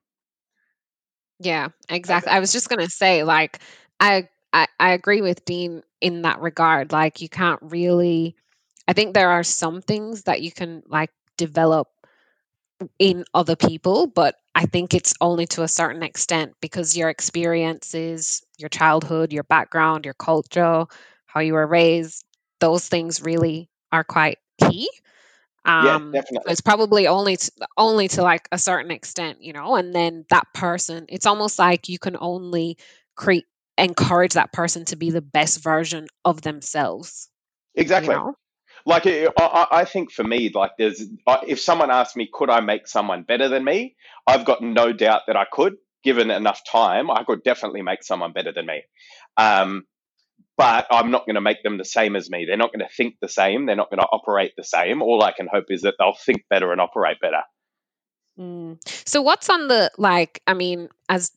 Yeah, 1.39 1.69
exactly. 1.89 2.31
I 2.31 2.39
was 2.39 2.51
just 2.51 2.69
going 2.69 2.85
to 2.85 2.89
say, 2.89 3.23
like, 3.23 3.59
I, 3.99 4.29
I 4.53 4.67
I 4.79 4.91
agree 4.91 5.21
with 5.21 5.43
Dean 5.45 5.81
in 5.99 6.21
that 6.23 6.39
regard. 6.41 6.91
Like, 6.91 7.21
you 7.21 7.29
can't 7.29 7.59
really. 7.61 8.35
I 8.87 8.93
think 8.93 9.13
there 9.13 9.29
are 9.29 9.43
some 9.43 9.81
things 9.81 10.23
that 10.23 10.41
you 10.41 10.51
can 10.51 10.83
like 10.87 11.11
develop 11.37 11.87
in 12.99 13.25
other 13.33 13.55
people, 13.55 14.07
but 14.07 14.35
I 14.55 14.65
think 14.65 14.93
it's 14.93 15.13
only 15.21 15.45
to 15.47 15.63
a 15.63 15.67
certain 15.67 16.03
extent 16.03 16.53
because 16.61 16.97
your 16.97 17.09
experiences, 17.09 18.43
your 18.57 18.69
childhood, 18.69 19.31
your 19.31 19.43
background, 19.43 20.05
your 20.05 20.13
culture, 20.15 20.85
how 21.25 21.39
you 21.39 21.53
were 21.53 21.67
raised, 21.67 22.25
those 22.59 22.87
things 22.87 23.21
really 23.21 23.69
are 23.91 24.03
quite 24.03 24.39
key. 24.61 24.89
Um, 25.63 25.85
yeah, 25.85 26.21
definitely. 26.21 26.51
It's 26.51 26.61
probably 26.61 27.07
only 27.07 27.37
to, 27.37 27.51
only 27.77 28.07
to 28.09 28.23
like 28.23 28.47
a 28.51 28.57
certain 28.57 28.91
extent, 28.91 29.41
you 29.41 29.53
know, 29.53 29.75
and 29.75 29.93
then 29.93 30.25
that 30.29 30.47
person, 30.53 31.05
it's 31.09 31.25
almost 31.25 31.59
like 31.59 31.89
you 31.89 31.99
can 31.99 32.17
only 32.19 32.77
create 33.15 33.45
encourage 33.77 34.33
that 34.33 34.53
person 34.53 34.85
to 34.85 34.95
be 34.95 35.11
the 35.11 35.21
best 35.21 35.63
version 35.63 36.07
of 36.25 36.41
themselves. 36.41 37.29
Exactly. 37.75 38.13
You 38.13 38.19
know? 38.19 38.35
Like 38.85 39.05
I, 39.05 39.67
I 39.71 39.85
think 39.85 40.11
for 40.11 40.23
me, 40.23 40.51
like 40.53 40.71
there's 40.77 41.03
if 41.47 41.59
someone 41.59 41.91
asked 41.91 42.17
me, 42.17 42.27
could 42.31 42.49
I 42.49 42.61
make 42.61 42.87
someone 42.87 43.23
better 43.23 43.47
than 43.47 43.63
me? 43.63 43.95
I've 44.25 44.45
got 44.45 44.61
no 44.61 44.91
doubt 44.91 45.21
that 45.27 45.35
I 45.35 45.45
could. 45.51 45.75
Given 46.03 46.31
enough 46.31 46.61
time, 46.67 47.11
I 47.11 47.23
could 47.23 47.43
definitely 47.43 47.83
make 47.83 48.03
someone 48.03 48.31
better 48.31 48.51
than 48.51 48.65
me. 48.65 48.81
Um, 49.37 49.85
but 50.61 50.85
I'm 50.91 51.09
not 51.09 51.25
going 51.25 51.35
to 51.35 51.41
make 51.41 51.63
them 51.63 51.77
the 51.77 51.85
same 51.85 52.15
as 52.15 52.29
me. 52.29 52.45
They're 52.45 52.55
not 52.55 52.71
going 52.71 52.87
to 52.87 52.95
think 52.95 53.15
the 53.19 53.27
same. 53.27 53.65
They're 53.65 53.75
not 53.75 53.89
going 53.89 53.99
to 53.99 54.05
operate 54.05 54.51
the 54.55 54.63
same. 54.63 55.01
All 55.01 55.23
I 55.23 55.31
can 55.31 55.47
hope 55.51 55.65
is 55.69 55.81
that 55.81 55.95
they'll 55.97 56.13
think 56.13 56.43
better 56.51 56.71
and 56.71 56.79
operate 56.79 57.17
better. 57.19 57.41
Mm. 58.39 58.77
So, 59.07 59.23
what's 59.23 59.49
on 59.49 59.67
the 59.67 59.91
like? 59.97 60.41
I 60.45 60.53
mean, 60.53 60.89
as 61.09 61.31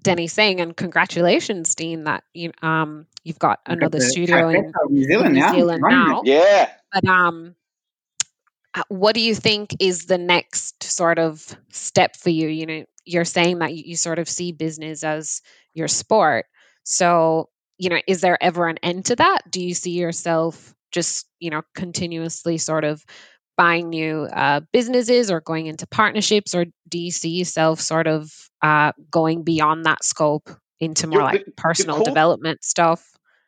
Deni's 0.00 0.32
saying, 0.32 0.60
and 0.60 0.76
congratulations, 0.76 1.74
Dean, 1.74 2.04
that 2.04 2.22
you 2.32 2.52
um 2.62 3.06
you've 3.24 3.40
got 3.40 3.58
another 3.66 4.00
studio 4.00 4.48
in 4.48 4.72
New 4.88 5.04
Zealand, 5.04 5.34
New 5.34 5.50
Zealand 5.50 5.82
now. 5.86 6.22
Yeah. 6.24 6.70
But 6.92 7.08
um, 7.08 7.56
uh, 8.74 8.82
what 8.88 9.14
do 9.14 9.20
you 9.20 9.34
think 9.34 9.74
is 9.80 10.06
the 10.06 10.18
next 10.18 10.82
sort 10.84 11.18
of 11.18 11.44
step 11.70 12.16
for 12.16 12.30
you? 12.30 12.48
You 12.48 12.66
know, 12.66 12.84
you're 13.04 13.24
saying 13.24 13.58
that 13.58 13.74
you, 13.74 13.82
you 13.84 13.96
sort 13.96 14.20
of 14.20 14.28
see 14.28 14.52
business 14.52 15.02
as 15.02 15.42
your 15.74 15.88
sport. 15.88 16.46
So, 16.84 17.50
you 17.80 17.88
know, 17.88 17.98
is 18.06 18.20
there 18.20 18.36
ever 18.42 18.68
an 18.68 18.76
end 18.82 19.06
to 19.06 19.16
that? 19.16 19.50
Do 19.50 19.64
you 19.64 19.72
see 19.72 19.92
yourself 19.92 20.74
just, 20.92 21.26
you 21.38 21.48
know, 21.48 21.62
continuously 21.74 22.58
sort 22.58 22.84
of 22.84 23.02
buying 23.56 23.88
new 23.88 24.24
uh, 24.24 24.60
businesses 24.70 25.30
or 25.30 25.40
going 25.40 25.66
into 25.66 25.86
partnerships, 25.86 26.54
or 26.54 26.66
do 26.88 26.98
you 26.98 27.10
see 27.10 27.30
yourself 27.30 27.80
sort 27.80 28.06
of 28.06 28.30
uh, 28.60 28.92
going 29.10 29.44
beyond 29.44 29.86
that 29.86 30.04
scope 30.04 30.50
into 30.78 31.06
more 31.06 31.22
like 31.22 31.46
the, 31.46 31.52
personal 31.52 31.96
the 31.96 32.04
cool, 32.04 32.04
development 32.04 32.62
stuff? 32.62 33.02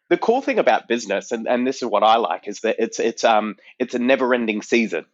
The 0.09 0.17
cool 0.17 0.41
thing 0.41 0.59
about 0.59 0.89
business, 0.89 1.31
and, 1.31 1.47
and 1.47 1.67
this 1.67 1.83
is 1.83 1.85
what 1.85 2.03
I 2.03 2.17
like, 2.17 2.49
is 2.49 2.61
that 2.61 2.77
it's 2.79 2.99
it's 3.01 3.25
um 3.25 3.57
it's 3.79 3.95
a 3.95 3.99
never 3.99 4.33
ending 4.33 4.63
season. 4.63 5.05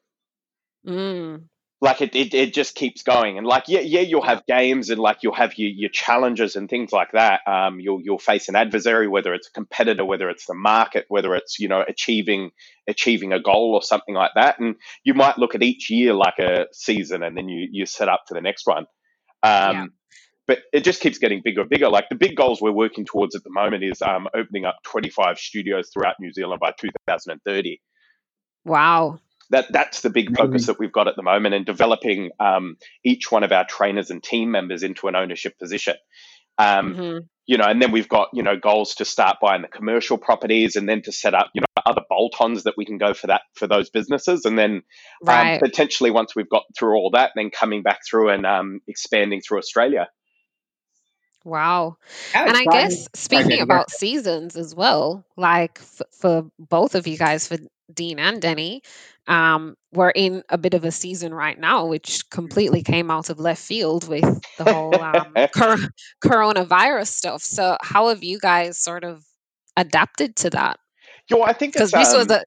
Mm 0.87 1.42
like 1.81 2.03
it, 2.03 2.14
it, 2.14 2.35
it 2.35 2.55
just 2.55 2.75
keeps 2.75 3.03
going 3.03 3.38
and 3.38 3.47
like 3.47 3.64
yeah 3.69 3.81
yeah 3.81 4.01
you'll 4.01 4.23
have 4.23 4.45
games 4.47 4.91
and 4.91 5.01
like 5.01 5.19
you'll 5.23 5.35
have 5.35 5.57
your, 5.57 5.71
your 5.71 5.91
challenges 5.91 6.57
and 6.57 6.69
things 6.69 6.93
like 6.93 7.12
that 7.12 7.41
um 7.47 7.79
you'll 7.79 8.01
you'll 8.03 8.19
face 8.19 8.49
an 8.49 8.57
adversary 8.57 9.07
whether 9.07 9.33
it's 9.33 9.49
a 9.49 9.53
competitor 9.53 10.05
whether 10.05 10.29
it's 10.29 10.47
the 10.47 10.55
market 10.55 11.05
whether 11.09 11.35
it's 11.35 11.59
you 11.59 11.69
know 11.69 11.85
achieving 11.87 12.51
achieving 12.88 13.33
a 13.33 13.41
goal 13.41 13.75
or 13.75 13.83
something 13.83 14.14
like 14.14 14.33
that 14.35 14.59
and 14.59 14.77
you 15.05 15.14
might 15.14 15.38
look 15.38 15.55
at 15.55 15.62
each 15.62 15.91
year 15.91 16.12
like 16.14 16.38
a 16.38 16.67
season 16.73 17.23
and 17.23 17.37
then 17.37 17.49
you 17.49 17.69
you 17.71 17.87
set 17.87 18.09
up 18.09 18.23
for 18.27 18.35
the 18.35 18.41
next 18.41 18.67
one 18.67 18.87
um 19.43 19.77
yeah. 19.77 19.87
But 20.47 20.61
it 20.73 20.83
just 20.83 21.03
keeps 21.03 21.19
getting 21.19 21.43
bigger 21.45 21.61
and 21.61 21.69
bigger. 21.69 21.91
Like 21.91 22.09
the 22.09 22.14
big 22.14 22.35
goals 22.35 22.62
we're 22.62 22.73
working 22.73 23.05
towards 23.05 23.37
at 23.37 23.45
the 23.45 23.51
moment 23.51 23.85
is 23.85 24.01
um, 24.01 24.29
opening 24.35 24.64
up 24.64 24.79
25 24.85 25.38
studios 25.38 25.91
throughout 25.93 26.14
New 26.19 26.33
Zealand 26.33 26.59
by 26.59 26.73
2030. 26.73 27.83
Wow 28.64 29.19
that 29.51 29.67
that's 29.71 30.03
the 30.03 30.11
big 30.11 30.37
focus 30.37 30.67
that 30.67 30.79
we've 30.79 30.93
got 30.93 31.09
at 31.09 31.17
the 31.17 31.23
moment 31.23 31.55
and 31.55 31.65
developing 31.65 32.31
um, 32.39 32.77
each 33.05 33.31
one 33.31 33.43
of 33.43 33.53
our 33.53 33.65
trainers 33.65 34.11
and 34.11 34.23
team 34.23 34.51
members 34.51 34.83
into 34.83 35.09
an 35.09 35.17
ownership 35.17 35.59
position. 35.59 35.95
Um, 36.59 36.95
mm-hmm. 36.95 37.19
You 37.47 37.57
know, 37.57 37.65
and 37.65 37.81
then 37.81 37.93
we've 37.93 38.09
got 38.09 38.29
you 38.35 38.43
know 38.43 38.57
goals 38.57 38.97
to 38.97 39.05
start 39.05 39.39
buying 39.41 39.63
the 39.63 39.69
commercial 39.69 40.19
properties, 40.19 40.77
and 40.77 40.89
then 40.89 41.03
to 41.03 41.13
set 41.13 41.35
up 41.35 41.51
you 41.55 41.63
know 41.63 41.83
other 41.87 42.03
bolt-ons 42.09 42.65
that 42.65 42.75
we 42.77 42.85
can 42.85 42.99
go 42.99 43.15
for 43.15 43.29
that 43.29 43.43
for 43.55 43.67
those 43.67 43.89
businesses, 43.89 44.45
and 44.45 44.59
then 44.59 44.73
um, 44.73 44.83
right. 45.23 45.55
um, 45.55 45.61
potentially 45.61 46.11
once 46.11 46.37
we've 46.37 46.51
got 46.51 46.65
through 46.79 46.97
all 46.97 47.11
that, 47.13 47.33
then 47.37 47.51
coming 47.51 47.83
back 47.83 48.01
through 48.09 48.31
and 48.31 48.45
um, 48.45 48.81
expanding 48.87 49.41
through 49.41 49.59
Australia. 49.59 50.09
Wow. 51.45 51.97
and 52.35 52.55
I 52.55 52.65
guess 52.65 53.09
speaking 53.15 53.63
about 53.63 53.91
seasons 53.91 54.57
as 54.57 54.75
well, 54.75 55.25
like 55.37 55.79
f- 55.81 56.03
for 56.13 56.51
both 56.59 56.95
of 56.95 57.07
you 57.07 57.17
guys, 57.17 57.49
for 57.49 57.57
Dean 57.93 58.19
and 58.19 58.43
Deni, 58.43 58.83
um, 59.29 59.77
we're 59.93 60.11
in 60.11 60.43
a 60.49 60.59
bit 60.59 60.75
of 60.75 60.85
a 60.85 60.91
season 60.91 61.33
right 61.33 61.59
now, 61.59 61.87
which 61.87 62.29
completely 62.31 62.83
came 62.83 63.11
out 63.11 63.31
of 63.31 63.38
left 63.38 63.62
field 63.62 64.09
with 64.09 64.41
the 64.57 64.73
whole 64.73 65.01
um, 65.01 65.35
cor- 65.55 65.77
coronavirus 66.25 67.09
stuff. 67.09 67.43
So, 67.43 67.77
how 67.83 68.09
have 68.09 68.25
you 68.25 68.38
guys 68.41 68.79
sort 68.79 69.05
of 69.05 69.25
adapted 69.77 70.35
to 70.37 70.51
that? 70.51 70.79
Yo, 71.31 71.43
I 71.43 71.53
think 71.53 71.75
because 71.75 71.91
this 71.91 72.12
um, 72.12 72.19
was 72.19 72.31
a 72.31 72.43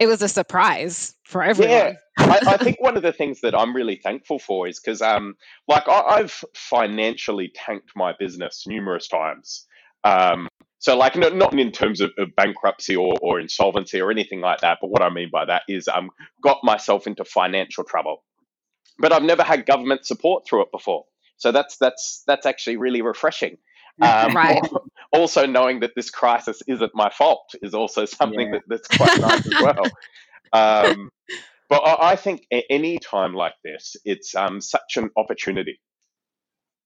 it 0.00 0.06
was 0.06 0.22
a 0.22 0.28
surprise 0.28 1.14
for 1.24 1.42
everyone. 1.42 1.70
Yeah, 1.70 1.92
I, 2.18 2.40
I, 2.46 2.56
think 2.62 2.80
one 2.80 2.96
of 2.96 3.02
the 3.02 3.12
things 3.12 3.40
that 3.40 3.56
I'm 3.56 3.74
really 3.74 3.96
thankful 3.96 4.38
for 4.38 4.66
is 4.66 4.80
because, 4.80 5.00
um, 5.00 5.34
like, 5.68 5.88
I, 5.88 6.18
have 6.18 6.44
financially 6.54 7.52
tanked 7.54 7.92
my 7.94 8.12
business 8.18 8.64
numerous 8.66 9.06
times. 9.06 9.66
Um, 10.02 10.48
so, 10.84 10.98
like, 10.98 11.16
not, 11.16 11.34
not 11.34 11.58
in 11.58 11.72
terms 11.72 12.02
of, 12.02 12.10
of 12.18 12.36
bankruptcy 12.36 12.94
or, 12.94 13.14
or, 13.22 13.40
insolvency 13.40 14.02
or 14.02 14.10
anything 14.10 14.42
like 14.42 14.60
that, 14.60 14.80
but 14.82 14.88
what 14.88 15.00
I 15.00 15.08
mean 15.08 15.30
by 15.32 15.46
that 15.46 15.62
is 15.66 15.88
um, 15.88 16.10
got 16.42 16.58
myself 16.62 17.06
into 17.06 17.24
financial 17.24 17.84
trouble. 17.84 18.22
But 18.98 19.10
I've 19.10 19.22
never 19.22 19.42
had 19.42 19.64
government 19.64 20.04
support 20.04 20.46
through 20.46 20.60
it 20.60 20.68
before. 20.70 21.06
So 21.38 21.52
that's 21.52 21.78
that's 21.78 22.22
that's 22.26 22.44
actually 22.44 22.76
really 22.76 23.00
refreshing. 23.00 23.56
Um, 24.02 24.34
right. 24.34 24.60
Also, 25.12 25.46
knowing 25.46 25.80
that 25.80 25.92
this 25.94 26.10
crisis 26.10 26.60
isn't 26.66 26.90
my 26.94 27.08
fault 27.10 27.54
is 27.62 27.72
also 27.72 28.04
something 28.04 28.52
yeah. 28.52 28.58
that, 28.58 28.62
that's 28.66 28.88
quite 28.88 29.20
nice 29.20 29.46
as 29.46 29.62
well. 29.62 29.84
Um, 30.52 31.10
but 31.68 31.76
I, 31.78 32.10
I 32.12 32.16
think 32.16 32.46
any 32.68 32.98
time 32.98 33.32
like 33.34 33.54
this, 33.64 33.96
it's 34.04 34.34
um, 34.34 34.60
such 34.60 34.96
an 34.96 35.10
opportunity 35.16 35.80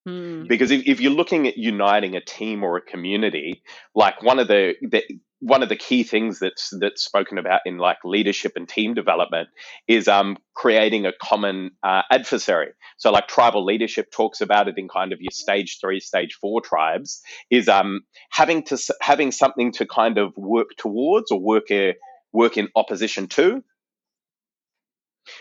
Hmm. 0.08 0.44
Because 0.46 0.70
if, 0.70 0.86
if 0.86 1.00
you're 1.00 1.12
looking 1.12 1.46
at 1.46 1.58
uniting 1.58 2.16
a 2.16 2.20
team 2.20 2.64
or 2.64 2.76
a 2.76 2.80
community, 2.80 3.62
like 3.94 4.22
one 4.22 4.38
of 4.38 4.48
the, 4.48 4.74
the 4.80 5.02
one 5.40 5.62
of 5.62 5.68
the 5.68 5.76
key 5.76 6.02
things 6.02 6.40
that's 6.40 6.72
that's 6.80 7.04
spoken 7.04 7.38
about 7.38 7.60
in 7.64 7.78
like 7.78 7.98
leadership 8.04 8.52
and 8.56 8.68
team 8.68 8.94
development 8.94 9.48
is 9.86 10.08
um, 10.08 10.36
creating 10.54 11.06
a 11.06 11.12
common 11.22 11.70
uh, 11.82 12.02
adversary. 12.10 12.72
So 12.96 13.12
like 13.12 13.28
tribal 13.28 13.64
leadership 13.64 14.10
talks 14.10 14.40
about 14.40 14.66
it 14.68 14.78
in 14.78 14.88
kind 14.88 15.12
of 15.12 15.20
your 15.20 15.30
stage 15.30 15.78
three, 15.80 16.00
stage 16.00 16.34
four 16.40 16.60
tribes 16.60 17.20
is 17.50 17.68
um, 17.68 18.00
having 18.30 18.64
to 18.64 18.78
having 19.00 19.30
something 19.30 19.72
to 19.72 19.86
kind 19.86 20.18
of 20.18 20.36
work 20.36 20.70
towards 20.76 21.30
or 21.30 21.38
work 21.38 21.70
a, 21.70 21.94
work 22.32 22.56
in 22.56 22.68
opposition 22.74 23.28
to. 23.28 23.62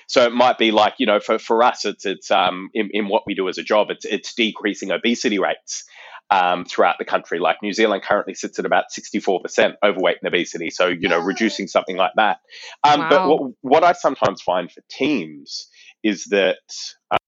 So 0.08 0.26
it 0.26 0.34
might 0.34 0.58
be 0.58 0.72
like, 0.72 0.96
you 0.98 1.06
know, 1.06 1.20
for, 1.20 1.40
for 1.40 1.64
us, 1.64 1.86
it's, 1.86 2.06
it's 2.06 2.32
um, 2.32 2.70
in, 2.74 2.90
in 2.92 3.08
what 3.08 3.24
we 3.26 3.36
do 3.36 3.50
as 3.50 3.58
a 3.58 3.64
job, 3.64 3.90
it's, 3.90 4.06
it's 4.06 4.34
decreasing 4.34 4.92
obesity 4.92 5.40
rates 5.40 5.84
um, 6.30 6.66
throughout 6.66 6.98
the 7.00 7.06
country. 7.06 7.40
Like 7.40 7.58
New 7.62 7.74
Zealand 7.74 8.04
currently 8.04 8.34
sits 8.34 8.60
at 8.60 8.66
about 8.66 8.86
64% 8.92 9.76
overweight 9.84 10.18
and 10.22 10.28
obesity. 10.28 10.70
So, 10.70 10.88
you 10.88 11.08
know, 11.08 11.20
reducing 11.20 11.68
something 11.68 11.96
like 11.96 12.14
that. 12.16 12.40
Um, 12.84 13.02
wow. 13.02 13.10
But 13.10 13.28
what, 13.28 13.52
what 13.62 13.84
I 13.84 13.94
sometimes 13.94 14.42
find 14.42 14.72
for 14.72 14.82
teams 14.90 15.68
is 16.04 16.26
that 16.26 16.58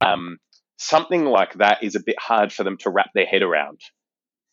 um, 0.01 0.37
something 0.77 1.25
like 1.25 1.55
that 1.55 1.83
is 1.83 1.95
a 1.95 1.99
bit 1.99 2.19
hard 2.19 2.51
for 2.51 2.63
them 2.63 2.77
to 2.81 2.89
wrap 2.89 3.11
their 3.13 3.25
head 3.25 3.41
around. 3.41 3.79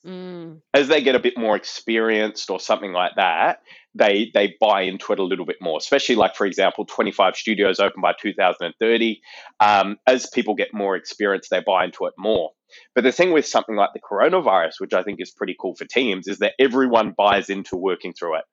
Mm. 0.06 0.60
As 0.72 0.88
they 0.88 1.02
get 1.02 1.16
a 1.16 1.18
bit 1.18 1.36
more 1.36 1.56
experienced 1.56 2.50
or 2.50 2.60
something 2.60 2.92
like 2.92 3.12
that, 3.16 3.58
they 3.94 4.30
they 4.32 4.54
buy 4.60 4.82
into 4.82 5.12
it 5.12 5.18
a 5.18 5.24
little 5.24 5.46
bit 5.46 5.56
more. 5.60 5.78
Especially 5.78 6.14
like 6.14 6.36
for 6.36 6.46
example, 6.46 6.84
25 6.84 7.34
studios 7.34 7.80
open 7.80 8.00
by 8.00 8.12
2030. 8.20 9.20
Um, 9.58 9.96
as 10.06 10.28
people 10.32 10.54
get 10.54 10.68
more 10.72 10.96
experience, 10.96 11.48
they 11.50 11.60
buy 11.66 11.84
into 11.84 12.06
it 12.06 12.14
more. 12.18 12.50
But 12.94 13.04
the 13.04 13.12
thing 13.12 13.32
with 13.32 13.46
something 13.46 13.74
like 13.74 13.90
the 13.94 14.00
coronavirus, 14.00 14.74
which 14.78 14.92
I 14.92 15.02
think 15.02 15.20
is 15.20 15.30
pretty 15.30 15.56
cool 15.60 15.74
for 15.74 15.84
teams, 15.84 16.28
is 16.28 16.38
that 16.38 16.52
everyone 16.58 17.14
buys 17.16 17.48
into 17.50 17.76
working 17.76 18.12
through 18.12 18.38
it. 18.38 18.44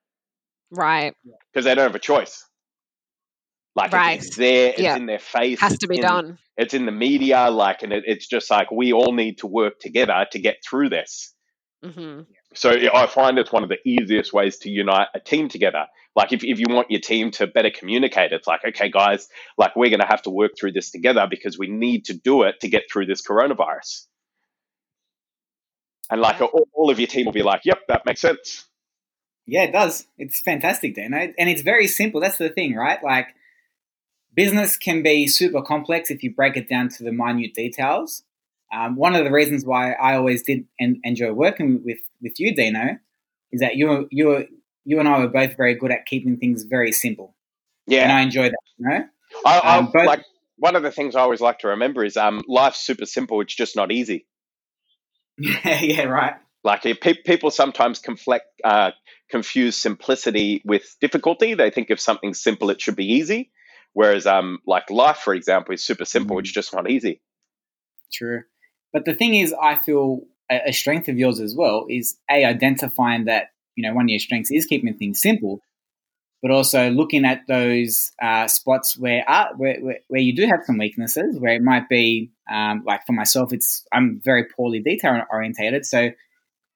Right. 0.71 1.13
Because 1.51 1.65
they 1.65 1.75
don't 1.75 1.85
have 1.85 1.95
a 1.95 1.99
choice. 1.99 2.45
Like 3.75 3.91
right. 3.91 4.19
it's 4.19 4.35
there, 4.35 4.69
it's 4.69 4.79
yeah. 4.79 4.95
in 4.95 5.07
their 5.07 5.19
face. 5.19 5.59
Has 5.59 5.79
to 5.79 5.87
be 5.87 5.95
in, 5.97 6.03
done. 6.03 6.37
It's 6.57 6.75
in 6.75 6.85
the 6.85 6.91
media, 6.91 7.49
like, 7.49 7.81
and 7.81 7.91
it, 7.91 8.03
it's 8.05 8.27
just 8.27 8.51
like 8.51 8.69
we 8.69 8.93
all 8.93 9.13
need 9.13 9.39
to 9.39 9.47
work 9.47 9.79
together 9.79 10.27
to 10.31 10.39
get 10.39 10.57
through 10.67 10.89
this. 10.89 11.32
Mm-hmm. 11.83 12.21
So 12.53 12.69
I 12.71 13.07
find 13.07 13.37
it's 13.37 13.51
one 13.51 13.63
of 13.63 13.69
the 13.69 13.79
easiest 13.85 14.31
ways 14.31 14.57
to 14.59 14.69
unite 14.69 15.07
a 15.13 15.19
team 15.19 15.49
together. 15.49 15.87
Like 16.15 16.31
if, 16.31 16.43
if 16.43 16.59
you 16.59 16.67
want 16.69 16.91
your 16.91 17.01
team 17.01 17.31
to 17.31 17.47
better 17.47 17.71
communicate, 17.71 18.31
it's 18.31 18.47
like, 18.47 18.61
okay, 18.63 18.89
guys, 18.89 19.27
like 19.57 19.75
we're 19.75 19.89
going 19.89 19.99
to 19.99 20.05
have 20.05 20.21
to 20.23 20.29
work 20.29 20.51
through 20.57 20.73
this 20.73 20.91
together 20.91 21.27
because 21.29 21.57
we 21.57 21.67
need 21.67 22.05
to 22.05 22.13
do 22.13 22.43
it 22.43 22.59
to 22.61 22.69
get 22.69 22.83
through 22.91 23.07
this 23.07 23.25
coronavirus. 23.25 24.05
And 26.09 26.21
like 26.21 26.39
all, 26.41 26.67
all 26.73 26.89
of 26.89 26.99
your 26.99 27.07
team 27.07 27.25
will 27.25 27.33
be 27.33 27.43
like, 27.43 27.61
yep, 27.65 27.79
that 27.87 28.05
makes 28.05 28.21
sense. 28.21 28.65
Yeah, 29.45 29.63
it 29.63 29.71
does. 29.71 30.05
It's 30.17 30.39
fantastic, 30.39 30.95
Dan. 30.95 31.13
And 31.13 31.49
it's 31.49 31.63
very 31.63 31.87
simple. 31.87 32.21
That's 32.21 32.37
the 32.37 32.49
thing, 32.49 32.75
right? 32.75 33.03
Like 33.03 33.29
business 34.33 34.77
can 34.77 35.03
be 35.03 35.27
super 35.27 35.61
complex 35.61 36.11
if 36.11 36.23
you 36.23 36.33
break 36.33 36.55
it 36.55 36.69
down 36.69 36.89
to 36.89 37.03
the 37.03 37.11
minute 37.11 37.53
details. 37.55 38.23
Um, 38.73 38.95
one 38.95 39.15
of 39.15 39.23
the 39.23 39.31
reasons 39.31 39.65
why 39.65 39.93
I 39.93 40.15
always 40.15 40.41
did 40.43 40.65
en- 40.79 40.99
enjoy 41.03 41.31
working 41.31 41.83
with, 41.85 41.99
with 42.21 42.39
you, 42.39 42.55
Dino, 42.55 42.97
is 43.51 43.61
that 43.61 43.75
you 43.75 44.07
you 44.09 44.47
you 44.83 44.99
and 44.99 45.07
I 45.07 45.19
were 45.19 45.27
both 45.27 45.55
very 45.55 45.75
good 45.75 45.91
at 45.91 46.05
keeping 46.05 46.37
things 46.37 46.63
very 46.63 46.91
simple. 46.91 47.35
Yeah, 47.85 48.03
and 48.03 48.11
I 48.11 48.21
enjoy 48.21 48.49
that. 48.49 48.57
You 48.77 48.89
know, 48.89 49.05
I, 49.45 49.59
I 49.59 49.77
um, 49.77 49.91
both, 49.91 50.07
like 50.07 50.23
one 50.57 50.75
of 50.75 50.83
the 50.83 50.91
things 50.91 51.15
I 51.15 51.21
always 51.21 51.41
like 51.41 51.59
to 51.59 51.67
remember 51.69 52.03
is 52.03 52.17
um, 52.17 52.41
life's 52.47 52.79
super 52.79 53.05
simple. 53.05 53.41
It's 53.41 53.55
just 53.55 53.75
not 53.75 53.91
easy. 53.91 54.25
Yeah, 55.37 55.79
yeah, 55.81 56.03
right. 56.03 56.35
Like 56.63 56.83
pe- 56.83 57.21
people 57.25 57.51
sometimes 57.51 57.99
conflict, 57.99 58.45
uh, 58.63 58.91
confuse 59.29 59.75
simplicity 59.75 60.61
with 60.65 60.95
difficulty. 61.01 61.55
They 61.55 61.69
think 61.71 61.89
if 61.89 61.99
something's 61.99 62.41
simple, 62.41 62.69
it 62.69 62.79
should 62.79 62.95
be 62.95 63.13
easy. 63.13 63.51
Whereas, 63.91 64.25
um, 64.25 64.59
like 64.65 64.89
life, 64.89 65.17
for 65.17 65.35
example, 65.35 65.73
is 65.73 65.83
super 65.83 66.05
simple. 66.05 66.37
Mm-hmm. 66.37 66.43
It's 66.43 66.51
just 66.51 66.73
not 66.73 66.89
easy. 66.89 67.21
True. 68.11 68.43
But 68.93 69.05
the 69.05 69.13
thing 69.13 69.35
is, 69.35 69.53
I 69.61 69.75
feel 69.75 70.21
a, 70.49 70.71
strength 70.71 71.09
of 71.09 71.17
yours 71.17 71.39
as 71.39 71.55
well 71.55 71.85
is 71.89 72.15
a 72.29 72.45
identifying 72.45 73.25
that 73.25 73.47
you 73.75 73.87
know 73.87 73.93
one 73.93 74.05
of 74.05 74.09
your 74.09 74.19
strengths 74.19 74.51
is 74.51 74.65
keeping 74.65 74.93
things 74.95 75.19
simple, 75.19 75.61
but 76.41 76.51
also 76.51 76.91
looking 76.91 77.25
at 77.25 77.41
those 77.47 78.11
uh, 78.21 78.47
spots 78.47 78.97
where, 78.97 79.23
uh, 79.27 79.47
where, 79.57 79.79
where 79.81 79.99
where 80.07 80.21
you 80.21 80.35
do 80.35 80.45
have 80.45 80.59
some 80.65 80.77
weaknesses, 80.77 81.39
where 81.39 81.55
it 81.55 81.63
might 81.63 81.89
be 81.89 82.31
um, 82.51 82.83
like 82.85 83.05
for 83.05 83.13
myself, 83.13 83.51
it's 83.51 83.83
I'm 83.91 84.21
very 84.23 84.45
poorly 84.45 84.79
detail 84.79 85.23
orientated, 85.31 85.85
so 85.85 86.11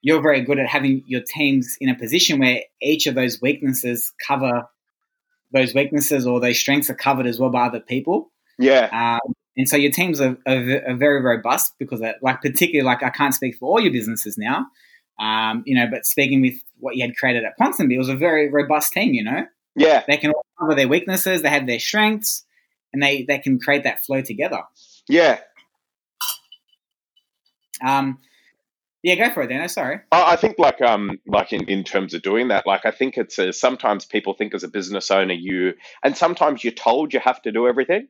you're 0.02 0.22
very 0.22 0.42
good 0.42 0.60
at 0.60 0.68
having 0.68 1.04
your 1.06 1.22
teams 1.22 1.76
in 1.80 1.90
a 1.90 1.96
position 1.96 2.40
where 2.40 2.62
each 2.82 3.08
of 3.08 3.16
those 3.16 3.42
weaknesses 3.42 4.14
cover 4.26 4.64
those 5.52 5.74
weaknesses 5.74 6.28
or 6.28 6.40
those 6.40 6.60
strengths 6.60 6.90
are 6.90 6.96
covered 6.96 7.26
as 7.26 7.40
well 7.40 7.50
by 7.50 7.68
other 7.68 7.80
people. 7.80 8.32
Yeah. 8.60 8.90
Um, 8.92 9.34
and 9.58 9.68
so 9.68 9.76
your 9.76 9.92
teams 9.92 10.22
are, 10.22 10.38
are, 10.48 10.82
are 10.88 10.96
very 10.96 11.22
robust 11.22 11.74
because, 11.80 12.00
of, 12.02 12.14
like, 12.22 12.42
particularly, 12.42 12.86
like, 12.86 13.04
I 13.04 13.10
can't 13.10 13.34
speak 13.34 13.56
for 13.58 13.68
all 13.68 13.80
your 13.80 13.92
businesses 13.92 14.38
now, 14.38 14.68
um, 15.20 15.64
you 15.66 15.76
know, 15.76 15.88
but 15.90 16.06
speaking 16.06 16.42
with 16.42 16.62
what 16.80 16.96
you 16.96 17.04
had 17.04 17.18
created 17.18 17.44
at 17.44 17.58
Ponsonby, 17.60 17.96
it 17.96 17.98
was 17.98 18.10
a 18.10 18.16
very 18.16 18.50
robust 18.50 18.94
team, 18.94 19.14
you 19.14 19.24
know? 19.24 19.46
Yeah. 19.76 20.04
They 20.08 20.18
can 20.18 20.32
cover 20.60 20.76
their 20.76 20.88
weaknesses, 20.88 21.42
they 21.42 21.50
have 21.50 21.66
their 21.66 21.80
strengths, 21.80 22.46
and 22.94 23.02
they, 23.02 23.24
they 23.24 23.40
can 23.40 23.60
create 23.60 23.84
that 23.84 24.06
flow 24.06 24.22
together. 24.22 24.62
Yeah. 25.10 25.40
Um, 27.86 28.20
yeah, 29.04 29.16
go 29.16 29.34
for 29.34 29.44
it, 29.44 29.48
Dano. 29.48 29.68
Sorry. 29.68 30.00
I 30.12 30.36
think, 30.36 30.58
like, 30.58 30.82
um, 30.82 31.20
like 31.28 31.54
in, 31.54 31.70
in 31.70 31.84
terms 31.84 32.14
of 32.14 32.22
doing 32.22 32.50
that, 32.50 32.66
like, 32.68 32.86
I 32.86 32.92
think 32.92 33.18
it's 33.18 33.38
a, 33.40 33.54
sometimes 33.54 34.06
people 34.06 34.34
think 34.34 34.54
as 34.54 34.64
a 34.64 34.68
business 34.68 35.12
owner, 35.12 35.34
you, 35.34 35.74
and 36.04 36.18
sometimes 36.18 36.64
you're 36.64 36.74
told 36.74 37.14
you 37.14 37.20
have 37.20 37.42
to 37.44 37.52
do 37.52 37.68
everything. 37.68 38.08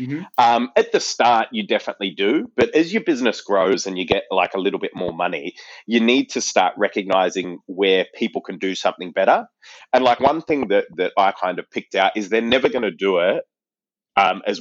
Mm-hmm. 0.00 0.22
Um, 0.36 0.70
at 0.76 0.92
the 0.92 1.00
start, 1.00 1.48
you 1.52 1.66
definitely 1.66 2.10
do, 2.10 2.50
but 2.54 2.74
as 2.74 2.92
your 2.92 3.02
business 3.02 3.40
grows 3.40 3.86
and 3.86 3.96
you 3.96 4.04
get 4.04 4.24
like 4.30 4.54
a 4.54 4.60
little 4.60 4.78
bit 4.78 4.92
more 4.94 5.12
money, 5.12 5.54
you 5.86 6.00
need 6.00 6.30
to 6.30 6.40
start 6.40 6.74
recognizing 6.76 7.58
where 7.66 8.06
people 8.14 8.42
can 8.42 8.58
do 8.58 8.74
something 8.74 9.12
better. 9.12 9.46
And 9.92 10.04
like 10.04 10.20
one 10.20 10.42
thing 10.42 10.68
that 10.68 10.84
that 10.96 11.12
I 11.16 11.32
kind 11.32 11.58
of 11.58 11.70
picked 11.70 11.94
out 11.94 12.16
is 12.16 12.28
they're 12.28 12.42
never 12.42 12.68
going 12.68 12.82
to 12.82 12.90
do 12.90 13.18
it 13.18 13.44
um, 14.16 14.42
as 14.46 14.60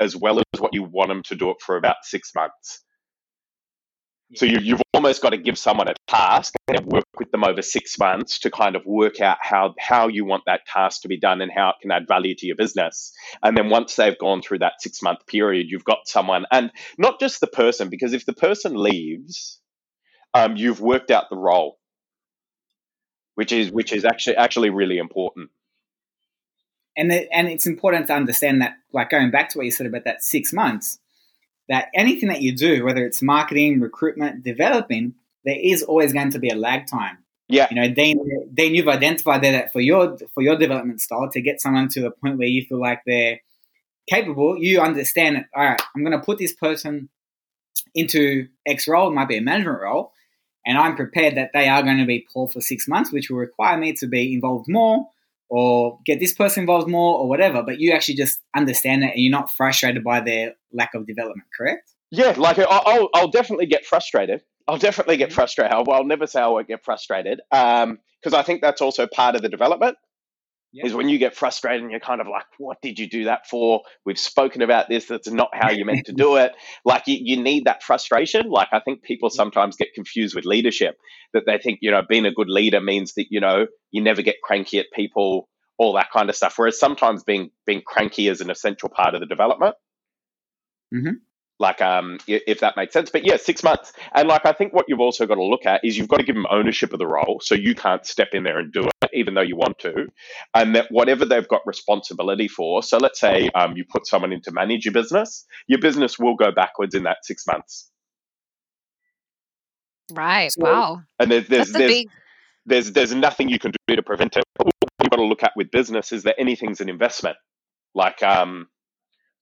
as 0.00 0.16
well 0.16 0.38
as 0.38 0.60
what 0.60 0.74
you 0.74 0.84
want 0.84 1.08
them 1.08 1.22
to 1.24 1.34
do 1.34 1.50
it 1.50 1.56
for 1.60 1.76
about 1.76 1.96
six 2.02 2.32
months. 2.34 2.82
So 4.34 4.44
you, 4.44 4.58
you've 4.58 4.82
almost 4.92 5.22
got 5.22 5.30
to 5.30 5.36
give 5.36 5.56
someone 5.56 5.88
a 5.88 5.94
task 6.08 6.54
and 6.66 6.84
work 6.86 7.04
with 7.16 7.30
them 7.30 7.44
over 7.44 7.62
six 7.62 7.96
months 7.96 8.40
to 8.40 8.50
kind 8.50 8.74
of 8.74 8.84
work 8.84 9.20
out 9.20 9.38
how, 9.40 9.74
how 9.78 10.08
you 10.08 10.24
want 10.24 10.42
that 10.46 10.66
task 10.66 11.02
to 11.02 11.08
be 11.08 11.18
done 11.18 11.40
and 11.40 11.52
how 11.54 11.70
it 11.70 11.76
can 11.80 11.92
add 11.92 12.08
value 12.08 12.34
to 12.34 12.46
your 12.46 12.56
business. 12.56 13.12
And 13.42 13.56
then 13.56 13.70
once 13.70 13.94
they've 13.94 14.18
gone 14.18 14.42
through 14.42 14.58
that 14.60 14.80
six 14.80 15.00
month 15.00 15.26
period, 15.28 15.66
you've 15.68 15.84
got 15.84 16.08
someone, 16.08 16.44
and 16.50 16.72
not 16.98 17.20
just 17.20 17.40
the 17.40 17.46
person, 17.46 17.88
because 17.88 18.12
if 18.12 18.26
the 18.26 18.32
person 18.32 18.74
leaves, 18.74 19.60
um, 20.34 20.56
you've 20.56 20.80
worked 20.80 21.12
out 21.12 21.30
the 21.30 21.36
role, 21.36 21.78
which 23.36 23.52
is 23.52 23.70
which 23.70 23.92
is 23.92 24.04
actually 24.04 24.36
actually 24.36 24.70
really 24.70 24.98
important. 24.98 25.50
And 26.96 27.10
the, 27.10 27.32
and 27.32 27.46
it's 27.46 27.66
important 27.66 28.08
to 28.08 28.14
understand 28.14 28.60
that, 28.60 28.74
like 28.92 29.10
going 29.10 29.30
back 29.30 29.50
to 29.50 29.58
what 29.58 29.64
you 29.64 29.70
said 29.70 29.86
about 29.86 30.04
that 30.04 30.24
six 30.24 30.52
months 30.52 30.98
that 31.68 31.88
anything 31.94 32.28
that 32.28 32.42
you 32.42 32.54
do, 32.54 32.84
whether 32.84 33.04
it's 33.04 33.22
marketing, 33.22 33.80
recruitment, 33.80 34.44
developing, 34.44 35.14
there 35.44 35.58
is 35.58 35.82
always 35.82 36.12
going 36.12 36.30
to 36.30 36.38
be 36.38 36.48
a 36.48 36.54
lag 36.54 36.86
time. 36.86 37.18
Yeah. 37.48 37.68
You 37.70 37.76
know, 37.76 37.94
then 37.94 38.18
then 38.50 38.74
you've 38.74 38.88
identified 38.88 39.42
that 39.42 39.72
for 39.72 39.80
your 39.80 40.18
for 40.34 40.42
your 40.42 40.56
development 40.56 41.00
style 41.00 41.30
to 41.30 41.40
get 41.40 41.60
someone 41.60 41.88
to 41.90 42.06
a 42.06 42.10
point 42.10 42.38
where 42.38 42.48
you 42.48 42.64
feel 42.64 42.80
like 42.80 43.02
they're 43.06 43.40
capable, 44.10 44.56
you 44.58 44.80
understand 44.80 45.36
that, 45.36 45.46
all 45.54 45.64
right, 45.64 45.80
I'm 45.94 46.02
gonna 46.02 46.20
put 46.20 46.38
this 46.38 46.52
person 46.52 47.08
into 47.94 48.48
X 48.66 48.88
role, 48.88 49.08
it 49.08 49.14
might 49.14 49.28
be 49.28 49.36
a 49.36 49.42
management 49.42 49.80
role, 49.80 50.12
and 50.64 50.76
I'm 50.76 50.96
prepared 50.96 51.36
that 51.36 51.50
they 51.54 51.68
are 51.68 51.82
going 51.82 51.98
to 51.98 52.06
be 52.06 52.26
poor 52.32 52.48
for 52.48 52.60
six 52.60 52.88
months, 52.88 53.12
which 53.12 53.30
will 53.30 53.38
require 53.38 53.76
me 53.76 53.92
to 53.94 54.06
be 54.06 54.34
involved 54.34 54.66
more 54.68 55.06
or 55.48 55.98
get 56.04 56.20
this 56.20 56.34
person 56.34 56.62
involved 56.62 56.88
more 56.88 57.18
or 57.18 57.28
whatever, 57.28 57.62
but 57.62 57.78
you 57.80 57.92
actually 57.92 58.14
just 58.14 58.40
understand 58.56 59.04
it 59.04 59.12
and 59.14 59.22
you're 59.22 59.30
not 59.30 59.50
frustrated 59.50 60.02
by 60.02 60.20
their 60.20 60.54
lack 60.72 60.94
of 60.94 61.06
development, 61.06 61.46
correct? 61.56 61.92
Yeah, 62.10 62.34
like 62.36 62.58
I'll, 62.58 63.08
I'll 63.14 63.30
definitely 63.30 63.66
get 63.66 63.84
frustrated. 63.84 64.42
I'll 64.68 64.78
definitely 64.78 65.16
get 65.16 65.32
frustrated. 65.32 65.72
I'll, 65.72 65.88
I'll 65.90 66.04
never 66.04 66.26
say 66.26 66.40
I 66.40 66.48
won't 66.48 66.68
get 66.68 66.84
frustrated 66.84 67.40
because 67.50 67.84
um, 67.84 68.34
I 68.34 68.42
think 68.42 68.60
that's 68.60 68.80
also 68.80 69.06
part 69.06 69.36
of 69.36 69.42
the 69.42 69.48
development 69.48 69.96
is 70.84 70.94
when 70.94 71.08
you 71.08 71.18
get 71.18 71.36
frustrated 71.36 71.82
and 71.82 71.90
you're 71.90 72.00
kind 72.00 72.20
of 72.20 72.26
like, 72.26 72.46
what 72.58 72.80
did 72.82 72.98
you 72.98 73.08
do 73.08 73.24
that 73.24 73.46
for? 73.48 73.82
We've 74.04 74.18
spoken 74.18 74.62
about 74.62 74.88
this. 74.88 75.06
That's 75.06 75.30
not 75.30 75.50
how 75.52 75.70
you're 75.70 75.86
meant 75.86 76.06
to 76.06 76.12
do 76.12 76.36
it. 76.36 76.52
Like 76.84 77.04
you, 77.06 77.18
you 77.20 77.42
need 77.42 77.64
that 77.64 77.82
frustration. 77.82 78.48
Like 78.48 78.68
I 78.72 78.80
think 78.80 79.02
people 79.02 79.28
sometimes 79.30 79.76
get 79.76 79.94
confused 79.94 80.34
with 80.34 80.44
leadership 80.44 80.96
that 81.32 81.44
they 81.46 81.58
think, 81.58 81.78
you 81.82 81.90
know, 81.90 82.02
being 82.08 82.26
a 82.26 82.32
good 82.32 82.48
leader 82.48 82.80
means 82.80 83.14
that, 83.14 83.26
you 83.30 83.40
know, 83.40 83.66
you 83.90 84.02
never 84.02 84.22
get 84.22 84.36
cranky 84.42 84.78
at 84.78 84.86
people, 84.94 85.48
all 85.78 85.94
that 85.94 86.10
kind 86.12 86.30
of 86.30 86.36
stuff. 86.36 86.54
Whereas 86.56 86.78
sometimes 86.78 87.24
being, 87.24 87.50
being 87.66 87.82
cranky 87.84 88.28
is 88.28 88.40
an 88.40 88.50
essential 88.50 88.88
part 88.88 89.14
of 89.14 89.20
the 89.20 89.26
development. 89.26 89.74
Mm-hmm. 90.94 91.14
like 91.58 91.82
um 91.82 92.18
if 92.28 92.60
that 92.60 92.76
makes 92.76 92.92
sense 92.92 93.10
but 93.10 93.26
yeah 93.26 93.38
six 93.38 93.64
months 93.64 93.92
and 94.14 94.28
like 94.28 94.46
i 94.46 94.52
think 94.52 94.72
what 94.72 94.84
you've 94.86 95.00
also 95.00 95.26
got 95.26 95.34
to 95.34 95.42
look 95.42 95.66
at 95.66 95.80
is 95.84 95.98
you've 95.98 96.06
got 96.06 96.18
to 96.18 96.22
give 96.22 96.36
them 96.36 96.46
ownership 96.48 96.92
of 96.92 97.00
the 97.00 97.06
role 97.08 97.40
so 97.42 97.56
you 97.56 97.74
can't 97.74 98.06
step 98.06 98.28
in 98.34 98.44
there 98.44 98.60
and 98.60 98.72
do 98.72 98.84
it 98.84 98.92
even 99.12 99.34
though 99.34 99.42
you 99.42 99.56
want 99.56 99.78
to 99.78 100.06
and 100.54 100.74
that 100.74 100.86
whatever 100.90 101.24
they've 101.24 101.48
got 101.48 101.60
responsibility 101.66 102.48
for 102.48 102.82
so 102.82 102.98
let's 102.98 103.20
say 103.20 103.48
um, 103.54 103.76
you 103.76 103.84
put 103.88 104.06
someone 104.06 104.32
in 104.32 104.40
to 104.40 104.52
manage 104.52 104.84
your 104.84 104.94
business 104.94 105.44
your 105.66 105.80
business 105.80 106.18
will 106.18 106.34
go 106.34 106.50
backwards 106.50 106.94
in 106.94 107.04
that 107.04 107.18
six 107.22 107.46
months 107.46 107.90
right 110.12 110.52
so, 110.52 110.62
wow 110.62 111.02
and 111.18 111.30
there's 111.30 111.48
there's 111.48 111.72
there's, 111.72 111.90
big... 111.90 112.08
there's 112.66 112.92
there's 112.92 113.14
nothing 113.14 113.48
you 113.48 113.58
can 113.58 113.72
do 113.86 113.96
to 113.96 114.02
prevent 114.02 114.36
it 114.36 114.44
what 114.62 114.72
you've 115.02 115.10
got 115.10 115.16
to 115.16 115.24
look 115.24 115.42
at 115.42 115.52
with 115.56 115.70
business 115.70 116.12
is 116.12 116.22
that 116.24 116.36
anything's 116.38 116.80
an 116.80 116.88
investment 116.88 117.36
like 117.94 118.22
um 118.22 118.66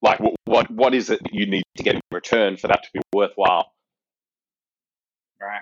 like, 0.05 0.19
what 0.45 0.69
what 0.69 0.93
is 0.93 1.09
it 1.09 1.19
that 1.23 1.33
you 1.33 1.47
need 1.47 1.63
to 1.77 1.83
get 1.83 1.95
in 1.95 2.01
return 2.11 2.57
for 2.57 2.67
that 2.67 2.83
to 2.83 2.89
be 2.93 2.99
worthwhile? 3.13 3.71
Right. 5.41 5.61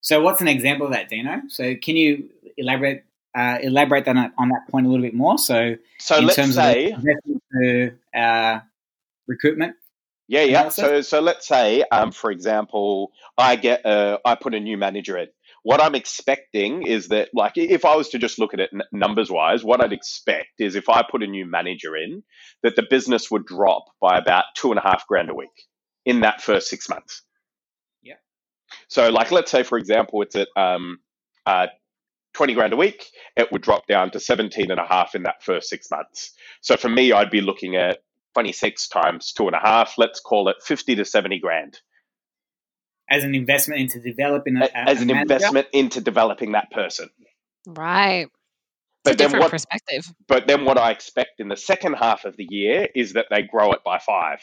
So, 0.00 0.20
what's 0.20 0.40
an 0.40 0.48
example 0.48 0.86
of 0.86 0.92
that, 0.92 1.08
Dino? 1.08 1.42
So, 1.48 1.74
can 1.74 1.96
you 1.96 2.30
elaborate 2.56 3.04
uh, 3.36 3.58
elaborate 3.62 4.08
on 4.08 4.16
that, 4.16 4.32
on 4.38 4.48
that 4.48 4.68
point 4.70 4.86
a 4.86 4.88
little 4.88 5.04
bit 5.04 5.14
more? 5.14 5.38
So, 5.38 5.76
so 5.98 6.16
in 6.18 6.28
terms 6.28 6.54
say, 6.54 6.92
of 6.92 7.04
to, 7.52 7.92
uh, 8.14 8.60
recruitment. 9.26 9.76
Yeah, 10.26 10.42
yeah. 10.42 10.60
Analysis? 10.60 10.84
So, 10.84 11.00
so 11.02 11.20
let's 11.20 11.46
say, 11.46 11.84
um, 11.90 12.12
for 12.12 12.30
example, 12.30 13.12
I 13.36 13.56
get 13.56 13.84
a, 13.84 14.20
I 14.24 14.36
put 14.36 14.54
a 14.54 14.60
new 14.60 14.76
manager 14.76 15.16
in, 15.18 15.28
what 15.62 15.80
I'm 15.80 15.94
expecting 15.94 16.86
is 16.86 17.08
that, 17.08 17.30
like, 17.34 17.52
if 17.56 17.84
I 17.84 17.96
was 17.96 18.10
to 18.10 18.18
just 18.18 18.38
look 18.38 18.54
at 18.54 18.60
it 18.60 18.70
numbers 18.92 19.30
wise, 19.30 19.62
what 19.62 19.82
I'd 19.82 19.92
expect 19.92 20.60
is 20.60 20.74
if 20.74 20.88
I 20.88 21.04
put 21.08 21.22
a 21.22 21.26
new 21.26 21.46
manager 21.46 21.96
in, 21.96 22.22
that 22.62 22.76
the 22.76 22.86
business 22.88 23.30
would 23.30 23.44
drop 23.44 23.84
by 24.00 24.16
about 24.16 24.44
two 24.56 24.70
and 24.70 24.78
a 24.78 24.82
half 24.82 25.06
grand 25.06 25.30
a 25.30 25.34
week 25.34 25.48
in 26.06 26.20
that 26.20 26.40
first 26.40 26.68
six 26.68 26.88
months. 26.88 27.22
Yeah. 28.70 28.76
So, 28.88 29.08
like, 29.10 29.30
let's 29.30 29.50
say, 29.50 29.62
for 29.62 29.78
example, 29.78 30.22
it's 30.22 30.36
at 30.36 30.48
um, 30.56 30.98
uh, 31.46 31.68
20 32.34 32.54
grand 32.54 32.72
a 32.72 32.76
week, 32.76 33.06
it 33.36 33.50
would 33.52 33.62
drop 33.62 33.86
down 33.86 34.10
to 34.12 34.20
17 34.20 34.70
and 34.70 34.80
a 34.80 34.86
half 34.86 35.14
in 35.14 35.24
that 35.24 35.42
first 35.42 35.68
six 35.68 35.90
months. 35.90 36.32
So, 36.60 36.76
for 36.76 36.88
me, 36.88 37.12
I'd 37.12 37.30
be 37.30 37.40
looking 37.40 37.76
at 37.76 37.98
26 38.34 38.88
times 38.88 39.32
two 39.32 39.46
and 39.46 39.56
a 39.56 39.60
half, 39.60 39.94
let's 39.98 40.20
call 40.20 40.48
it 40.48 40.56
50 40.62 40.96
to 40.96 41.04
70 41.04 41.40
grand 41.40 41.80
as 43.10 43.24
an 43.24 43.34
investment 43.34 43.80
into 43.80 44.00
developing 44.00 44.56
a, 44.56 44.64
a, 44.66 44.88
as 44.88 45.00
an 45.00 45.08
manager. 45.08 45.22
investment 45.22 45.66
into 45.72 46.00
developing 46.00 46.52
that 46.52 46.70
person. 46.70 47.10
Right. 47.66 48.28
It's 49.04 49.16
but 49.16 49.18
then 49.18 49.38
what, 49.38 49.50
perspective. 49.50 50.12
But 50.28 50.46
then 50.46 50.64
what 50.64 50.78
I 50.78 50.92
expect 50.92 51.40
in 51.40 51.48
the 51.48 51.56
second 51.56 51.94
half 51.94 52.24
of 52.24 52.36
the 52.36 52.46
year 52.48 52.88
is 52.94 53.14
that 53.14 53.26
they 53.30 53.42
grow 53.42 53.72
it 53.72 53.82
by 53.84 53.98
five. 53.98 54.40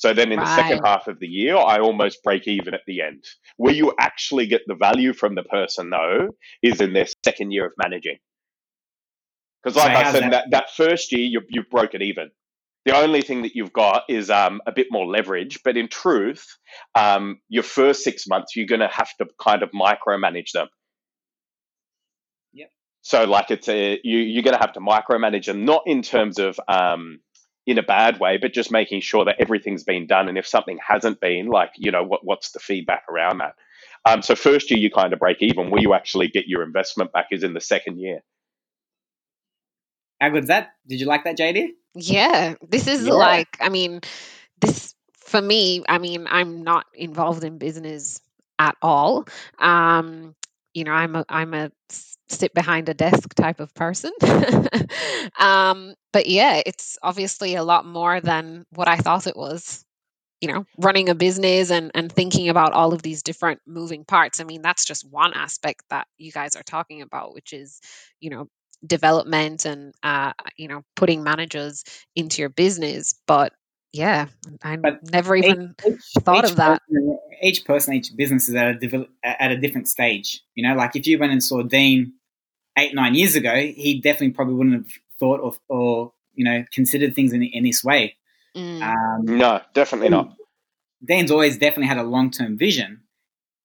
So 0.00 0.14
then 0.14 0.32
in 0.32 0.38
right. 0.38 0.46
the 0.46 0.56
second 0.56 0.80
half 0.82 1.08
of 1.08 1.20
the 1.20 1.26
year, 1.26 1.54
I 1.58 1.78
almost 1.78 2.22
break 2.24 2.48
even 2.48 2.72
at 2.72 2.80
the 2.86 3.02
end. 3.02 3.22
Where 3.58 3.74
you 3.74 3.92
actually 4.00 4.46
get 4.46 4.62
the 4.66 4.74
value 4.74 5.12
from 5.12 5.34
the 5.34 5.42
person, 5.42 5.90
though, 5.90 6.30
is 6.62 6.80
in 6.80 6.94
their 6.94 7.04
second 7.22 7.50
year 7.50 7.66
of 7.66 7.72
managing. 7.76 8.16
Because, 9.62 9.76
like 9.76 9.94
so 9.94 10.08
I 10.08 10.12
said, 10.12 10.22
that? 10.22 10.30
that, 10.30 10.44
that 10.52 10.70
first 10.74 11.12
year, 11.12 11.26
you, 11.26 11.42
you've 11.50 11.68
broken 11.68 12.00
even. 12.00 12.30
The 12.86 12.96
only 12.96 13.20
thing 13.20 13.42
that 13.42 13.54
you've 13.54 13.74
got 13.74 14.04
is 14.08 14.30
um, 14.30 14.62
a 14.66 14.72
bit 14.72 14.86
more 14.90 15.04
leverage, 15.04 15.60
but 15.62 15.76
in 15.76 15.86
truth, 15.88 16.46
um, 16.94 17.40
your 17.50 17.62
first 17.62 18.02
six 18.02 18.26
months, 18.26 18.56
you're 18.56 18.66
going 18.66 18.80
to 18.80 18.88
have 18.88 19.14
to 19.18 19.26
kind 19.38 19.62
of 19.62 19.70
micromanage 19.72 20.52
them. 20.54 20.68
Yep. 22.54 22.70
So, 23.02 23.24
like, 23.24 23.50
it's 23.50 23.68
a 23.68 24.00
you, 24.02 24.16
you're 24.16 24.44
going 24.44 24.56
to 24.56 24.62
have 24.62 24.72
to 24.72 24.80
micromanage 24.80 25.44
them, 25.44 25.66
not 25.66 25.82
in 25.84 26.00
terms 26.00 26.38
of 26.38 26.58
um, 26.68 27.20
in 27.70 27.78
a 27.78 27.82
bad 27.82 28.18
way, 28.18 28.36
but 28.36 28.52
just 28.52 28.72
making 28.72 29.00
sure 29.00 29.24
that 29.24 29.36
everything's 29.38 29.84
been 29.84 30.06
done. 30.06 30.28
And 30.28 30.36
if 30.36 30.46
something 30.46 30.78
hasn't 30.84 31.20
been, 31.20 31.46
like, 31.46 31.70
you 31.76 31.92
know, 31.92 32.02
what 32.02 32.24
what's 32.24 32.50
the 32.50 32.58
feedback 32.58 33.04
around 33.08 33.38
that? 33.38 33.54
Um, 34.08 34.22
so, 34.22 34.34
first 34.34 34.70
year 34.70 34.80
you 34.80 34.90
kind 34.90 35.12
of 35.12 35.20
break 35.20 35.38
even. 35.40 35.70
Where 35.70 35.80
you 35.80 35.94
actually 35.94 36.28
get 36.28 36.48
your 36.48 36.62
investment 36.62 37.12
back 37.12 37.28
is 37.30 37.44
in 37.44 37.54
the 37.54 37.60
second 37.60 37.98
year. 37.98 38.22
How 40.20 40.30
good's 40.30 40.48
that? 40.48 40.70
Did 40.86 41.00
you 41.00 41.06
like 41.06 41.24
that, 41.24 41.38
JD? 41.38 41.68
Yeah, 41.94 42.54
this 42.68 42.86
is 42.88 43.06
yeah. 43.06 43.12
like, 43.12 43.56
I 43.60 43.68
mean, 43.68 44.00
this 44.60 44.94
for 45.14 45.40
me, 45.40 45.84
I 45.88 45.98
mean, 45.98 46.26
I'm 46.28 46.64
not 46.64 46.86
involved 46.92 47.44
in 47.44 47.58
business 47.58 48.20
at 48.58 48.76
all. 48.82 49.26
Um, 49.58 50.34
you 50.74 50.82
know, 50.82 50.92
I'm 50.92 51.14
a 51.14 51.24
I'm 51.28 51.54
a 51.54 51.70
sit 52.30 52.54
behind 52.54 52.88
a 52.88 52.94
desk 52.94 53.34
type 53.34 53.60
of 53.60 53.74
person. 53.74 54.12
um, 55.38 55.94
but 56.12 56.26
yeah, 56.26 56.62
it's 56.64 56.98
obviously 57.02 57.54
a 57.54 57.64
lot 57.64 57.86
more 57.86 58.20
than 58.20 58.64
what 58.70 58.88
I 58.88 58.96
thought 58.96 59.26
it 59.26 59.36
was. 59.36 59.84
You 60.40 60.50
know, 60.50 60.64
running 60.78 61.10
a 61.10 61.14
business 61.14 61.70
and 61.70 61.90
and 61.94 62.10
thinking 62.10 62.48
about 62.48 62.72
all 62.72 62.94
of 62.94 63.02
these 63.02 63.22
different 63.22 63.60
moving 63.66 64.06
parts. 64.06 64.40
I 64.40 64.44
mean, 64.44 64.62
that's 64.62 64.86
just 64.86 65.06
one 65.10 65.34
aspect 65.34 65.82
that 65.90 66.06
you 66.16 66.32
guys 66.32 66.56
are 66.56 66.62
talking 66.62 67.02
about, 67.02 67.34
which 67.34 67.52
is, 67.52 67.78
you 68.20 68.30
know, 68.30 68.48
development 68.86 69.64
and 69.64 69.94
uh, 70.02 70.32
you 70.56 70.68
know 70.68 70.82
putting 70.96 71.22
managers 71.22 71.84
into 72.16 72.40
your 72.40 72.48
business 72.48 73.14
but 73.26 73.52
yeah 73.92 74.26
i 74.62 74.78
never 75.10 75.34
even 75.34 75.74
each, 75.86 76.00
thought 76.20 76.44
each 76.44 76.50
of 76.50 76.56
that 76.56 76.80
person, 76.88 77.18
each 77.42 77.64
person 77.64 77.94
each 77.94 78.16
business 78.16 78.48
is 78.48 78.54
at 78.54 78.82
a 78.82 79.06
at 79.24 79.50
a 79.50 79.58
different 79.58 79.88
stage 79.88 80.40
you 80.54 80.66
know 80.66 80.74
like 80.74 80.94
if 80.94 81.06
you 81.06 81.18
went 81.18 81.32
and 81.32 81.42
saw 81.42 81.62
dean 81.62 82.12
eight 82.80 82.94
nine 82.94 83.14
years 83.14 83.34
ago 83.34 83.54
he 83.54 84.00
definitely 84.00 84.30
probably 84.30 84.54
wouldn't 84.54 84.74
have 84.74 84.92
thought 85.18 85.40
of 85.40 85.58
or 85.68 86.12
you 86.34 86.44
know 86.44 86.64
considered 86.72 87.14
things 87.14 87.32
in, 87.32 87.42
in 87.42 87.64
this 87.64 87.84
way 87.84 88.16
mm. 88.56 88.82
um, 88.82 89.24
no 89.24 89.60
definitely 89.74 90.08
not 90.08 90.34
dean's 91.04 91.30
always 91.30 91.58
definitely 91.58 91.86
had 91.86 91.98
a 91.98 92.02
long-term 92.02 92.56
vision 92.56 93.00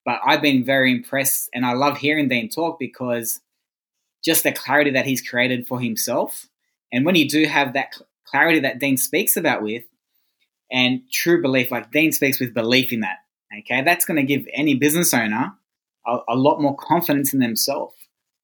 but 0.04 0.20
i've 0.26 0.42
been 0.42 0.64
very 0.64 0.92
impressed 0.92 1.48
and 1.52 1.64
i 1.64 1.72
love 1.72 1.98
hearing 1.98 2.28
dean 2.28 2.48
talk 2.48 2.78
because 2.78 3.40
just 4.26 4.42
the 4.42 4.52
clarity 4.52 4.90
that 4.90 5.06
he's 5.06 5.22
created 5.22 5.66
for 5.68 5.80
himself. 5.80 6.46
And 6.92 7.06
when 7.06 7.14
you 7.14 7.28
do 7.28 7.46
have 7.46 7.72
that 7.74 7.94
clarity 8.24 8.58
that 8.60 8.80
Dean 8.80 8.96
speaks 8.96 9.36
about 9.36 9.62
with, 9.62 9.84
and 10.70 11.00
true 11.12 11.40
belief, 11.40 11.70
like 11.70 11.92
Dean 11.92 12.10
speaks 12.10 12.40
with 12.40 12.52
belief 12.52 12.92
in 12.92 13.00
that, 13.00 13.18
okay, 13.60 13.82
that's 13.82 14.04
going 14.04 14.16
to 14.16 14.24
give 14.24 14.44
any 14.52 14.74
business 14.74 15.14
owner 15.14 15.52
a, 16.04 16.18
a 16.30 16.34
lot 16.34 16.60
more 16.60 16.74
confidence 16.76 17.32
in 17.32 17.38
themselves. 17.38 17.94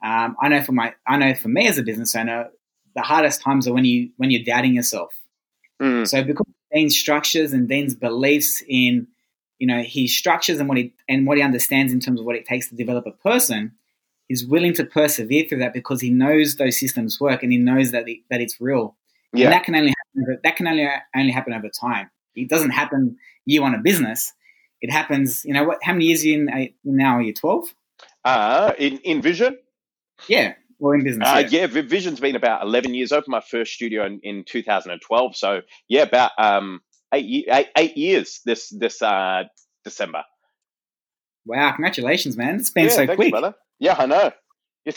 Um, 0.02 0.36
I 0.40 0.48
know 0.48 0.62
for 0.62 0.72
my, 0.72 0.94
I 1.06 1.16
know 1.16 1.34
for 1.34 1.48
me 1.48 1.68
as 1.68 1.78
a 1.78 1.82
business 1.82 2.14
owner, 2.14 2.48
the 2.94 3.02
hardest 3.02 3.40
times 3.40 3.66
are 3.66 3.72
when 3.72 3.84
you 3.84 4.10
when 4.16 4.30
you're 4.30 4.44
doubting 4.44 4.74
yourself. 4.74 5.14
Mm. 5.80 6.06
So 6.06 6.22
because 6.22 6.46
Dean's 6.72 6.96
structures 6.96 7.52
and 7.52 7.68
Dean's 7.68 7.94
beliefs 7.94 8.62
in, 8.68 9.06
you 9.58 9.66
know, 9.66 9.82
his 9.82 10.16
structures 10.16 10.58
and 10.58 10.68
what 10.68 10.78
he 10.78 10.92
and 11.08 11.26
what 11.26 11.38
he 11.38 11.42
understands 11.42 11.92
in 11.92 12.00
terms 12.00 12.20
of 12.20 12.26
what 12.26 12.36
it 12.36 12.46
takes 12.46 12.68
to 12.68 12.74
develop 12.74 13.06
a 13.06 13.12
person, 13.12 13.72
he's 14.28 14.44
willing 14.46 14.74
to 14.74 14.84
persevere 14.84 15.46
through 15.48 15.60
that 15.60 15.72
because 15.72 16.00
he 16.00 16.10
knows 16.10 16.56
those 16.56 16.78
systems 16.78 17.20
work 17.20 17.42
and 17.42 17.52
he 17.52 17.58
knows 17.58 17.92
that 17.92 18.04
the, 18.04 18.22
that 18.28 18.40
it's 18.40 18.60
real. 18.60 18.96
Yeah. 19.32 19.46
And 19.46 19.52
that 19.54 19.64
can 19.64 19.74
only 19.74 19.94
happen, 20.16 20.38
that 20.44 20.56
can 20.56 20.66
only 20.66 20.88
only 21.16 21.32
happen 21.32 21.52
over 21.54 21.68
time. 21.68 22.10
It 22.34 22.48
doesn't 22.48 22.70
happen 22.70 23.16
year 23.46 23.62
one 23.62 23.74
a 23.74 23.78
business. 23.78 24.32
It 24.80 24.90
happens, 24.90 25.44
you 25.44 25.54
know, 25.54 25.64
what? 25.64 25.78
How 25.82 25.92
many 25.92 26.06
years 26.06 26.24
are 26.24 26.28
you 26.28 26.40
in, 26.40 26.48
uh, 26.48 26.66
now? 26.84 27.18
Are 27.18 27.22
you 27.22 27.32
twelve? 27.32 27.72
Uh 28.24 28.72
in 28.78 28.98
in 28.98 29.22
Vision. 29.22 29.56
Yeah, 30.28 30.54
or 30.78 30.94
in 30.94 31.04
business. 31.04 31.28
Uh, 31.28 31.44
yeah. 31.48 31.66
yeah, 31.72 31.82
Vision's 31.82 32.20
been 32.20 32.36
about 32.36 32.62
eleven 32.62 32.94
years. 32.94 33.12
Opened 33.12 33.32
my 33.32 33.40
first 33.40 33.72
studio 33.72 34.04
in, 34.04 34.20
in 34.22 34.44
2012. 34.44 35.36
So 35.36 35.60
yeah, 35.88 36.02
about 36.02 36.32
um 36.38 36.80
eight, 37.14 37.46
eight, 37.48 37.68
eight 37.76 37.96
years 37.96 38.40
this 38.44 38.68
this 38.70 39.00
uh 39.00 39.44
December. 39.84 40.24
Wow! 41.44 41.72
Congratulations, 41.72 42.36
man! 42.36 42.56
It's 42.56 42.70
been 42.70 42.84
yeah, 42.84 42.90
so 42.90 43.14
quick. 43.14 43.32
You, 43.32 43.54
yeah, 43.78 43.96
I 43.98 44.06
know. 44.06 44.32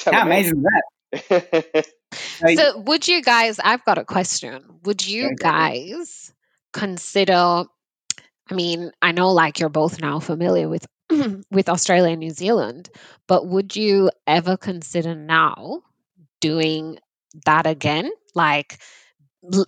How 0.06 0.24
amazing 0.24 0.64
is 1.12 1.22
that? 1.30 1.86
so, 2.56 2.80
would 2.80 3.08
you 3.08 3.22
guys? 3.22 3.60
I've 3.64 3.84
got 3.86 3.98
a 3.98 4.06
question. 4.06 4.64
Would 4.84 5.06
you 5.08 5.36
guys 5.36 6.34
consider? 6.74 7.66
I 8.48 8.54
mean, 8.54 8.92
I 9.02 9.12
know 9.12 9.32
like 9.32 9.60
you're 9.60 9.70
both 9.70 10.00
now 10.00 10.20
familiar 10.20 10.70
with 10.70 10.86
with 11.52 11.70
Australia 11.70 12.12
and 12.12 12.20
New 12.20 12.32
Zealand, 12.32 12.90
but 13.28 13.48
would 13.48 13.76
you 13.76 14.12
ever 14.28 14.58
consider 14.58 15.16
now 15.16 15.82
doing 16.42 16.98
that 17.46 17.68
again? 17.68 18.12
Like 18.34 18.80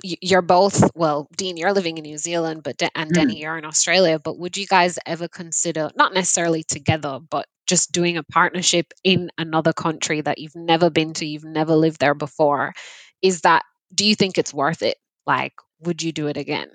you're 0.04 0.42
both 0.42 0.90
well 0.96 1.28
dean 1.36 1.58
you're 1.58 1.74
living 1.74 1.98
in 1.98 2.04
new 2.04 2.18
zealand 2.18 2.64
but 2.64 2.78
De- 2.78 2.98
and 2.98 3.14
deni 3.14 3.34
mm. 3.34 3.40
you're 3.40 3.58
in 3.58 3.66
australia 3.66 4.20
but 4.20 4.38
would 4.38 4.58
you 4.58 4.66
guys 4.66 4.98
ever 5.06 5.28
consider 5.28 5.90
not 5.96 6.14
necessarily 6.14 6.64
together 6.64 7.20
but 7.30 7.48
just 7.68 7.92
doing 7.92 8.18
a 8.18 8.24
partnership 8.24 8.94
in 9.04 9.30
another 9.38 9.74
country 9.74 10.22
that 10.22 10.40
you've 10.40 10.56
never 10.56 10.90
been 10.90 11.14
to 11.14 11.26
you've 11.26 11.44
never 11.44 11.76
lived 11.76 12.00
there 12.00 12.16
before 12.16 12.74
is 13.22 13.42
that 13.42 13.64
do 13.94 14.06
you 14.06 14.16
think 14.16 14.38
it's 14.38 14.54
worth 14.54 14.82
it 14.82 14.98
like 15.26 15.54
would 15.82 16.02
you 16.02 16.12
do 16.12 16.28
it 16.28 16.38
again 16.38 16.70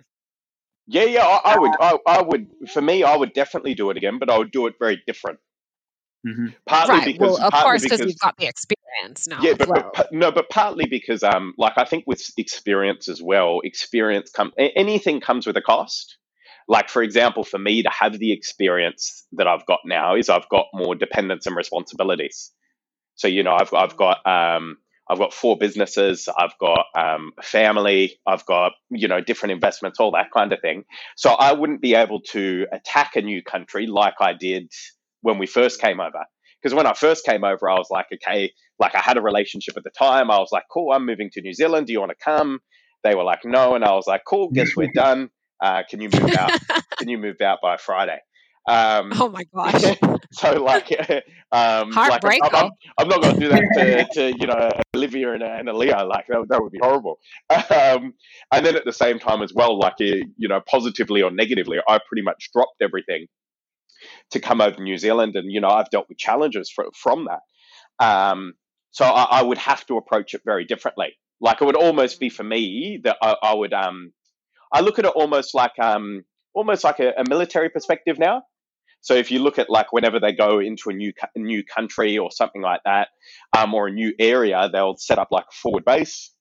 yeah 0.87 1.05
yeah 1.05 1.25
i, 1.25 1.55
I 1.55 1.59
would 1.59 1.73
I, 1.81 1.99
I 2.07 2.23
would 2.23 2.49
for 2.73 2.83
me 2.83 3.03
i 3.05 3.17
would 3.17 3.33
definitely 3.33 3.75
do 3.75 3.91
it 3.91 3.97
again 3.97 4.19
but 4.19 4.31
i 4.31 4.39
would 4.39 4.51
do 4.51 4.67
it 4.67 4.75
very 4.79 5.03
different 5.07 5.39
Mm-hmm. 6.27 6.47
Partly 6.67 6.95
right. 6.95 7.05
because, 7.05 7.39
well, 7.39 7.47
of 7.49 7.53
course, 7.53 7.83
because 7.83 8.01
you've 8.01 8.19
got 8.21 8.37
the 8.37 8.47
experience 8.47 9.27
now. 9.27 9.41
Yeah, 9.43 9.55
but, 9.59 9.69
well. 9.69 9.91
but, 9.93 10.13
no, 10.13 10.31
but 10.31 10.49
partly 10.51 10.87
because, 10.87 11.25
um, 11.25 11.53
like 11.59 11.73
I 11.77 11.85
think 11.85 12.05
with 12.07 12.23
experience 12.39 13.09
as 13.09 13.21
well, 13.21 13.61
experience 13.65 14.31
come 14.31 14.53
anything 14.57 15.21
comes 15.21 15.47
with 15.49 15.57
a 15.57 15.61
cost. 15.63 16.17
like 16.69 16.89
for 16.89 17.03
example, 17.03 17.45
for 17.45 17.59
me 17.59 17.83
to 17.83 17.91
have 17.91 18.19
the 18.19 18.33
experience 18.33 19.27
that 19.33 19.47
I've 19.47 19.67
got 19.67 19.81
now 19.85 20.15
is 20.15 20.29
I've 20.29 20.49
got 20.49 20.67
more 20.73 20.95
dependence 20.95 21.47
and 21.47 21.57
responsibilities. 21.57 22.53
So 23.17 23.29
you 23.29 23.43
know, 23.43 23.55
I've 23.55 23.75
I've 23.75 23.97
got 23.97 24.25
um, 24.27 24.77
I've 25.09 25.19
got 25.19 25.35
four 25.35 25.57
businesses, 25.59 26.29
I've 26.37 26.57
got 26.59 26.87
um, 26.97 27.33
family, 27.43 28.19
I've 28.27 28.47
got 28.47 28.73
you 28.91 29.09
know 29.09 29.21
different 29.21 29.53
investments, 29.53 30.01
all 30.01 30.13
that 30.13 30.31
kind 30.33 30.53
of 30.53 30.61
thing. 30.61 30.85
So 31.17 31.31
I 31.31 31.53
wouldn't 31.53 31.83
be 31.83 31.95
able 31.95 32.21
to 32.31 32.67
attack 32.73 33.17
a 33.17 33.23
new 33.23 33.43
country 33.43 33.87
like 33.87 34.15
I 34.21 34.33
did 34.33 34.71
when 35.21 35.39
we 35.39 35.47
first 35.47 35.81
came 35.81 36.01
over. 36.01 36.25
Because 36.63 36.75
when 36.75 36.87
I 36.87 36.93
first 36.93 37.25
came 37.25 37.43
over, 37.43 37.69
I 37.69 37.75
was 37.75 37.89
like, 37.91 38.07
okay, 38.15 38.53
like 38.79 38.95
I 38.95 39.01
had 39.01 39.17
a 39.17 39.21
relationship 39.23 39.77
at 39.77 39.83
the 39.83 39.91
time. 39.91 40.31
I 40.31 40.39
was 40.39 40.51
like, 40.53 40.65
cool, 40.73 40.93
I'm 40.93 41.05
moving 41.05 41.31
to 41.33 41.41
New 41.43 41.53
Zealand. 41.53 41.89
Do 41.89 41.93
you 41.93 42.01
want 42.01 42.11
to 42.17 42.25
come? 42.25 42.61
They 43.03 43.17
were 43.17 43.25
like, 43.25 43.41
no, 43.45 43.75
and 43.75 43.85
I 43.85 43.93
was 43.95 44.07
like, 44.07 44.23
cool, 44.25 44.51
guess 44.51 44.77
we're 44.77 44.91
done. 44.95 45.31
Uh, 45.61 45.83
can 45.89 46.01
you 46.01 46.09
move 46.13 46.35
out? 46.37 46.53
can 46.99 47.09
you 47.09 47.19
move 47.19 47.41
out 47.41 47.59
by 47.63 47.77
Friday? 47.77 48.19
Um, 48.69 49.11
oh 49.19 49.29
my 49.29 49.43
gosh! 49.55 49.97
so 50.33 50.63
like, 50.63 50.91
um, 51.53 51.91
like 51.91 52.25
I'm, 52.25 52.55
I'm, 52.55 52.71
I'm, 52.97 53.09
not 53.09 53.21
going 53.21 53.35
to 53.35 53.41
do 53.41 53.49
that 53.49 53.65
to, 53.75 54.05
to 54.15 54.39
you 54.39 54.47
know 54.47 54.71
Olivia 54.95 55.33
and, 55.33 55.43
and 55.43 55.69
Aaliyah. 55.69 56.09
Like 56.09 56.27
that, 56.29 56.47
that 56.49 56.63
would 56.63 56.73
be 56.73 56.79
horrible. 56.81 57.19
Um, 57.73 58.15
and 58.53 58.65
then 58.65 58.77
at 58.77 58.85
the 58.85 58.93
same 58.93 59.19
time 59.19 59.43
as 59.43 59.53
well, 59.55 59.79
like 59.79 59.95
you 59.99 60.49
know, 60.49 60.61
positively 60.69 61.23
or 61.23 61.31
negatively, 61.31 61.79
I 61.87 61.99
pretty 62.07 62.23
much 62.23 62.51
dropped 62.55 62.81
everything 62.81 63.27
to 64.31 64.41
come 64.41 64.61
over 64.61 64.77
to 64.77 64.83
New 64.83 64.99
Zealand, 64.99 65.37
and 65.37 65.51
you 65.51 65.61
know, 65.61 65.69
I've 65.69 65.91
dealt 65.91 66.09
with 66.09 66.19
challenges 66.19 66.71
for, 66.71 66.87
from 66.95 67.27
that. 67.27 68.05
Um, 68.05 68.55
so 68.91 69.05
I, 69.05 69.41
I, 69.41 69.43
would 69.43 69.59
have 69.59 69.87
to 69.87 69.97
approach 69.97 70.35
it 70.35 70.43
very 70.45 70.65
differently. 70.65 71.13
Like 71.41 71.61
it 71.61 71.65
would 71.65 71.77
almost 71.77 72.21
be 72.21 72.29
for 72.29 72.45
me 72.45 73.01
that 73.05 73.17
I, 73.21 73.37
I 73.43 73.55
would. 73.55 73.73
Um, 73.73 74.13
I 74.73 74.81
look 74.81 74.99
at 74.99 75.05
it 75.05 75.13
almost 75.15 75.55
like 75.55 75.79
um, 75.81 76.23
almost 76.55 76.85
like 76.85 77.01
a, 77.01 77.13
a 77.19 77.25
military 77.29 77.69
perspective 77.69 78.19
now. 78.19 78.43
So 79.03 79.15
if 79.15 79.31
you 79.31 79.41
look 79.41 79.59
at 79.59 79.69
like 79.69 79.93
whenever 79.93 80.19
they 80.19 80.33
go 80.33 80.61
into 80.61 80.89
a 80.89 80.93
new 80.93 81.13
a 81.35 81.39
new 81.39 81.63
country 81.65 82.17
or 82.17 82.31
something 82.31 82.63
like 82.63 82.81
that, 82.85 83.09
um, 83.57 83.75
or 83.75 83.89
a 83.89 83.93
new 83.93 84.15
area, 84.19 84.71
they'll 84.73 84.97
set 84.97 85.19
up 85.19 85.29
like 85.31 85.45
a 85.45 85.55
forward 85.55 85.85
base. 85.85 86.33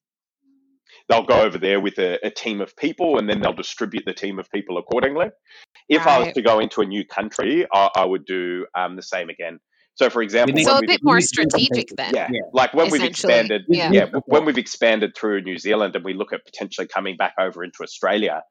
They'll 1.09 1.25
go 1.25 1.41
over 1.41 1.57
there 1.57 1.81
with 1.81 1.97
a, 1.97 2.25
a 2.25 2.29
team 2.29 2.61
of 2.61 2.75
people, 2.77 3.17
and 3.17 3.27
then 3.27 3.41
they'll 3.41 3.53
distribute 3.53 4.03
the 4.05 4.13
team 4.13 4.39
of 4.39 4.49
people 4.51 4.77
accordingly. 4.77 5.29
If 5.89 6.05
right. 6.05 6.21
I 6.21 6.23
was 6.23 6.33
to 6.33 6.41
go 6.41 6.59
into 6.59 6.81
a 6.81 6.85
new 6.85 7.03
country, 7.05 7.65
I, 7.73 7.89
I 7.95 8.05
would 8.05 8.25
do 8.25 8.65
um, 8.75 8.95
the 8.95 9.01
same 9.01 9.29
again. 9.29 9.59
So, 9.95 10.09
for 10.09 10.21
example, 10.21 10.57
so 10.63 10.77
a 10.77 10.81
bit 10.81 11.03
more 11.03 11.19
strategic 11.19 11.89
then. 11.97 12.13
Yeah, 12.15 12.29
yeah. 12.31 12.41
like 12.53 12.73
when 12.73 12.89
we've 12.91 13.03
expanded, 13.03 13.63
yeah. 13.67 13.91
yeah. 13.91 14.05
when 14.25 14.45
we've 14.45 14.57
expanded 14.57 15.15
through 15.15 15.41
New 15.41 15.57
Zealand, 15.57 15.95
and 15.95 16.05
we 16.05 16.13
look 16.13 16.31
at 16.31 16.45
potentially 16.45 16.87
coming 16.87 17.17
back 17.17 17.33
over 17.39 17.63
into 17.63 17.83
Australia, 17.83 18.43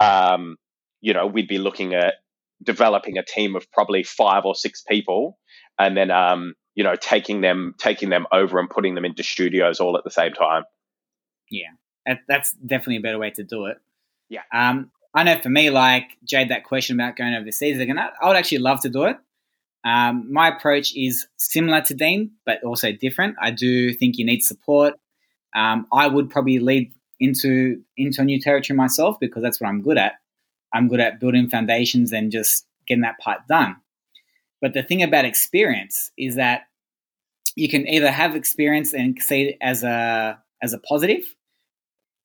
um, 0.00 0.56
you 1.00 1.12
know, 1.12 1.26
we'd 1.26 1.48
be 1.48 1.58
looking 1.58 1.94
at 1.94 2.14
developing 2.62 3.18
a 3.18 3.24
team 3.24 3.56
of 3.56 3.70
probably 3.72 4.02
five 4.02 4.44
or 4.44 4.54
six 4.54 4.82
people, 4.82 5.38
and 5.78 5.96
then 5.96 6.10
um, 6.10 6.54
you 6.74 6.84
know 6.84 6.96
taking 6.96 7.40
them 7.40 7.74
taking 7.78 8.10
them 8.10 8.26
over 8.32 8.58
and 8.58 8.70
putting 8.70 8.94
them 8.94 9.04
into 9.04 9.22
studios 9.22 9.80
all 9.80 9.96
at 9.96 10.04
the 10.04 10.10
same 10.10 10.32
time. 10.32 10.64
Yeah, 11.50 12.16
that's 12.28 12.52
definitely 12.52 12.96
a 12.96 13.00
better 13.00 13.18
way 13.18 13.30
to 13.30 13.44
do 13.44 13.66
it. 13.66 13.78
Yeah. 14.28 14.42
Um, 14.52 14.90
I 15.14 15.22
know 15.22 15.38
for 15.40 15.48
me, 15.48 15.70
like 15.70 16.16
Jade, 16.24 16.48
that 16.48 16.64
question 16.64 16.98
about 16.98 17.16
going 17.16 17.34
overseas, 17.34 17.78
again, 17.78 17.98
I 17.98 18.26
would 18.26 18.36
actually 18.36 18.58
love 18.58 18.80
to 18.80 18.88
do 18.88 19.04
it. 19.04 19.16
Um, 19.84 20.32
my 20.32 20.48
approach 20.48 20.96
is 20.96 21.26
similar 21.36 21.82
to 21.82 21.94
Dean, 21.94 22.32
but 22.46 22.64
also 22.64 22.90
different. 22.90 23.36
I 23.40 23.50
do 23.50 23.92
think 23.92 24.16
you 24.16 24.24
need 24.24 24.42
support. 24.42 24.94
Um, 25.54 25.86
I 25.92 26.08
would 26.08 26.30
probably 26.30 26.58
lead 26.58 26.92
into 27.20 27.82
into 27.96 28.22
a 28.22 28.24
new 28.24 28.40
territory 28.40 28.76
myself 28.76 29.18
because 29.20 29.42
that's 29.42 29.60
what 29.60 29.68
I'm 29.68 29.82
good 29.82 29.98
at. 29.98 30.14
I'm 30.74 30.88
good 30.88 31.00
at 31.00 31.20
building 31.20 31.48
foundations 31.48 32.12
and 32.12 32.30
just 32.32 32.66
getting 32.86 33.02
that 33.02 33.18
part 33.18 33.46
done. 33.48 33.76
But 34.60 34.74
the 34.74 34.82
thing 34.82 35.02
about 35.02 35.24
experience 35.24 36.10
is 36.18 36.36
that 36.36 36.62
you 37.56 37.68
can 37.68 37.86
either 37.86 38.10
have 38.10 38.34
experience 38.34 38.92
and 38.92 39.16
see 39.20 39.42
it 39.42 39.58
as 39.60 39.84
a 39.84 40.38
as 40.62 40.72
a 40.72 40.78
positive. 40.78 41.22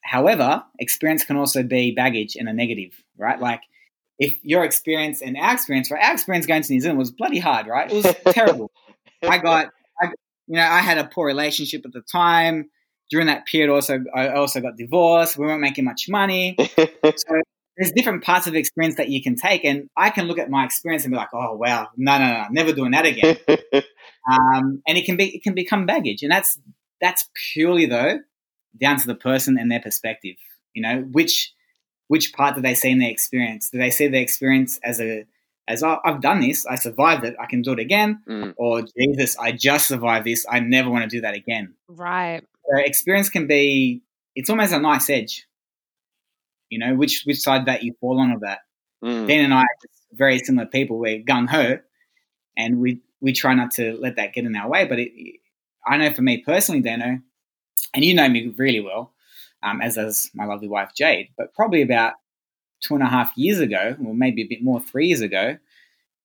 However, 0.02 0.64
experience 0.80 1.24
can 1.24 1.38
also 1.38 1.62
be 1.62 1.92
baggage 1.92 2.36
and 2.36 2.50
a 2.50 2.54
negative, 2.54 3.04
right? 3.18 3.40
Like 3.40 3.62
if 4.18 4.38
your 4.44 4.64
experience 4.64 5.22
and 5.22 5.38
our 5.38 5.54
experience, 5.54 5.92
right? 5.92 6.04
Our 6.04 6.14
experience 6.14 6.46
going 6.46 6.64
to 6.64 6.74
New 6.74 6.82
Zealand 6.82 7.00
was 7.00 7.12
bloody 7.12 7.40
hard, 7.40 7.68
right? 7.68 7.92
It 7.92 8.04
was 8.04 8.16
terrible. 8.34 8.72
I 9.24 9.38
got, 9.38 9.68
I, 10.02 10.08
you 10.48 10.56
know, 10.56 10.62
I 10.62 10.80
had 10.80 10.98
a 10.98 11.06
poor 11.06 11.26
relationship 11.28 11.86
at 11.86 11.94
the 11.94 12.02
time. 12.02 12.70
During 13.10 13.28
that 13.28 13.46
period, 13.48 13.74
also, 13.74 14.04
I 14.14 14.30
also 14.30 14.62
got 14.62 14.78
divorced. 14.78 15.38
We 15.38 15.46
weren't 15.46 15.62
making 15.62 15.86
much 15.86 16.08
money. 16.10 16.56
so 16.58 17.42
there's 17.80 17.94
different 17.94 18.26
parts 18.26 18.46
of 18.46 18.52
the 18.52 18.60
experience 18.60 18.96
that 18.98 19.08
you 19.08 19.24
can 19.24 19.38
take, 19.38 19.64
and 19.64 19.90
I 19.96 20.10
can 20.10 20.28
look 20.28 20.38
at 20.38 20.50
my 20.50 20.66
experience 20.66 21.06
and 21.06 21.14
be 21.14 21.18
like, 21.18 21.30
"Oh 21.34 21.56
wow, 21.56 21.88
no, 21.96 22.20
no, 22.20 22.26
no, 22.26 22.46
never 22.52 22.74
doing 22.74 22.92
that 22.92 23.06
again." 23.06 23.38
um, 24.30 24.84
and 24.86 24.98
it 24.98 25.06
can 25.06 25.16
be 25.16 25.34
it 25.36 25.44
can 25.44 25.54
become 25.54 25.86
baggage, 25.86 26.22
and 26.22 26.30
that's 26.30 26.60
that's 27.00 27.30
purely 27.54 27.86
though 27.86 28.20
down 28.80 29.00
to 29.00 29.08
the 29.08 29.16
person 29.16 29.58
and 29.58 29.72
their 29.72 29.80
perspective. 29.80 30.36
You 30.74 30.82
know, 30.82 31.08
which 31.10 31.54
which 32.10 32.34
part 32.34 32.56
do 32.56 32.62
they 32.62 32.76
see 32.76 32.90
in 32.90 33.00
their 33.00 33.10
experience? 33.10 33.70
Do 33.70 33.78
they 33.78 33.92
see 33.92 34.08
their 34.08 34.22
experience 34.22 34.78
as 34.84 35.00
a 35.00 35.24
as 35.70 35.82
oh, 35.82 36.00
I've 36.04 36.20
done 36.20 36.42
this, 36.42 36.66
I 36.66 36.76
survived 36.76 37.24
it, 37.24 37.36
I 37.40 37.46
can 37.46 37.62
do 37.62 37.72
it 37.72 37.80
again, 37.80 38.22
mm. 38.28 38.54
or 38.58 38.82
Jesus, 38.82 39.38
I 39.38 39.52
just 39.52 39.88
survived 39.88 40.26
this, 40.26 40.46
I 40.50 40.60
never 40.60 40.90
want 40.90 41.04
to 41.04 41.10
do 41.10 41.22
that 41.22 41.36
again. 41.36 41.76
Right. 41.88 42.42
So 42.42 42.78
experience 42.78 43.30
can 43.30 43.48
be 43.48 44.02
it's 44.36 44.50
almost 44.50 44.74
a 44.74 44.80
nice 44.80 45.10
edge 45.10 45.46
you 46.70 46.80
know, 46.80 46.96
which 46.96 47.24
which 47.26 47.40
side 47.40 47.66
that 47.66 47.84
you 47.84 47.94
fall 48.00 48.20
on 48.20 48.32
of 48.32 48.42
that. 48.42 48.60
Mm. 49.04 49.28
Dan 49.28 49.46
and 49.46 49.54
I 49.54 49.62
are 49.62 49.68
very 50.14 50.40
similar 50.40 50.68
people. 50.68 50.98
We're 50.98 51.22
gung 51.24 51.48
ho, 51.48 51.80
and 52.58 52.80
we 52.80 53.02
we 53.22 53.34
try 53.34 53.54
not 53.54 53.72
to 53.72 53.98
let 54.00 54.16
that 54.18 54.34
get 54.34 54.46
in 54.46 54.56
our 54.56 54.70
way. 54.70 54.86
But 54.86 55.00
it, 55.00 55.12
I 55.86 55.98
know 55.98 56.12
for 56.12 56.22
me 56.22 56.44
personally, 56.46 56.82
Dano, 56.82 57.20
and 57.94 58.06
you 58.06 58.14
know 58.14 58.28
me 58.30 58.54
really 58.58 58.80
well, 58.80 59.14
um, 59.64 59.82
as 59.82 59.96
does 59.96 60.30
my 60.34 60.46
lovely 60.46 60.68
wife 60.68 60.92
Jade. 60.96 61.30
But 61.38 61.54
probably 61.54 61.82
about 61.82 62.14
two 62.82 62.96
and 62.96 63.04
a 63.04 63.08
half 63.08 63.32
years 63.36 63.60
ago, 63.60 63.96
or 64.06 64.14
maybe 64.14 64.44
a 64.44 64.48
bit 64.48 64.64
more, 64.64 64.80
three 64.80 65.08
years 65.08 65.22
ago, 65.22 65.58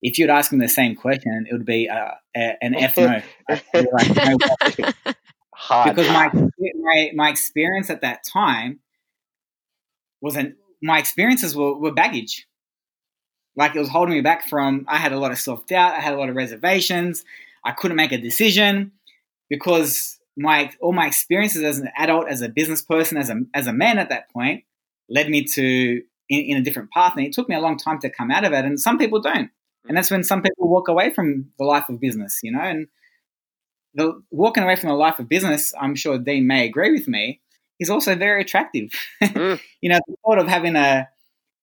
if 0.03 0.19
you'd 0.19 0.31
ask 0.31 0.53
me 0.53 0.59
the 0.59 0.69
same 0.69 0.95
question, 0.95 1.47
it 1.49 1.53
would 1.53 1.67
be 1.67 1.89
uh, 1.89 2.13
an 2.35 2.75
F 2.79 2.97
no. 2.97 3.23
like, 3.49 4.17
no 4.17 4.37
because 5.85 6.09
my, 6.09 6.31
my 6.81 7.11
my 7.15 7.29
experience 7.31 7.91
at 7.91 8.01
that 8.03 8.25
time 8.25 8.81
wasn't 10.25 10.57
my 10.83 10.99
experiences 10.99 11.55
were, 11.55 11.75
were 11.75 11.93
baggage. 11.93 12.47
Like 13.57 13.77
it 13.77 13.79
was 13.79 13.91
holding 13.91 14.15
me 14.15 14.23
back 14.23 14.49
from. 14.49 14.87
I 14.89 14.97
had 14.97 15.13
a 15.13 15.19
lot 15.19 15.31
of 15.31 15.39
self 15.39 15.67
doubt. 15.67 15.93
I 15.93 16.01
had 16.01 16.15
a 16.15 16.17
lot 16.17 16.31
of 16.31 16.35
reservations. 16.35 17.25
I 17.63 17.73
couldn't 17.73 17.99
make 17.99 18.11
a 18.11 18.19
decision 18.19 18.93
because 19.51 20.19
my 20.37 20.71
all 20.81 20.93
my 20.93 21.07
experiences 21.07 21.63
as 21.63 21.79
an 21.79 21.91
adult, 21.97 22.29
as 22.29 22.41
a 22.41 22.49
business 22.49 22.81
person, 22.81 23.19
as 23.19 23.29
a 23.29 23.43
as 23.53 23.67
a 23.67 23.73
man 23.73 23.99
at 23.99 24.09
that 24.09 24.31
point, 24.33 24.65
led 25.11 25.29
me 25.29 25.45
to 25.45 26.03
in, 26.31 26.41
in, 26.41 26.57
a 26.57 26.63
different 26.63 26.91
path, 26.91 27.13
and 27.17 27.27
it 27.27 27.35
took 27.35 27.49
me 27.49 27.55
a 27.55 27.61
long 27.61 27.77
time 27.77 28.01
to 28.01 28.09
come 28.09 28.31
out 28.31 28.45
of 28.45 28.53
it. 28.55 28.65
And 28.65 28.81
some 28.81 28.97
people 28.97 29.21
don't, 29.21 29.51
hmm. 29.83 29.89
and 29.89 29.97
that's 29.97 30.11
when 30.11 30.25
some 30.25 30.43
people 30.43 30.69
walk 30.69 30.89
away 30.89 31.13
from 31.13 31.51
the 31.59 31.65
life 31.65 31.91
of 31.91 32.01
business, 32.01 32.41
you 32.43 32.51
know. 32.51 32.63
And 32.63 32.89
the 33.93 34.23
walking 34.31 34.65
away 34.65 34.77
from 34.77 34.89
the 34.89 34.97
life 34.97 35.19
of 35.19 35.29
business, 35.29 35.75
I'm 35.79 35.95
sure 35.95 36.19
Dean 36.19 36.47
may 36.47 36.67
agree 36.67 36.93
with 36.93 37.07
me, 37.07 37.43
is 37.81 37.91
also 37.91 38.15
very 38.15 38.43
attractive. 38.43 38.91
Mm. 39.23 39.59
you 39.81 39.89
know, 39.89 39.99
the 40.07 40.17
thought 40.25 40.39
of 40.39 40.49
having 40.49 40.77
a 40.77 41.09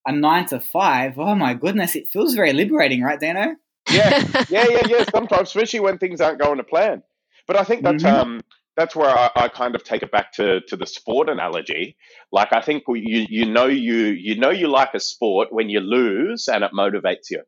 a 0.06 0.12
nine 0.12 0.46
to 0.48 0.60
five, 0.60 1.18
oh 1.20 1.36
my 1.36 1.54
goodness, 1.54 1.96
it 1.96 2.10
feels 2.10 2.34
very 2.34 2.54
liberating, 2.54 3.02
right, 3.02 3.20
Dano? 3.20 3.56
Yeah, 3.90 4.24
yeah, 4.50 4.66
yeah, 4.70 4.88
yeah. 4.88 5.06
Sometimes, 5.12 5.50
especially 5.50 5.80
when 5.80 5.98
things 5.98 6.22
aren't 6.22 6.40
going 6.40 6.58
to 6.58 6.64
plan. 6.64 7.04
But 7.48 7.56
I 7.56 7.64
think 7.64 7.84
that's 7.84 8.04
mm-hmm. 8.04 8.16
um, 8.16 8.42
that's 8.76 8.96
where 8.96 9.10
I, 9.10 9.30
I, 9.36 9.48
kind 9.48 9.76
of 9.76 9.84
take 9.84 10.02
it 10.04 10.12
back 10.12 10.34
to, 10.34 10.62
to 10.62 10.76
the 10.76 10.86
sport 10.86 11.30
analogy. 11.30 11.98
Like 12.32 12.54
I 12.54 12.62
think 12.62 12.84
you 12.88 13.26
you 13.30 13.46
know 13.46 13.66
you 13.66 14.06
you 14.08 14.38
know 14.38 14.50
you 14.50 14.68
like 14.68 14.94
a 14.94 15.00
sport 15.00 15.50
when 15.52 15.70
you 15.70 15.80
lose 15.80 16.48
and 16.48 16.64
it 16.64 16.72
motivates 16.74 17.30
you. 17.30 17.44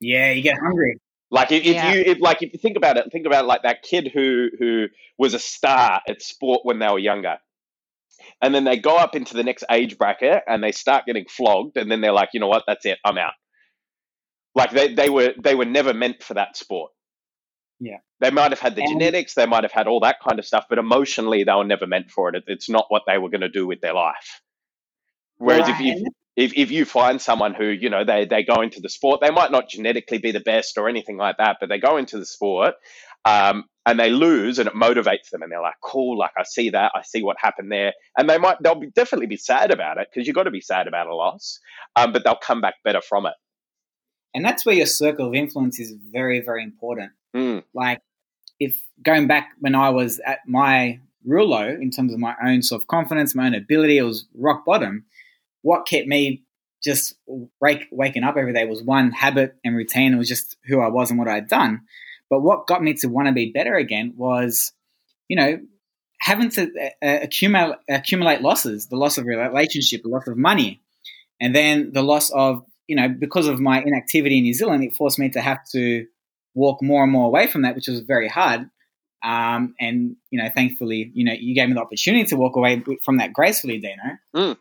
Yeah, 0.00 0.32
you 0.32 0.42
get 0.42 0.58
hungry. 0.58 0.98
Like 1.30 1.52
if, 1.52 1.64
yeah. 1.64 1.92
you 1.92 2.00
if, 2.00 2.20
like 2.20 2.42
if 2.42 2.52
you 2.52 2.58
think 2.58 2.76
about 2.76 2.96
it, 2.96 3.10
think 3.12 3.26
about 3.26 3.44
it 3.44 3.48
like 3.48 3.62
that 3.62 3.82
kid 3.82 4.10
who 4.12 4.48
who 4.58 4.86
was 5.18 5.34
a 5.34 5.38
star 5.38 6.00
at 6.08 6.22
sport 6.22 6.60
when 6.62 6.78
they 6.78 6.88
were 6.88 6.98
younger, 6.98 7.36
and 8.40 8.54
then 8.54 8.64
they 8.64 8.78
go 8.78 8.96
up 8.96 9.14
into 9.14 9.34
the 9.34 9.44
next 9.44 9.64
age 9.70 9.98
bracket 9.98 10.42
and 10.46 10.64
they 10.64 10.72
start 10.72 11.04
getting 11.04 11.26
flogged, 11.28 11.76
and 11.76 11.90
then 11.90 12.00
they're 12.00 12.12
like, 12.12 12.30
you 12.32 12.40
know 12.40 12.48
what, 12.48 12.64
that's 12.66 12.86
it, 12.86 12.98
I'm 13.04 13.18
out. 13.18 13.34
Like 14.54 14.70
they 14.70 14.94
they 14.94 15.10
were 15.10 15.34
they 15.42 15.54
were 15.54 15.66
never 15.66 15.92
meant 15.92 16.22
for 16.22 16.34
that 16.34 16.56
sport. 16.56 16.92
Yeah, 17.78 17.98
they 18.20 18.30
might 18.30 18.50
have 18.50 18.60
had 18.60 18.74
the 18.74 18.82
and, 18.82 18.98
genetics, 18.98 19.34
they 19.34 19.46
might 19.46 19.64
have 19.64 19.72
had 19.72 19.86
all 19.86 20.00
that 20.00 20.16
kind 20.26 20.38
of 20.38 20.46
stuff, 20.46 20.64
but 20.70 20.78
emotionally 20.78 21.44
they 21.44 21.52
were 21.52 21.64
never 21.64 21.86
meant 21.86 22.10
for 22.10 22.34
it. 22.34 22.42
It's 22.46 22.70
not 22.70 22.86
what 22.88 23.02
they 23.06 23.18
were 23.18 23.28
going 23.28 23.42
to 23.42 23.50
do 23.50 23.66
with 23.66 23.82
their 23.82 23.94
life. 23.94 24.40
Whereas 25.36 25.68
right. 25.68 25.80
if 25.80 25.80
you 25.80 26.06
if, 26.38 26.52
if 26.56 26.70
you 26.70 26.84
find 26.84 27.20
someone 27.20 27.52
who 27.52 27.64
you 27.64 27.90
know 27.90 28.04
they 28.04 28.24
they 28.24 28.44
go 28.44 28.62
into 28.62 28.80
the 28.80 28.88
sport 28.88 29.20
they 29.20 29.30
might 29.30 29.50
not 29.50 29.68
genetically 29.68 30.18
be 30.18 30.30
the 30.30 30.40
best 30.40 30.78
or 30.78 30.88
anything 30.88 31.16
like 31.16 31.36
that 31.38 31.56
but 31.60 31.68
they 31.68 31.78
go 31.78 31.96
into 31.96 32.18
the 32.18 32.24
sport 32.24 32.74
um, 33.24 33.64
and 33.84 33.98
they 33.98 34.10
lose 34.10 34.60
and 34.60 34.68
it 34.68 34.74
motivates 34.74 35.30
them 35.30 35.42
and 35.42 35.50
they're 35.50 35.60
like 35.60 35.74
cool 35.82 36.16
like 36.16 36.30
i 36.38 36.44
see 36.44 36.70
that 36.70 36.92
i 36.94 37.02
see 37.02 37.22
what 37.22 37.36
happened 37.40 37.70
there. 37.72 37.92
And 38.16 38.30
they 38.30 38.38
might 38.38 38.56
they'll 38.62 38.76
be, 38.76 38.90
definitely 38.90 39.26
be 39.26 39.36
sad 39.36 39.72
about 39.72 39.98
it 39.98 40.08
because 40.10 40.26
you've 40.26 40.36
got 40.36 40.44
to 40.44 40.52
be 40.52 40.60
sad 40.60 40.86
about 40.86 41.08
a 41.08 41.14
loss 41.14 41.58
um, 41.96 42.12
but 42.12 42.22
they'll 42.24 42.36
come 42.36 42.60
back 42.60 42.76
better 42.84 43.02
from 43.02 43.26
it. 43.26 43.34
And 44.32 44.44
that's 44.44 44.64
where 44.64 44.74
your 44.74 44.86
circle 44.86 45.26
of 45.26 45.34
influence 45.34 45.80
is 45.80 45.92
very 46.12 46.40
very 46.40 46.62
important. 46.62 47.12
Mm. 47.36 47.64
like 47.74 48.00
if 48.58 48.74
going 49.02 49.26
back 49.26 49.50
when 49.58 49.74
i 49.74 49.90
was 49.90 50.18
at 50.24 50.38
my 50.46 50.98
real 51.24 51.46
low 51.46 51.68
in 51.68 51.90
terms 51.90 52.14
of 52.14 52.18
my 52.18 52.34
own 52.42 52.62
self-confidence 52.62 53.34
my 53.34 53.46
own 53.46 53.54
ability 53.54 53.98
it 53.98 54.02
was 54.02 54.26
rock 54.34 54.64
bottom 54.64 55.04
what 55.62 55.86
kept 55.86 56.06
me 56.06 56.44
just 56.82 57.14
wake, 57.60 57.86
waking 57.90 58.24
up 58.24 58.36
every 58.36 58.52
day 58.52 58.64
was 58.64 58.82
one 58.82 59.10
habit 59.10 59.56
and 59.64 59.76
routine. 59.76 60.14
It 60.14 60.18
was 60.18 60.28
just 60.28 60.56
who 60.66 60.80
I 60.80 60.88
was 60.88 61.10
and 61.10 61.18
what 61.18 61.28
I'd 61.28 61.48
done. 61.48 61.82
But 62.30 62.40
what 62.40 62.66
got 62.66 62.82
me 62.82 62.94
to 62.94 63.08
want 63.08 63.28
to 63.28 63.32
be 63.32 63.52
better 63.52 63.74
again 63.74 64.14
was, 64.16 64.72
you 65.28 65.36
know, 65.36 65.60
having 66.20 66.50
to 66.50 66.70
uh, 67.02 67.18
accumulate 67.22 67.78
accumulate 67.88 68.42
losses, 68.42 68.86
the 68.86 68.96
loss 68.96 69.18
of 69.18 69.26
relationship, 69.26 70.02
the 70.02 70.08
loss 70.08 70.26
of 70.26 70.36
money, 70.36 70.80
and 71.40 71.54
then 71.54 71.92
the 71.92 72.02
loss 72.02 72.30
of, 72.30 72.64
you 72.86 72.96
know, 72.96 73.08
because 73.08 73.46
of 73.46 73.60
my 73.60 73.82
inactivity 73.82 74.38
in 74.38 74.44
New 74.44 74.54
Zealand, 74.54 74.84
it 74.84 74.94
forced 74.94 75.18
me 75.18 75.30
to 75.30 75.40
have 75.40 75.64
to 75.72 76.06
walk 76.54 76.82
more 76.82 77.02
and 77.02 77.12
more 77.12 77.26
away 77.26 77.46
from 77.46 77.62
that, 77.62 77.74
which 77.74 77.88
was 77.88 78.00
very 78.00 78.28
hard. 78.28 78.68
Um, 79.24 79.74
and 79.80 80.16
you 80.30 80.40
know, 80.40 80.48
thankfully, 80.54 81.10
you 81.14 81.24
know, 81.24 81.32
you 81.32 81.54
gave 81.54 81.68
me 81.68 81.74
the 81.74 81.80
opportunity 81.80 82.24
to 82.26 82.36
walk 82.36 82.56
away 82.56 82.82
from 83.04 83.18
that 83.18 83.32
gracefully, 83.32 83.78
Dino. 83.78 84.18
Mm. 84.34 84.56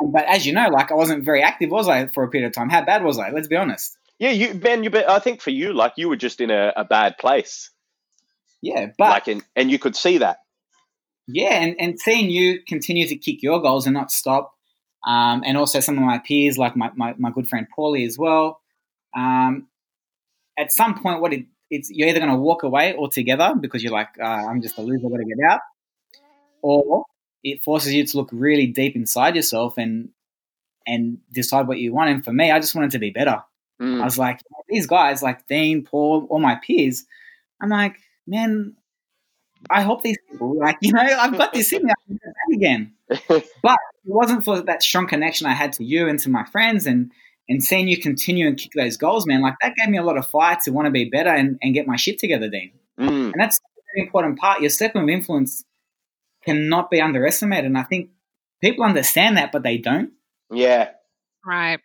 Um, 0.00 0.12
but 0.12 0.24
as 0.26 0.46
you 0.46 0.52
know, 0.52 0.68
like 0.68 0.90
I 0.90 0.94
wasn't 0.94 1.24
very 1.24 1.42
active, 1.42 1.70
was 1.70 1.88
I, 1.88 2.06
for 2.08 2.24
a 2.24 2.28
period 2.28 2.48
of 2.48 2.54
time? 2.54 2.68
How 2.68 2.84
bad 2.84 3.04
was 3.04 3.18
I? 3.18 3.30
Let's 3.30 3.48
be 3.48 3.56
honest. 3.56 3.96
Yeah, 4.18 4.30
you 4.30 4.54
Ben, 4.54 4.82
you. 4.82 4.90
I 5.08 5.20
think 5.20 5.40
for 5.40 5.50
you, 5.50 5.72
like 5.72 5.92
you 5.96 6.08
were 6.08 6.16
just 6.16 6.40
in 6.40 6.50
a, 6.50 6.72
a 6.76 6.84
bad 6.84 7.18
place. 7.18 7.70
Yeah, 8.60 8.86
but 8.98 9.10
like, 9.10 9.28
in, 9.28 9.42
and 9.54 9.70
you 9.70 9.78
could 9.78 9.94
see 9.94 10.18
that. 10.18 10.38
Yeah, 11.28 11.54
and 11.60 11.76
and 11.78 12.00
seeing 12.00 12.30
you 12.30 12.60
continue 12.66 13.06
to 13.06 13.16
kick 13.16 13.42
your 13.42 13.60
goals 13.60 13.86
and 13.86 13.94
not 13.94 14.10
stop, 14.10 14.54
um, 15.06 15.42
and 15.44 15.56
also 15.56 15.80
some 15.80 15.96
of 15.96 16.04
my 16.04 16.18
peers, 16.18 16.58
like 16.58 16.74
my, 16.76 16.90
my, 16.96 17.14
my 17.18 17.30
good 17.30 17.48
friend 17.48 17.66
Paulie 17.76 18.06
as 18.06 18.18
well. 18.18 18.60
Um, 19.16 19.68
at 20.58 20.72
some 20.72 21.00
point, 21.00 21.20
what 21.20 21.32
it, 21.32 21.46
it's 21.70 21.90
you're 21.90 22.08
either 22.08 22.18
going 22.18 22.32
to 22.32 22.38
walk 22.38 22.64
away 22.64 22.96
altogether 22.96 23.54
because 23.60 23.82
you're 23.84 23.92
like, 23.92 24.08
uh, 24.20 24.26
I'm 24.26 24.62
just 24.62 24.78
a 24.78 24.82
loser, 24.82 25.08
got 25.08 25.18
to 25.18 25.24
get 25.24 25.50
out, 25.50 25.60
or 26.62 27.04
it 27.42 27.62
forces 27.62 27.92
you 27.92 28.06
to 28.06 28.16
look 28.16 28.28
really 28.32 28.66
deep 28.66 28.96
inside 28.96 29.36
yourself 29.36 29.78
and 29.78 30.10
and 30.86 31.18
decide 31.32 31.68
what 31.68 31.78
you 31.78 31.92
want. 31.92 32.10
And 32.10 32.24
for 32.24 32.32
me, 32.32 32.50
I 32.50 32.58
just 32.58 32.74
wanted 32.74 32.92
to 32.92 32.98
be 32.98 33.10
better. 33.10 33.42
Mm. 33.80 34.00
I 34.00 34.04
was 34.04 34.18
like, 34.18 34.40
these 34.68 34.86
guys, 34.86 35.22
like 35.22 35.46
Dean, 35.46 35.84
Paul, 35.84 36.26
all 36.30 36.38
my 36.38 36.56
peers, 36.56 37.04
I'm 37.60 37.68
like, 37.68 37.96
man, 38.26 38.74
I 39.70 39.82
hope 39.82 40.02
these 40.02 40.16
people, 40.30 40.58
like, 40.58 40.78
you 40.82 40.92
know, 40.92 41.00
I've 41.00 41.36
got 41.36 41.52
this 41.52 41.72
in 41.72 41.84
me, 41.84 41.90
I 41.90 42.06
can 42.06 42.16
get 42.16 42.34
back 42.34 42.56
again. 42.56 42.92
but 43.62 43.78
it 44.04 44.14
wasn't 44.14 44.44
for 44.44 44.60
that 44.62 44.82
strong 44.82 45.06
connection 45.06 45.46
I 45.46 45.52
had 45.52 45.72
to 45.74 45.84
you 45.84 46.08
and 46.08 46.18
to 46.20 46.30
my 46.30 46.44
friends 46.44 46.86
and 46.86 47.12
and 47.50 47.64
seeing 47.64 47.88
you 47.88 47.98
continue 47.98 48.46
and 48.46 48.58
kick 48.58 48.72
those 48.74 48.98
goals, 48.98 49.26
man, 49.26 49.40
like 49.40 49.54
that 49.62 49.74
gave 49.74 49.88
me 49.88 49.96
a 49.96 50.02
lot 50.02 50.18
of 50.18 50.26
fire 50.26 50.58
to 50.64 50.70
want 50.70 50.84
to 50.84 50.90
be 50.90 51.06
better 51.06 51.30
and, 51.30 51.58
and 51.62 51.72
get 51.72 51.86
my 51.86 51.96
shit 51.96 52.18
together, 52.18 52.50
Dean. 52.50 52.70
Mm. 53.00 53.32
And 53.32 53.34
that's 53.38 53.56
a 53.56 53.80
very 53.94 54.06
important 54.06 54.38
part. 54.38 54.60
Your 54.60 54.68
circle 54.68 55.02
of 55.02 55.08
influence 55.08 55.64
cannot 56.44 56.90
be 56.90 57.00
underestimated. 57.00 57.66
And 57.66 57.78
I 57.78 57.84
think 57.84 58.10
people 58.60 58.84
understand 58.84 59.36
that, 59.36 59.52
but 59.52 59.62
they 59.62 59.78
don't. 59.78 60.12
Yeah. 60.52 60.90
Right. 61.44 61.80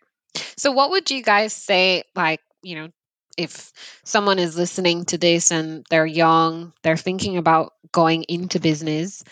So, 0.56 0.72
what 0.72 0.90
would 0.90 1.10
you 1.10 1.22
guys 1.22 1.52
say, 1.52 2.04
like, 2.14 2.40
you 2.62 2.76
know, 2.76 2.88
if 3.36 3.72
someone 4.04 4.38
is 4.38 4.56
listening 4.56 5.04
to 5.06 5.18
this 5.18 5.50
and 5.50 5.84
they're 5.90 6.06
young, 6.06 6.72
they're 6.82 6.96
thinking 6.96 7.36
about 7.36 7.72
going 7.92 8.24
into 8.24 8.60
business 8.60 9.24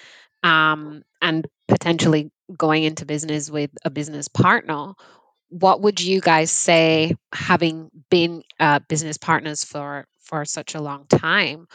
um, 0.42 1.02
and 1.20 1.46
potentially 1.68 2.30
going 2.56 2.84
into 2.84 3.06
business 3.06 3.50
with 3.50 3.70
a 3.84 3.90
business 3.90 4.28
partner, 4.28 4.92
what 5.48 5.82
would 5.82 6.00
you 6.00 6.20
guys 6.20 6.50
say, 6.50 7.14
having 7.32 7.90
been 8.10 8.42
uh, 8.58 8.80
business 8.88 9.18
partners 9.18 9.64
for 9.64 10.06
for 10.20 10.44
such 10.44 10.74
a 10.74 10.80
long 10.80 11.06
time? 11.08 11.66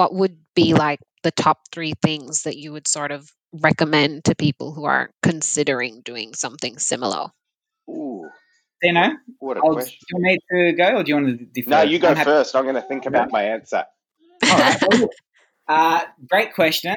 What 0.00 0.14
would 0.14 0.38
be 0.54 0.72
like 0.72 1.00
the 1.24 1.30
top 1.30 1.58
three 1.72 1.92
things 2.02 2.44
that 2.44 2.56
you 2.56 2.72
would 2.72 2.88
sort 2.88 3.12
of 3.12 3.30
recommend 3.52 4.24
to 4.24 4.34
people 4.34 4.72
who 4.72 4.86
are 4.86 5.10
considering 5.22 6.00
doing 6.06 6.32
something 6.32 6.78
similar? 6.78 7.26
Ooh. 7.90 8.26
You 8.82 8.94
know, 8.94 9.10
what 9.40 9.58
a 9.58 9.60
I'll, 9.60 9.74
question. 9.74 9.98
Do 10.00 10.06
you 10.08 10.14
want 10.14 10.24
me 10.24 10.70
to 10.70 10.72
go 10.72 10.96
or 10.96 11.02
do 11.02 11.08
you 11.10 11.14
want 11.16 11.38
to 11.38 11.44
defer? 11.44 11.70
No, 11.70 11.82
you 11.82 11.98
go 11.98 12.08
I'm 12.08 12.16
happy- 12.16 12.30
first. 12.30 12.56
I'm 12.56 12.62
going 12.62 12.76
to 12.76 12.80
think 12.80 13.04
about 13.04 13.30
my 13.30 13.42
answer. 13.42 13.84
All 14.50 14.58
right. 14.58 14.82
Uh, 15.68 16.00
great 16.26 16.54
question. 16.54 16.96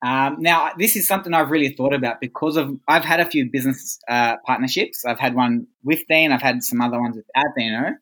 Um, 0.00 0.36
now, 0.40 0.70
this 0.78 0.96
is 0.96 1.06
something 1.06 1.34
I've 1.34 1.50
really 1.50 1.74
thought 1.74 1.92
about 1.92 2.22
because 2.22 2.56
of 2.56 2.74
I've 2.88 3.04
had 3.04 3.20
a 3.20 3.26
few 3.26 3.50
business 3.50 3.98
uh, 4.08 4.36
partnerships. 4.46 5.04
I've 5.04 5.20
had 5.20 5.34
one 5.34 5.66
with 5.84 6.00
Dean. 6.08 6.32
I've 6.32 6.40
had 6.40 6.62
some 6.62 6.80
other 6.80 6.98
ones 6.98 7.16
without 7.16 7.52
Dino. 7.54 7.96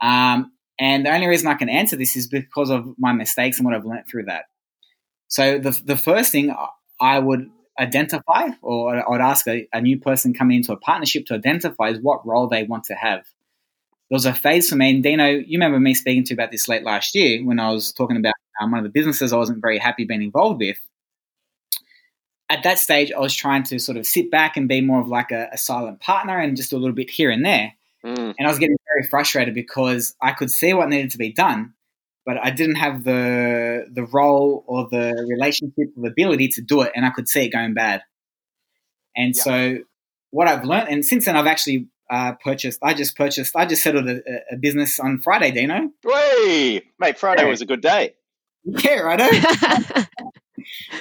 Um, 0.00 0.50
and 0.82 1.06
the 1.06 1.14
only 1.14 1.28
reason 1.28 1.46
I 1.46 1.54
can 1.54 1.68
answer 1.68 1.94
this 1.94 2.16
is 2.16 2.26
because 2.26 2.68
of 2.68 2.98
my 2.98 3.12
mistakes 3.12 3.58
and 3.58 3.64
what 3.64 3.72
I've 3.72 3.84
learned 3.84 4.08
through 4.08 4.24
that. 4.24 4.46
So 5.28 5.60
the 5.60 5.80
the 5.84 5.96
first 5.96 6.32
thing 6.32 6.52
I 7.00 7.20
would 7.20 7.48
identify, 7.78 8.48
or 8.62 8.96
I 8.96 9.08
would 9.08 9.20
ask 9.20 9.46
a, 9.46 9.68
a 9.72 9.80
new 9.80 10.00
person 10.00 10.34
coming 10.34 10.56
into 10.56 10.72
a 10.72 10.76
partnership 10.76 11.26
to 11.26 11.34
identify, 11.34 11.90
is 11.90 12.00
what 12.02 12.26
role 12.26 12.48
they 12.48 12.64
want 12.64 12.82
to 12.84 12.94
have. 12.94 13.20
There 14.10 14.16
was 14.16 14.26
a 14.26 14.34
phase 14.34 14.68
for 14.68 14.74
me, 14.74 14.90
and 14.90 15.04
Dino, 15.04 15.28
you 15.28 15.52
remember 15.52 15.78
me 15.78 15.94
speaking 15.94 16.24
to 16.24 16.30
you 16.30 16.34
about 16.34 16.50
this 16.50 16.66
late 16.66 16.82
last 16.82 17.14
year 17.14 17.44
when 17.44 17.60
I 17.60 17.70
was 17.70 17.92
talking 17.92 18.16
about 18.16 18.34
um, 18.60 18.72
one 18.72 18.78
of 18.78 18.84
the 18.84 18.90
businesses 18.90 19.32
I 19.32 19.36
wasn't 19.36 19.62
very 19.62 19.78
happy 19.78 20.04
being 20.04 20.22
involved 20.22 20.60
with. 20.60 20.78
At 22.50 22.64
that 22.64 22.80
stage, 22.80 23.12
I 23.12 23.20
was 23.20 23.34
trying 23.36 23.62
to 23.64 23.78
sort 23.78 23.96
of 23.96 24.04
sit 24.04 24.32
back 24.32 24.56
and 24.56 24.68
be 24.68 24.80
more 24.80 25.00
of 25.00 25.06
like 25.06 25.30
a, 25.30 25.48
a 25.52 25.58
silent 25.58 26.00
partner 26.00 26.38
and 26.40 26.56
just 26.56 26.70
do 26.70 26.76
a 26.76 26.82
little 26.82 26.96
bit 26.96 27.08
here 27.08 27.30
and 27.30 27.46
there. 27.46 27.72
Mm. 28.04 28.34
And 28.36 28.46
I 28.46 28.50
was 28.50 28.58
getting 28.58 28.76
very 29.02 29.08
frustrated 29.08 29.54
because 29.54 30.14
I 30.20 30.32
could 30.32 30.50
see 30.50 30.72
what 30.74 30.88
needed 30.88 31.10
to 31.12 31.18
be 31.18 31.32
done, 31.32 31.74
but 32.24 32.36
I 32.42 32.50
didn't 32.50 32.76
have 32.76 33.04
the 33.04 33.86
the 33.92 34.04
role 34.04 34.64
or 34.66 34.88
the 34.90 35.26
relationship 35.28 35.88
or 35.96 36.02
the 36.02 36.08
ability 36.08 36.48
to 36.48 36.62
do 36.62 36.82
it, 36.82 36.92
and 36.94 37.04
I 37.04 37.10
could 37.10 37.28
see 37.28 37.44
it 37.44 37.50
going 37.50 37.74
bad. 37.74 38.02
And 39.16 39.34
Yeah. 39.36 39.42
so, 39.42 39.78
what 40.30 40.48
I've 40.48 40.64
learned, 40.64 40.88
and 40.88 41.04
since 41.04 41.26
then, 41.26 41.36
I've 41.36 41.46
actually 41.46 41.88
uh, 42.10 42.32
purchased. 42.44 42.78
I 42.82 42.94
just 42.94 43.16
purchased. 43.16 43.54
I 43.56 43.66
just 43.66 43.82
settled 43.82 44.08
a, 44.08 44.20
a 44.50 44.56
business 44.56 45.00
on 45.00 45.20
Friday, 45.20 45.50
Dino. 45.50 45.90
Hey, 46.06 46.82
mate, 46.98 47.18
Friday 47.18 47.42
Yeah. 47.42 47.48
was 47.48 47.60
a 47.60 47.66
good 47.66 47.80
day. 47.80 48.14
Yeah, 48.64 49.00
righto. 49.00 49.24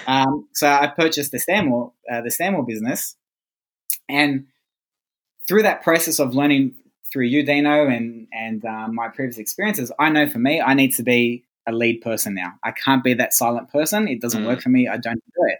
um, 0.07 0.47
so 0.53 0.67
I 0.67 0.87
purchased 0.87 1.31
the 1.31 1.39
Stanmore, 1.39 1.93
uh, 2.11 2.21
the 2.21 2.31
Stanmore 2.31 2.65
business, 2.65 3.15
and 4.09 4.47
through 5.47 5.63
that 5.63 5.83
process 5.83 6.19
of 6.19 6.33
learning 6.33 6.75
through 7.11 7.25
you, 7.25 7.43
Dino, 7.45 7.87
and 7.87 8.27
and 8.31 8.63
um, 8.65 8.95
my 8.95 9.09
previous 9.09 9.37
experiences, 9.37 9.91
I 9.99 10.09
know 10.09 10.27
for 10.27 10.39
me, 10.39 10.61
I 10.61 10.73
need 10.73 10.93
to 10.95 11.03
be 11.03 11.43
a 11.67 11.71
lead 11.71 12.01
person 12.01 12.33
now. 12.33 12.53
I 12.63 12.71
can't 12.71 13.03
be 13.03 13.13
that 13.15 13.33
silent 13.33 13.69
person. 13.69 14.07
It 14.07 14.21
doesn't 14.21 14.43
Mm. 14.43 14.47
work 14.47 14.61
for 14.61 14.69
me. 14.69 14.87
I 14.87 14.97
don't 14.97 15.15
do 15.15 15.43
it. 15.47 15.59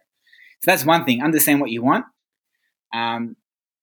So 0.64 0.72
that's 0.72 0.86
one 0.86 1.06
thing. 1.06 1.22
Understand 1.24 1.62
what 1.62 1.70
you 1.72 1.84
want. 1.84 2.06
Um, 2.94 3.36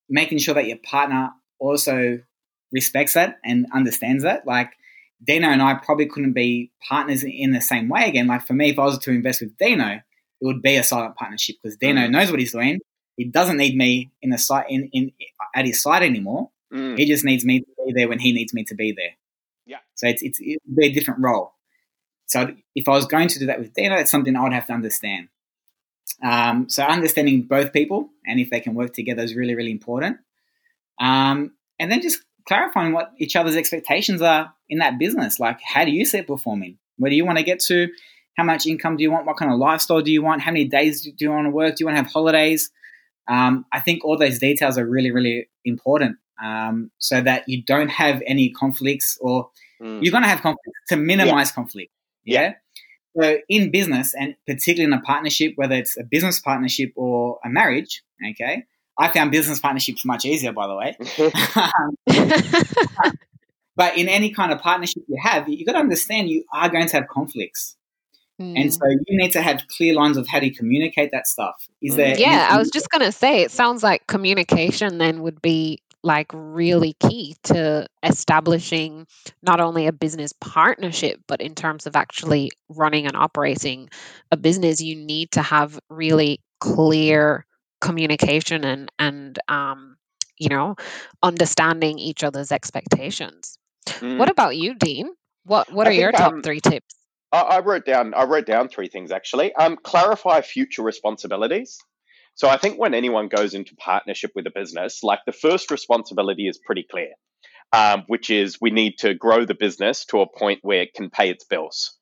making 0.08 0.38
sure 0.38 0.54
that 0.54 0.66
your 0.66 0.78
partner 0.78 1.30
also 1.58 2.20
respects 2.72 3.14
that 3.14 3.38
and 3.44 3.66
understands 3.72 4.22
that. 4.24 4.46
Like 4.46 4.72
Dino 5.24 5.48
and 5.48 5.62
I 5.62 5.74
probably 5.74 6.06
couldn't 6.06 6.32
be 6.34 6.70
partners 6.88 7.24
in 7.24 7.52
the 7.52 7.60
same 7.60 7.88
way 7.88 8.08
again. 8.08 8.26
Like 8.26 8.46
for 8.46 8.54
me, 8.54 8.70
if 8.70 8.78
I 8.78 8.84
was 8.84 8.98
to 8.98 9.10
invest 9.10 9.40
with 9.40 9.56
Dino, 9.58 9.94
it 10.40 10.44
would 10.46 10.62
be 10.62 10.76
a 10.76 10.84
silent 10.84 11.16
partnership 11.16 11.56
because 11.62 11.76
Dino 11.76 12.02
Mm. 12.02 12.10
knows 12.10 12.30
what 12.30 12.40
he's 12.40 12.52
doing. 12.52 12.78
He 13.16 13.24
doesn't 13.24 13.56
need 13.56 13.76
me 13.76 14.10
in 14.22 14.30
the 14.30 14.38
side 14.38 14.66
in, 14.68 14.88
in 14.92 15.12
at 15.54 15.66
his 15.66 15.82
side 15.82 16.02
anymore. 16.02 16.50
Mm. 16.72 16.98
He 16.98 17.06
just 17.06 17.24
needs 17.24 17.44
me 17.44 17.60
to 17.60 17.66
be 17.86 17.92
there 17.92 18.08
when 18.08 18.18
he 18.18 18.32
needs 18.32 18.52
me 18.52 18.64
to 18.64 18.74
be 18.74 18.92
there. 18.92 19.12
Yeah. 19.66 19.78
So 19.94 20.06
it's 20.06 20.22
it's 20.22 20.38
it 20.40 20.60
would 20.66 20.76
be 20.76 20.86
a 20.86 20.92
different 20.92 21.20
role. 21.20 21.52
So 22.26 22.54
if 22.74 22.88
I 22.88 22.92
was 22.92 23.06
going 23.06 23.28
to 23.28 23.38
do 23.38 23.46
that 23.46 23.58
with 23.58 23.72
Dana, 23.72 23.96
it's 23.96 24.10
something 24.10 24.36
I 24.36 24.42
would 24.42 24.52
have 24.52 24.66
to 24.66 24.72
understand. 24.72 25.28
Um, 26.22 26.68
so 26.68 26.82
understanding 26.82 27.42
both 27.42 27.72
people 27.72 28.10
and 28.26 28.40
if 28.40 28.50
they 28.50 28.60
can 28.60 28.74
work 28.74 28.92
together 28.92 29.22
is 29.22 29.34
really 29.34 29.54
really 29.54 29.70
important. 29.70 30.18
Um, 31.00 31.52
and 31.78 31.90
then 31.90 32.02
just 32.02 32.20
clarifying 32.46 32.92
what 32.92 33.12
each 33.18 33.36
other's 33.36 33.56
expectations 33.56 34.20
are 34.20 34.52
in 34.68 34.78
that 34.78 34.98
business. 34.98 35.38
Like, 35.38 35.60
how 35.62 35.84
do 35.84 35.90
you 35.90 36.04
see 36.04 36.18
it 36.18 36.26
performing? 36.26 36.78
Where 36.96 37.10
do 37.10 37.16
you 37.16 37.24
want 37.24 37.38
to 37.38 37.44
get 37.44 37.60
to? 37.60 37.88
How 38.36 38.44
much 38.44 38.66
income 38.66 38.96
do 38.96 39.02
you 39.02 39.10
want? 39.10 39.26
What 39.26 39.36
kind 39.36 39.52
of 39.52 39.58
lifestyle 39.58 40.00
do 40.00 40.12
you 40.12 40.22
want? 40.22 40.42
How 40.42 40.50
many 40.50 40.64
days 40.64 41.02
do 41.02 41.12
you 41.18 41.30
want 41.30 41.46
to 41.46 41.50
work? 41.50 41.76
Do 41.76 41.82
you 41.82 41.86
want 41.86 41.96
to 41.96 42.02
have 42.02 42.12
holidays? 42.12 42.70
Um, 43.28 43.66
I 43.72 43.80
think 43.80 44.04
all 44.04 44.16
those 44.16 44.38
details 44.38 44.78
are 44.78 44.86
really, 44.86 45.10
really 45.10 45.48
important 45.64 46.16
um, 46.42 46.90
so 46.98 47.20
that 47.20 47.48
you 47.48 47.62
don't 47.62 47.88
have 47.88 48.22
any 48.26 48.50
conflicts 48.50 49.18
or 49.20 49.50
Mm. 49.80 50.02
you're 50.02 50.10
going 50.10 50.24
to 50.24 50.28
have 50.28 50.40
conflicts 50.40 50.80
to 50.88 50.96
minimize 50.96 51.52
conflict. 51.52 51.92
Yeah? 52.24 52.54
So 53.18 53.38
in 53.48 53.70
business 53.70 54.14
and 54.14 54.34
particularly 54.46 54.92
in 54.92 54.98
a 54.98 55.02
partnership, 55.02 55.52
whether 55.56 55.74
it's 55.74 55.96
a 55.98 56.04
business 56.04 56.40
partnership 56.40 56.92
or 56.96 57.38
a 57.44 57.48
marriage, 57.48 58.02
okay, 58.30 58.64
I 58.98 59.08
found 59.08 59.30
business 59.30 59.60
partnerships 59.60 60.04
much 60.04 60.24
easier, 60.24 60.52
by 60.52 60.66
the 60.66 60.74
way. 60.74 60.96
but 63.76 63.96
in 63.96 64.08
any 64.08 64.32
kind 64.32 64.52
of 64.52 64.60
partnership 64.60 65.04
you 65.08 65.18
have, 65.22 65.48
you 65.48 65.64
got 65.64 65.72
to 65.72 65.78
understand 65.78 66.28
you 66.28 66.44
are 66.52 66.68
going 66.68 66.88
to 66.88 66.96
have 66.96 67.08
conflicts. 67.08 67.76
Mm. 68.40 68.60
And 68.60 68.74
so 68.74 68.80
you 68.88 69.16
need 69.16 69.32
to 69.32 69.42
have 69.42 69.62
clear 69.76 69.94
lines 69.94 70.16
of 70.16 70.28
how 70.28 70.38
to 70.38 70.50
communicate 70.50 71.10
that 71.12 71.26
stuff. 71.26 71.68
Is 71.82 71.96
there? 71.96 72.16
Yeah, 72.16 72.48
I 72.50 72.58
was 72.58 72.70
just 72.70 72.88
going 72.90 73.04
to 73.04 73.10
say, 73.10 73.42
it 73.42 73.50
sounds 73.50 73.82
like 73.82 74.06
communication 74.06 74.98
then 74.98 75.22
would 75.22 75.42
be 75.42 75.82
like 76.02 76.30
really 76.32 76.94
key 77.00 77.36
to 77.44 77.86
establishing 78.02 79.06
not 79.42 79.60
only 79.60 79.86
a 79.86 79.92
business 79.92 80.32
partnership, 80.40 81.20
but 81.26 81.40
in 81.40 81.54
terms 81.54 81.86
of 81.86 81.96
actually 81.96 82.50
running 82.68 83.06
and 83.06 83.16
operating 83.16 83.88
a 84.30 84.36
business, 84.36 84.80
you 84.80 84.96
need 84.96 85.32
to 85.32 85.42
have 85.42 85.78
really 85.90 86.40
clear 86.60 87.44
communication 87.80 88.64
and 88.64 88.90
and 88.98 89.38
um, 89.48 89.96
you 90.38 90.48
know 90.48 90.76
understanding 91.22 91.98
each 91.98 92.24
other's 92.24 92.52
expectations. 92.52 93.58
Mm. 93.86 94.18
What 94.18 94.30
about 94.30 94.56
you, 94.56 94.74
Dean? 94.74 95.10
What 95.44 95.72
What 95.72 95.86
are 95.86 95.90
think, 95.90 96.00
your 96.00 96.12
top 96.12 96.34
um, 96.34 96.42
three 96.42 96.60
tips? 96.60 96.94
I, 97.32 97.40
I, 97.40 97.60
wrote 97.60 97.84
down 97.84 98.14
I 98.14 98.24
wrote 98.24 98.46
down 98.46 98.68
three 98.68 98.88
things 98.88 99.10
actually. 99.10 99.54
Um, 99.54 99.76
clarify 99.82 100.40
future 100.40 100.82
responsibilities. 100.82 101.78
So 102.38 102.48
I 102.48 102.56
think 102.56 102.78
when 102.78 102.94
anyone 102.94 103.26
goes 103.26 103.52
into 103.52 103.74
partnership 103.74 104.30
with 104.36 104.46
a 104.46 104.52
business, 104.54 105.02
like 105.02 105.18
the 105.26 105.32
first 105.32 105.72
responsibility 105.72 106.46
is 106.46 106.56
pretty 106.56 106.86
clear, 106.88 107.08
um, 107.72 108.04
which 108.06 108.30
is 108.30 108.58
we 108.60 108.70
need 108.70 108.98
to 108.98 109.12
grow 109.12 109.44
the 109.44 109.56
business 109.56 110.04
to 110.06 110.20
a 110.20 110.38
point 110.38 110.60
where 110.62 110.82
it 110.82 110.94
can 110.94 111.10
pay 111.10 111.30
its 111.30 111.44
bills. 111.44 111.98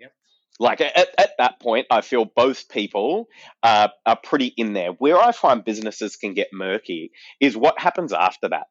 Yep. 0.00 0.12
Like 0.60 0.82
at, 0.82 1.08
at 1.16 1.30
that 1.38 1.60
point, 1.60 1.86
I 1.90 2.02
feel 2.02 2.26
both 2.26 2.68
people 2.68 3.28
uh, 3.62 3.88
are 4.04 4.18
pretty 4.22 4.52
in 4.54 4.74
there. 4.74 4.90
Where 4.90 5.18
I 5.18 5.32
find 5.32 5.64
businesses 5.64 6.16
can 6.16 6.34
get 6.34 6.48
murky 6.52 7.10
is 7.40 7.56
what 7.56 7.80
happens 7.80 8.12
after 8.12 8.50
that. 8.50 8.66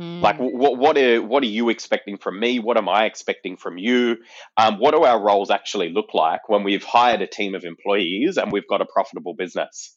Mm. 0.00 0.20
Like, 0.20 0.36
what 0.38 0.76
what 0.76 0.98
are 0.98 1.22
what 1.22 1.42
are 1.42 1.46
you 1.46 1.70
expecting 1.70 2.18
from 2.18 2.38
me? 2.38 2.58
What 2.58 2.76
am 2.76 2.88
I 2.88 3.06
expecting 3.06 3.56
from 3.56 3.78
you? 3.78 4.18
Um, 4.56 4.78
what 4.78 4.92
do 4.92 5.04
our 5.04 5.20
roles 5.20 5.50
actually 5.50 5.88
look 5.90 6.12
like 6.12 6.48
when 6.48 6.64
we've 6.64 6.84
hired 6.84 7.22
a 7.22 7.26
team 7.26 7.54
of 7.54 7.64
employees 7.64 8.36
and 8.36 8.52
we've 8.52 8.68
got 8.68 8.82
a 8.82 8.86
profitable 8.86 9.34
business? 9.34 9.96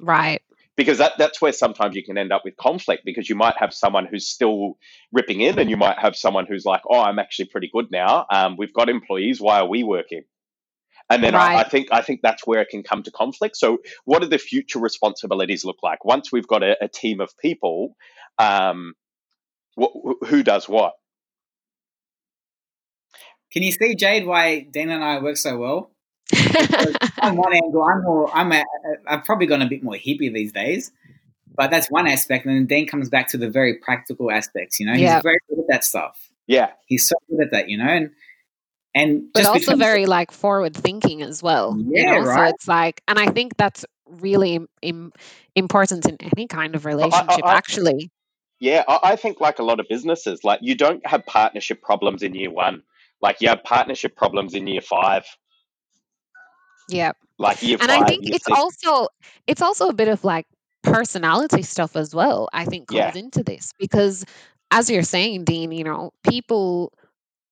Right. 0.00 0.42
Because 0.76 0.98
that, 0.98 1.12
that's 1.16 1.40
where 1.40 1.52
sometimes 1.52 1.96
you 1.96 2.04
can 2.04 2.18
end 2.18 2.32
up 2.32 2.42
with 2.44 2.56
conflict 2.56 3.02
because 3.06 3.30
you 3.30 3.34
might 3.34 3.56
have 3.56 3.72
someone 3.72 4.06
who's 4.10 4.28
still 4.28 4.76
ripping 5.10 5.40
in 5.40 5.58
and 5.58 5.70
you 5.70 5.76
might 5.78 5.98
have 5.98 6.14
someone 6.16 6.44
who's 6.46 6.66
like, 6.66 6.82
oh, 6.90 7.00
I'm 7.00 7.18
actually 7.18 7.46
pretty 7.46 7.70
good 7.72 7.86
now. 7.90 8.26
Um, 8.30 8.56
we've 8.58 8.74
got 8.74 8.90
employees. 8.90 9.40
Why 9.40 9.60
are 9.60 9.68
we 9.68 9.84
working? 9.84 10.24
And 11.08 11.24
then 11.24 11.32
right. 11.32 11.56
I, 11.56 11.60
I, 11.60 11.68
think 11.68 11.88
I 11.92 12.02
think 12.02 12.20
that's 12.22 12.46
where 12.46 12.60
it 12.60 12.68
can 12.68 12.82
come 12.82 13.04
to 13.04 13.10
conflict. 13.10 13.56
So, 13.56 13.78
what 14.04 14.20
do 14.22 14.28
the 14.28 14.38
future 14.38 14.80
responsibilities 14.80 15.64
look 15.64 15.78
like 15.82 16.04
once 16.04 16.32
we've 16.32 16.48
got 16.48 16.62
a, 16.62 16.76
a 16.82 16.88
team 16.88 17.20
of 17.20 17.30
people? 17.38 17.96
Um, 18.38 18.94
who 19.76 20.42
does 20.42 20.68
what. 20.68 20.94
Can 23.52 23.62
you 23.62 23.72
see, 23.72 23.94
Jade, 23.94 24.26
why 24.26 24.60
Dean 24.60 24.90
and 24.90 25.02
I 25.02 25.20
work 25.20 25.36
so 25.36 25.56
well? 25.58 25.90
on 27.22 27.36
one 27.36 27.54
angle, 27.54 27.82
I'm 27.84 28.02
more, 28.02 28.34
I'm 28.34 28.52
a, 28.52 28.64
I've 29.06 29.24
probably 29.24 29.46
gone 29.46 29.62
a 29.62 29.68
bit 29.68 29.82
more 29.82 29.94
hippie 29.94 30.32
these 30.32 30.52
days, 30.52 30.90
but 31.54 31.70
that's 31.70 31.88
one 31.88 32.08
aspect. 32.08 32.46
And 32.46 32.56
then 32.56 32.66
Dean 32.66 32.86
comes 32.86 33.08
back 33.08 33.28
to 33.28 33.38
the 33.38 33.48
very 33.48 33.74
practical 33.74 34.30
aspects. 34.30 34.80
You 34.80 34.86
know, 34.86 34.94
he's 34.94 35.22
very 35.22 35.38
good 35.48 35.60
at 35.60 35.64
that 35.68 35.84
stuff. 35.84 36.18
Yeah, 36.46 36.70
he's 36.86 37.08
so 37.08 37.14
good 37.30 37.46
at 37.46 37.50
that. 37.52 37.68
You 37.68 37.78
know, 37.78 37.86
and 37.86 38.10
and 38.94 39.32
but 39.32 39.46
also 39.46 39.76
very 39.76 40.06
like 40.06 40.32
forward 40.32 40.74
thinking 40.74 41.22
as 41.22 41.42
well. 41.42 41.76
Yeah, 41.78 42.14
you 42.14 42.20
know? 42.20 42.26
right. 42.26 42.48
So 42.48 42.54
it's 42.54 42.68
like, 42.68 43.02
and 43.06 43.18
I 43.18 43.26
think 43.26 43.56
that's 43.56 43.84
really 44.08 44.60
Im- 44.82 45.12
important 45.54 46.06
in 46.06 46.16
any 46.20 46.46
kind 46.46 46.74
of 46.74 46.84
relationship. 46.84 47.44
I, 47.44 47.48
I, 47.48 47.54
actually, 47.56 48.10
yeah, 48.58 48.84
I, 48.88 48.98
I 49.02 49.16
think 49.16 49.40
like 49.40 49.58
a 49.58 49.62
lot 49.62 49.80
of 49.80 49.86
businesses, 49.88 50.44
like 50.44 50.60
you 50.62 50.74
don't 50.74 51.04
have 51.06 51.24
partnership 51.26 51.82
problems 51.82 52.22
in 52.22 52.34
year 52.34 52.50
one. 52.50 52.82
Like 53.20 53.40
you 53.40 53.48
have 53.48 53.62
partnership 53.64 54.16
problems 54.16 54.54
in 54.54 54.66
year 54.66 54.80
five. 54.80 55.24
Yeah. 56.88 57.12
Like 57.38 57.62
year 57.62 57.78
and 57.80 57.90
five. 57.90 58.02
I 58.02 58.06
think 58.06 58.26
it's 58.26 58.44
six. 58.44 58.58
also 58.58 59.08
it's 59.46 59.62
also 59.62 59.88
a 59.88 59.94
bit 59.94 60.08
of 60.08 60.24
like 60.24 60.46
personality 60.82 61.62
stuff 61.62 61.96
as 61.96 62.14
well, 62.14 62.48
I 62.52 62.64
think 62.64 62.88
comes 62.88 62.98
yeah. 62.98 63.12
into 63.14 63.42
this. 63.42 63.72
Because 63.78 64.24
as 64.70 64.88
you're 64.90 65.02
saying, 65.02 65.44
Dean, 65.44 65.72
you 65.72 65.84
know, 65.84 66.12
people 66.28 66.92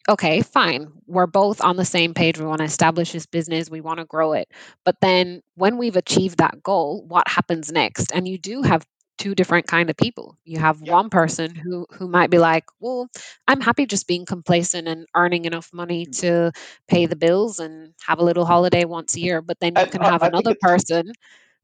okay, 0.08 0.42
fine. 0.42 0.88
We're 1.06 1.26
both 1.26 1.62
on 1.62 1.76
the 1.76 1.84
same 1.84 2.12
page. 2.12 2.38
We 2.38 2.44
want 2.44 2.58
to 2.58 2.64
establish 2.64 3.12
this 3.12 3.26
business. 3.26 3.70
We 3.70 3.80
want 3.80 4.00
to 4.00 4.04
grow 4.04 4.32
it. 4.34 4.48
But 4.84 4.96
then 5.00 5.40
when 5.54 5.78
we've 5.78 5.96
achieved 5.96 6.38
that 6.38 6.62
goal, 6.62 7.04
what 7.08 7.26
happens 7.26 7.72
next? 7.72 8.12
And 8.12 8.28
you 8.28 8.36
do 8.36 8.62
have 8.62 8.86
two 9.18 9.34
different 9.34 9.66
kind 9.66 9.90
of 9.90 9.96
people. 9.96 10.36
You 10.44 10.58
have 10.58 10.80
yeah. 10.82 10.92
one 10.92 11.10
person 11.10 11.54
who 11.54 11.86
who 11.90 12.08
might 12.08 12.30
be 12.30 12.38
like, 12.38 12.64
"Well, 12.80 13.08
I'm 13.48 13.60
happy 13.60 13.86
just 13.86 14.06
being 14.06 14.26
complacent 14.26 14.88
and 14.88 15.06
earning 15.14 15.44
enough 15.44 15.70
money 15.72 16.06
mm. 16.06 16.20
to 16.20 16.52
pay 16.88 17.06
the 17.06 17.16
bills 17.16 17.58
and 17.58 17.94
have 18.06 18.18
a 18.18 18.24
little 18.24 18.44
holiday 18.44 18.84
once 18.84 19.16
a 19.16 19.20
year." 19.20 19.42
But 19.42 19.60
then 19.60 19.74
you 19.76 19.86
can 19.86 20.02
have 20.02 20.22
I 20.22 20.28
another 20.28 20.54
person 20.60 21.12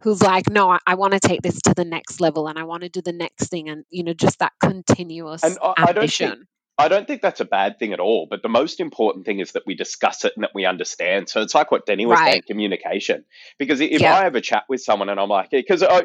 who's 0.01 0.23
like, 0.23 0.49
"No, 0.49 0.71
I, 0.71 0.79
I 0.87 0.95
want 0.95 1.13
to 1.15 1.21
take 1.21 1.43
this 1.43 1.61
to 1.63 1.75
the 1.75 1.85
next 1.85 2.21
level 2.21 2.49
and 2.49 2.59
I 2.59 2.65
want 2.65 2.83
to 2.83 2.89
do 2.89 3.03
the 3.03 3.13
next 3.13 3.49
thing," 3.49 3.69
and 3.69 3.85
you 3.91 4.05
know, 4.05 4.15
just 4.15 4.39
that 4.39 4.53
continuous 4.61 5.43
and 5.43 5.59
I, 5.63 5.87
ambition. 5.89 6.47
I 6.81 6.89
don't, 6.89 6.91
think, 6.91 6.93
I 6.93 6.97
don't 6.97 7.07
think 7.07 7.23
that's 7.23 7.41
a 7.41 7.45
bad 7.45 7.79
thing 7.79 7.93
at 7.93 8.01
all. 8.01 8.27
But 8.29 8.43
the 8.43 8.49
most 8.49 8.81
important 8.81 9.27
thing 9.27 9.41
is 9.41 9.53
that 9.53 9.63
we 9.67 9.75
discuss 9.75 10.25
it 10.25 10.33
and 10.37 10.45
that 10.45 10.51
we 10.55 10.67
understand. 10.67 11.29
So 11.29 11.41
it's 11.43 11.55
like 11.55 11.71
what 11.71 11.87
Deni 11.87 12.07
was 12.07 12.19
right. 12.19 12.33
saying, 12.33 12.43
communication. 12.47 13.25
Because 13.59 13.81
if 13.81 14.01
yeah. 14.01 14.15
I 14.15 14.25
have 14.25 14.35
a 14.35 14.41
chat 14.41 14.65
with 14.69 14.81
someone 14.83 15.09
and 15.09 15.21
I'm 15.21 15.29
like, 15.29 15.51
because 15.51 15.83
uh, 15.83 16.03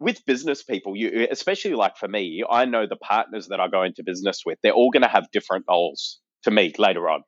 with 0.00 0.24
business 0.26 0.62
people, 0.62 0.96
you 0.96 1.26
especially 1.30 1.74
like 1.74 1.96
for 1.96 2.08
me, 2.08 2.44
I 2.48 2.64
know 2.64 2.86
the 2.86 2.96
partners 2.96 3.48
that 3.48 3.60
I 3.60 3.68
go 3.68 3.82
into 3.82 4.02
business 4.04 4.42
with, 4.44 4.58
they're 4.62 4.72
all 4.72 4.90
going 4.90 5.02
to 5.02 5.08
have 5.08 5.30
different 5.32 5.66
goals 5.66 6.20
to 6.44 6.50
meet 6.50 6.78
later 6.78 7.08
on. 7.08 7.22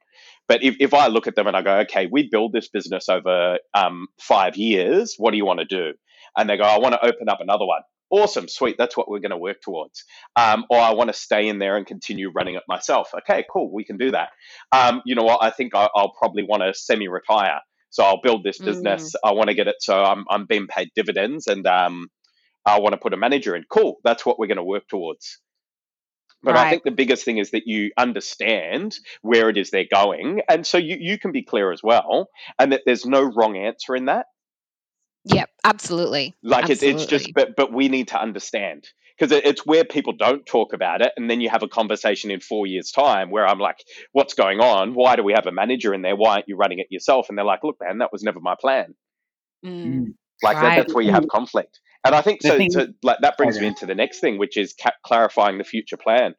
But 0.48 0.62
if, 0.62 0.76
if 0.78 0.94
I 0.94 1.08
look 1.08 1.26
at 1.26 1.34
them 1.34 1.46
and 1.46 1.56
I 1.56 1.62
go, 1.62 1.78
okay, 1.80 2.08
we 2.10 2.28
build 2.30 2.52
this 2.52 2.68
business 2.68 3.08
over 3.08 3.58
um, 3.74 4.06
five 4.20 4.56
years, 4.56 5.14
what 5.18 5.32
do 5.32 5.36
you 5.36 5.44
want 5.44 5.60
to 5.60 5.64
do? 5.64 5.94
And 6.36 6.48
they 6.48 6.56
go, 6.56 6.64
I 6.64 6.78
want 6.78 6.94
to 6.94 7.04
open 7.04 7.28
up 7.28 7.40
another 7.40 7.66
one. 7.66 7.82
Awesome, 8.10 8.46
sweet. 8.46 8.76
That's 8.78 8.96
what 8.96 9.08
we're 9.08 9.20
going 9.20 9.30
to 9.30 9.36
work 9.36 9.60
towards. 9.60 10.04
Um, 10.36 10.64
or 10.70 10.78
I 10.78 10.94
want 10.94 11.08
to 11.08 11.14
stay 11.14 11.48
in 11.48 11.58
there 11.58 11.76
and 11.76 11.86
continue 11.86 12.30
running 12.30 12.54
it 12.54 12.62
myself. 12.68 13.10
Okay, 13.18 13.44
cool. 13.52 13.72
We 13.72 13.84
can 13.84 13.96
do 13.96 14.12
that. 14.12 14.28
Um, 14.70 15.02
you 15.04 15.14
know 15.14 15.24
what? 15.24 15.42
I 15.42 15.50
think 15.50 15.74
I, 15.74 15.88
will 15.94 16.12
probably 16.16 16.44
want 16.44 16.62
to 16.62 16.72
semi 16.72 17.08
retire. 17.08 17.60
So 17.90 18.04
I'll 18.04 18.20
build 18.20 18.44
this 18.44 18.58
business. 18.58 19.12
Mm. 19.12 19.30
I 19.30 19.32
want 19.32 19.48
to 19.48 19.54
get 19.54 19.68
it 19.68 19.76
so 19.80 19.96
I'm, 20.02 20.24
I'm 20.30 20.46
being 20.46 20.66
paid 20.66 20.90
dividends 20.94 21.46
and 21.46 21.66
um, 21.66 22.08
I 22.64 22.80
want 22.80 22.92
to 22.92 22.98
put 22.98 23.14
a 23.14 23.16
manager 23.16 23.56
in. 23.56 23.64
Cool, 23.70 23.96
that's 24.04 24.26
what 24.26 24.38
we're 24.38 24.48
going 24.48 24.56
to 24.56 24.64
work 24.64 24.86
towards. 24.88 25.40
But 26.42 26.54
right. 26.54 26.66
I 26.66 26.70
think 26.70 26.84
the 26.84 26.90
biggest 26.90 27.24
thing 27.24 27.38
is 27.38 27.50
that 27.52 27.66
you 27.66 27.90
understand 27.96 28.96
where 29.22 29.48
it 29.48 29.56
is 29.56 29.70
they're 29.70 29.86
going. 29.90 30.42
And 30.48 30.66
so 30.66 30.78
you, 30.78 30.96
you 31.00 31.18
can 31.18 31.32
be 31.32 31.42
clear 31.42 31.72
as 31.72 31.82
well, 31.82 32.28
and 32.58 32.72
that 32.72 32.82
there's 32.84 33.06
no 33.06 33.22
wrong 33.22 33.56
answer 33.56 33.96
in 33.96 34.04
that. 34.04 34.26
Yep, 35.26 35.50
absolutely. 35.64 36.34
Like 36.42 36.70
absolutely. 36.70 37.02
It's, 37.02 37.02
it's 37.02 37.10
just, 37.10 37.34
but, 37.34 37.56
but 37.56 37.72
we 37.72 37.88
need 37.88 38.08
to 38.08 38.20
understand 38.20 38.86
because 39.18 39.32
it's 39.32 39.64
where 39.64 39.84
people 39.84 40.12
don't 40.12 40.44
talk 40.44 40.72
about 40.72 41.00
it. 41.00 41.12
And 41.16 41.30
then 41.30 41.40
you 41.40 41.48
have 41.48 41.62
a 41.62 41.68
conversation 41.68 42.30
in 42.30 42.40
four 42.40 42.66
years' 42.66 42.90
time 42.90 43.30
where 43.30 43.46
I'm 43.46 43.58
like, 43.58 43.82
what's 44.12 44.34
going 44.34 44.60
on? 44.60 44.94
Why 44.94 45.16
do 45.16 45.22
we 45.22 45.32
have 45.32 45.46
a 45.46 45.52
manager 45.52 45.94
in 45.94 46.02
there? 46.02 46.16
Why 46.16 46.34
aren't 46.34 46.48
you 46.48 46.56
running 46.56 46.80
it 46.80 46.88
yourself? 46.90 47.28
And 47.28 47.38
they're 47.38 47.44
like, 47.44 47.64
look, 47.64 47.76
man, 47.80 47.98
that 47.98 48.12
was 48.12 48.22
never 48.22 48.40
my 48.40 48.54
plan. 48.60 48.94
Mm. 49.64 50.14
Like 50.42 50.56
right. 50.56 50.62
that, 50.62 50.76
that's 50.82 50.94
where 50.94 51.04
you 51.04 51.12
have 51.12 51.26
conflict. 51.28 51.80
And 52.04 52.14
I 52.14 52.20
think 52.20 52.42
so, 52.42 52.56
thing, 52.56 52.70
so 52.70 52.86
like 53.02 53.18
that 53.22 53.36
brings 53.36 53.56
okay. 53.56 53.62
me 53.62 53.68
into 53.68 53.86
the 53.86 53.94
next 53.94 54.20
thing, 54.20 54.38
which 54.38 54.56
is 54.56 54.74
ca- 54.80 54.92
clarifying 55.04 55.58
the 55.58 55.64
future 55.64 55.96
plan. 55.96 56.34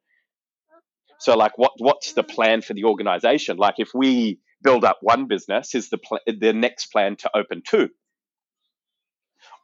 So, 1.19 1.35
like, 1.35 1.57
what 1.57 1.71
what's 1.79 2.13
the 2.13 2.23
plan 2.23 2.61
for 2.61 2.73
the 2.73 2.83
organization? 2.83 3.57
Like, 3.57 3.75
if 3.77 3.89
we 3.93 4.39
build 4.61 4.85
up 4.85 4.99
one 5.01 5.27
business, 5.27 5.73
is 5.75 5.89
the 5.89 5.97
pl- 5.97 6.19
the 6.27 6.53
next 6.53 6.91
plan 6.91 7.15
to 7.17 7.31
open 7.35 7.63
two, 7.67 7.89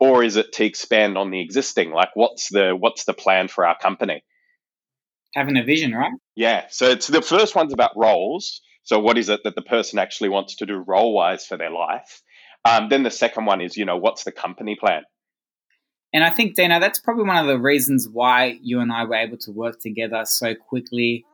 or 0.03 0.21
is 0.21 0.35
it 0.35 0.51
to 0.51 0.65
expand 0.65 1.17
on 1.17 1.31
the 1.31 1.39
existing? 1.39 1.91
Like, 1.91 2.09
what's 2.13 2.49
the 2.49 2.75
what's 2.77 3.05
the 3.05 3.13
plan 3.13 3.47
for 3.47 3.65
our 3.65 3.77
company? 3.77 4.21
Having 5.33 5.55
a 5.55 5.63
vision, 5.63 5.93
right? 5.93 6.11
Yeah. 6.35 6.65
So 6.69 6.89
it's 6.89 7.07
the 7.07 7.21
first 7.21 7.55
one's 7.55 7.71
about 7.71 7.91
roles. 7.95 8.59
So, 8.83 8.99
what 8.99 9.17
is 9.17 9.29
it 9.29 9.45
that 9.45 9.55
the 9.55 9.61
person 9.61 9.99
actually 9.99 10.27
wants 10.27 10.57
to 10.57 10.65
do 10.65 10.75
role 10.75 11.13
wise 11.13 11.45
for 11.45 11.55
their 11.55 11.71
life? 11.71 12.21
Um, 12.65 12.89
then 12.89 13.03
the 13.03 13.11
second 13.11 13.45
one 13.45 13.61
is, 13.61 13.77
you 13.77 13.85
know, 13.85 13.95
what's 13.95 14.25
the 14.25 14.33
company 14.33 14.75
plan? 14.75 15.03
And 16.11 16.21
I 16.21 16.31
think, 16.31 16.55
Dana, 16.55 16.81
that's 16.81 16.99
probably 16.99 17.23
one 17.23 17.37
of 17.37 17.47
the 17.47 17.57
reasons 17.57 18.07
why 18.07 18.59
you 18.61 18.81
and 18.81 18.91
I 18.91 19.05
were 19.05 19.15
able 19.15 19.37
to 19.37 19.51
work 19.51 19.79
together 19.79 20.23
so 20.25 20.53
quickly 20.53 21.25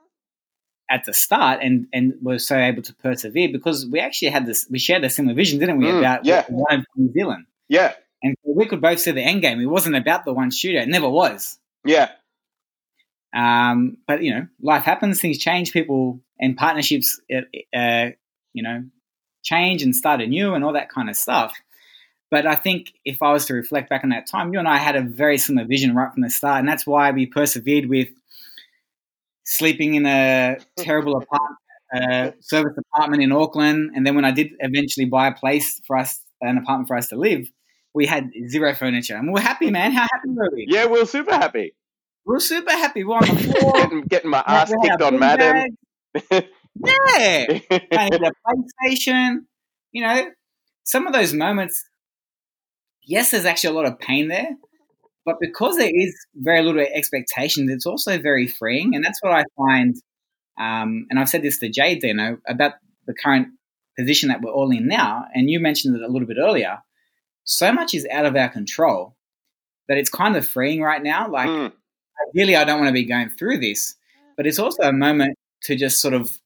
at 0.92 1.06
the 1.06 1.14
start 1.14 1.60
and, 1.64 1.88
and 1.92 2.14
were 2.22 2.40
so 2.40 2.56
able 2.56 2.84
to 2.84 2.94
persevere 2.96 3.50
because 3.52 3.86
we 3.86 4.00
actually 4.00 4.30
had 4.30 4.46
this, 4.46 4.68
we 4.70 4.78
shared 4.78 5.04
a 5.04 5.10
similar 5.10 5.36
vision, 5.36 5.60
didn't 5.60 5.80
we, 5.80 5.86
mm, 5.86 6.00
about 6.00 6.24
yeah. 6.24 6.44
what 6.48 6.52
we 6.52 6.56
wanted 6.56 6.86
New 6.96 7.12
Zealand. 7.12 7.46
Yeah. 7.68 7.94
And 8.22 8.36
we 8.44 8.66
could 8.66 8.82
both 8.82 9.00
see 9.00 9.12
the 9.12 9.22
end 9.22 9.42
game. 9.42 9.60
It 9.60 9.66
wasn't 9.66 9.96
about 9.96 10.26
the 10.26 10.34
one 10.34 10.52
shooter. 10.52 10.80
It 10.80 10.90
never 10.90 11.10
was. 11.10 11.58
Yeah. 11.86 12.10
Um, 13.34 13.98
but, 14.08 14.24
you 14.24 14.34
know, 14.34 14.48
life 14.62 14.84
happens, 14.84 15.22
things 15.22 15.38
change, 15.38 15.72
people 15.72 16.20
and 16.40 16.58
partnerships, 16.58 17.20
uh, 17.34 17.78
uh 17.78 18.10
you 18.54 18.64
know, 18.64 18.84
change 19.44 19.84
and 19.84 19.96
start 19.96 20.22
anew 20.22 20.54
and 20.54 20.64
all 20.64 20.74
that 20.74 20.90
kind 20.90 21.10
of 21.10 21.16
stuff. 21.16 21.54
But 22.32 22.46
I 22.46 22.56
think 22.56 22.94
if 23.06 23.22
I 23.22 23.32
was 23.32 23.46
to 23.48 23.54
reflect 23.54 23.90
back 23.90 24.04
on 24.04 24.10
that 24.10 24.28
time, 24.28 24.54
you 24.54 24.60
and 24.60 24.68
I 24.68 24.78
had 24.78 24.96
a 24.96 25.02
very 25.02 25.38
similar 25.38 25.68
vision 25.68 25.96
right 25.96 26.12
from 26.14 26.22
the 26.22 26.30
start. 26.30 26.60
And 26.60 26.68
that's 26.68 26.86
why 26.86 27.12
we 27.12 27.26
persevered 27.26 27.88
with 27.88 28.10
sleeping 29.46 29.96
in 29.96 30.06
a 30.06 30.58
terrible 30.78 31.18
apartment, 31.22 31.58
a 31.94 32.34
service 32.40 32.78
apartment 32.78 33.24
in 33.24 33.32
Auckland, 33.32 33.92
and 33.96 34.06
then 34.06 34.16
when 34.16 34.26
I 34.26 34.32
did 34.32 34.52
eventually 34.60 35.06
buy 35.06 35.28
a 35.28 35.34
place 35.34 35.82
for 35.88 35.98
us, 35.98 36.20
an 36.42 36.58
apartment 36.58 36.88
for 36.88 36.96
us 36.96 37.08
to 37.08 37.16
live, 37.16 37.50
we 37.94 38.06
had 38.06 38.32
zero 38.48 38.74
furniture, 38.76 39.16
and 39.16 39.28
we 39.28 39.34
we're 39.34 39.42
happy, 39.42 39.72
man. 39.72 39.92
How 39.92 40.02
happy 40.12 40.30
were 40.30 40.50
we? 40.54 40.66
Yeah, 40.70 40.86
we 40.86 41.02
are 41.02 41.06
super 41.06 41.34
happy. 41.34 41.74
We 42.26 42.36
are 42.36 42.40
super 42.40 42.72
happy. 42.72 43.04
We're 43.04 43.16
on 43.16 43.22
the 43.22 43.36
floor, 43.36 43.74
getting, 43.76 44.02
getting 44.04 44.32
my 44.32 44.44
ass 44.46 44.74
kicked 44.84 45.02
on 45.02 45.20
Madden. 45.20 45.78
yeah, 46.14 46.50
playing 46.76 47.62
the 47.70 48.34
PlayStation. 48.86 49.38
You 49.92 50.04
know, 50.04 50.30
some 50.84 51.08
of 51.08 51.14
those 51.14 51.34
moments. 51.34 51.84
Yes, 53.04 53.32
there's 53.32 53.46
actually 53.46 53.72
a 53.72 53.78
lot 53.78 53.86
of 53.86 54.00
pain 54.00 54.28
there, 54.28 54.50
but 55.26 55.38
because 55.40 55.78
there 55.78 55.92
is 55.92 56.16
very 56.36 56.62
little 56.62 56.82
expectation, 56.82 57.68
it's 57.70 57.88
also 57.88 58.20
very 58.20 58.48
freeing, 58.48 58.94
and 58.94 59.04
that's 59.04 59.22
what 59.22 59.34
I 59.34 59.44
find. 59.58 59.96
Um, 60.60 61.08
and 61.10 61.18
I've 61.18 61.30
said 61.30 61.42
this 61.42 61.58
to 61.60 61.70
Jade, 61.70 62.04
you 62.04 62.14
know, 62.14 62.38
about 62.48 62.74
the 63.08 63.14
current 63.14 63.48
position 63.98 64.30
that 64.30 64.42
we're 64.42 64.52
all 64.52 64.72
in 64.72 64.88
now. 64.88 65.26
And 65.34 65.50
you 65.50 65.60
mentioned 65.60 65.96
it 65.96 66.02
a 66.02 66.08
little 66.08 66.28
bit 66.28 66.38
earlier. 66.40 66.80
So 67.50 67.74
much 67.74 67.96
is 67.96 68.08
out 68.12 68.28
of 68.28 68.36
our 68.36 68.48
control 68.48 69.16
that 69.88 69.98
it's 69.98 70.10
kind 70.10 70.36
of 70.36 70.48
freeing 70.48 70.82
right 70.82 71.02
now. 71.02 71.28
Like, 71.28 71.50
mm. 71.50 71.72
ideally, 72.30 72.56
I 72.56 72.64
don't 72.64 72.78
want 72.78 72.90
to 72.90 72.94
be 72.94 73.06
going 73.06 73.32
through 73.32 73.58
this, 73.58 73.96
but 74.38 74.46
it's 74.46 74.60
also 74.60 74.84
a 74.84 74.94
moment 74.94 75.36
to 75.64 75.76
just 75.76 76.00
sort 76.00 76.14
of 76.14 76.38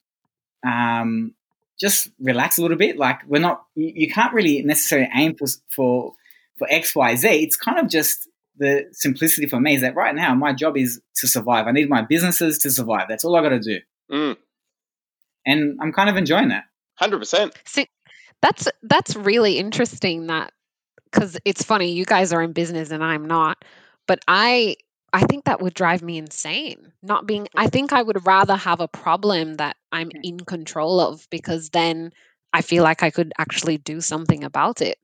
um, 0.65 1.33
just 1.77 2.09
relax 2.21 2.57
a 2.57 2.61
little 2.61 2.77
bit. 2.77 2.97
Like, 2.97 3.19
we're 3.27 3.41
not, 3.41 3.65
you, 3.75 3.91
you 3.93 4.07
can't 4.13 4.33
really 4.33 4.61
necessarily 4.61 5.09
aim 5.13 5.35
for, 5.35 5.47
for, 5.69 6.13
for 6.57 6.67
X, 6.71 6.95
Y, 6.95 7.15
Z. 7.17 7.27
It's 7.27 7.57
kind 7.57 7.79
of 7.79 7.89
just 7.89 8.29
the 8.57 8.85
simplicity 8.93 9.47
for 9.47 9.59
me 9.59 9.75
is 9.75 9.81
that 9.81 9.95
right 9.95 10.15
now 10.15 10.33
my 10.35 10.53
job 10.53 10.77
is 10.77 11.01
to 11.15 11.27
survive. 11.27 11.67
I 11.67 11.71
need 11.71 11.89
my 11.89 12.03
businesses 12.03 12.59
to 12.59 12.71
survive. 12.71 13.07
That's 13.09 13.25
all 13.25 13.35
I 13.35 13.41
got 13.41 13.49
to 13.49 13.59
do. 13.59 13.79
Mm. 14.09 14.37
And 15.45 15.79
I'm 15.81 15.91
kind 15.91 16.09
of 16.09 16.15
enjoying 16.15 16.47
that. 16.49 16.63
Hundred 16.95 17.19
percent. 17.19 17.59
See, 17.65 17.89
that's 18.41 18.69
that's 18.83 19.17
really 19.17 19.57
interesting. 19.57 20.27
That 20.27 20.53
because 21.13 21.37
it's 21.45 21.63
funny, 21.63 21.91
you 21.91 22.05
guys 22.05 22.33
are 22.33 22.41
in 22.41 22.53
business 22.53 22.91
and 22.91 23.03
I'm 23.03 23.25
not, 23.25 23.63
but 24.07 24.19
I 24.27 24.75
I 25.13 25.21
think 25.25 25.45
that 25.45 25.61
would 25.61 25.75
drive 25.75 26.01
me 26.01 26.17
insane. 26.17 26.91
Not 27.03 27.27
being, 27.27 27.47
I 27.55 27.67
think 27.67 27.93
I 27.93 28.01
would 28.01 28.25
rather 28.25 28.55
have 28.55 28.79
a 28.79 28.87
problem 28.87 29.55
that 29.55 29.77
I'm 29.91 30.09
in 30.23 30.39
control 30.39 30.99
of 30.99 31.27
because 31.29 31.69
then 31.69 32.11
I 32.51 32.63
feel 32.63 32.81
like 32.83 33.03
I 33.03 33.11
could 33.11 33.31
actually 33.37 33.77
do 33.77 34.01
something 34.01 34.43
about 34.43 34.81
it. 34.81 34.97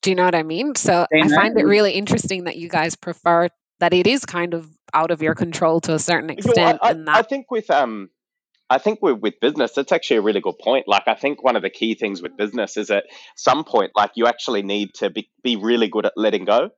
Do 0.00 0.10
you 0.10 0.16
know 0.16 0.24
what 0.24 0.36
I 0.36 0.44
mean? 0.44 0.76
So 0.76 1.06
I 1.12 1.28
find 1.28 1.58
it 1.58 1.64
really 1.64 1.92
interesting 1.92 2.44
that 2.44 2.56
you 2.56 2.68
guys 2.68 2.94
prefer 2.94 3.48
that 3.80 3.92
it 3.92 4.06
is 4.06 4.24
kind 4.24 4.54
of 4.54 4.68
out 4.94 5.10
of 5.10 5.22
your 5.22 5.34
control 5.34 5.80
to 5.82 5.94
a 5.94 5.98
certain 5.98 6.30
extent. 6.30 6.78
I, 6.80 6.86
I, 6.86 6.90
and 6.92 7.08
that 7.08 7.16
I 7.16 7.22
think 7.22 7.50
with 7.50 7.68
um, 7.68 8.10
I 8.72 8.78
think 8.78 9.00
with, 9.02 9.18
with 9.20 9.34
business, 9.40 9.72
that's 9.72 9.92
actually 9.92 10.16
a 10.16 10.22
really 10.22 10.40
good 10.40 10.58
point. 10.58 10.88
Like, 10.88 11.06
I 11.06 11.14
think 11.14 11.42
one 11.44 11.56
of 11.56 11.62
the 11.62 11.70
key 11.70 11.94
things 11.94 12.22
with 12.22 12.36
business 12.36 12.76
is 12.76 12.90
at 12.90 13.04
some 13.36 13.64
point, 13.64 13.92
like, 13.94 14.12
you 14.16 14.26
actually 14.26 14.62
need 14.62 14.94
to 14.94 15.10
be, 15.10 15.30
be 15.44 15.56
really 15.56 15.88
good 15.88 16.06
at 16.06 16.14
letting 16.16 16.44
go. 16.44 16.70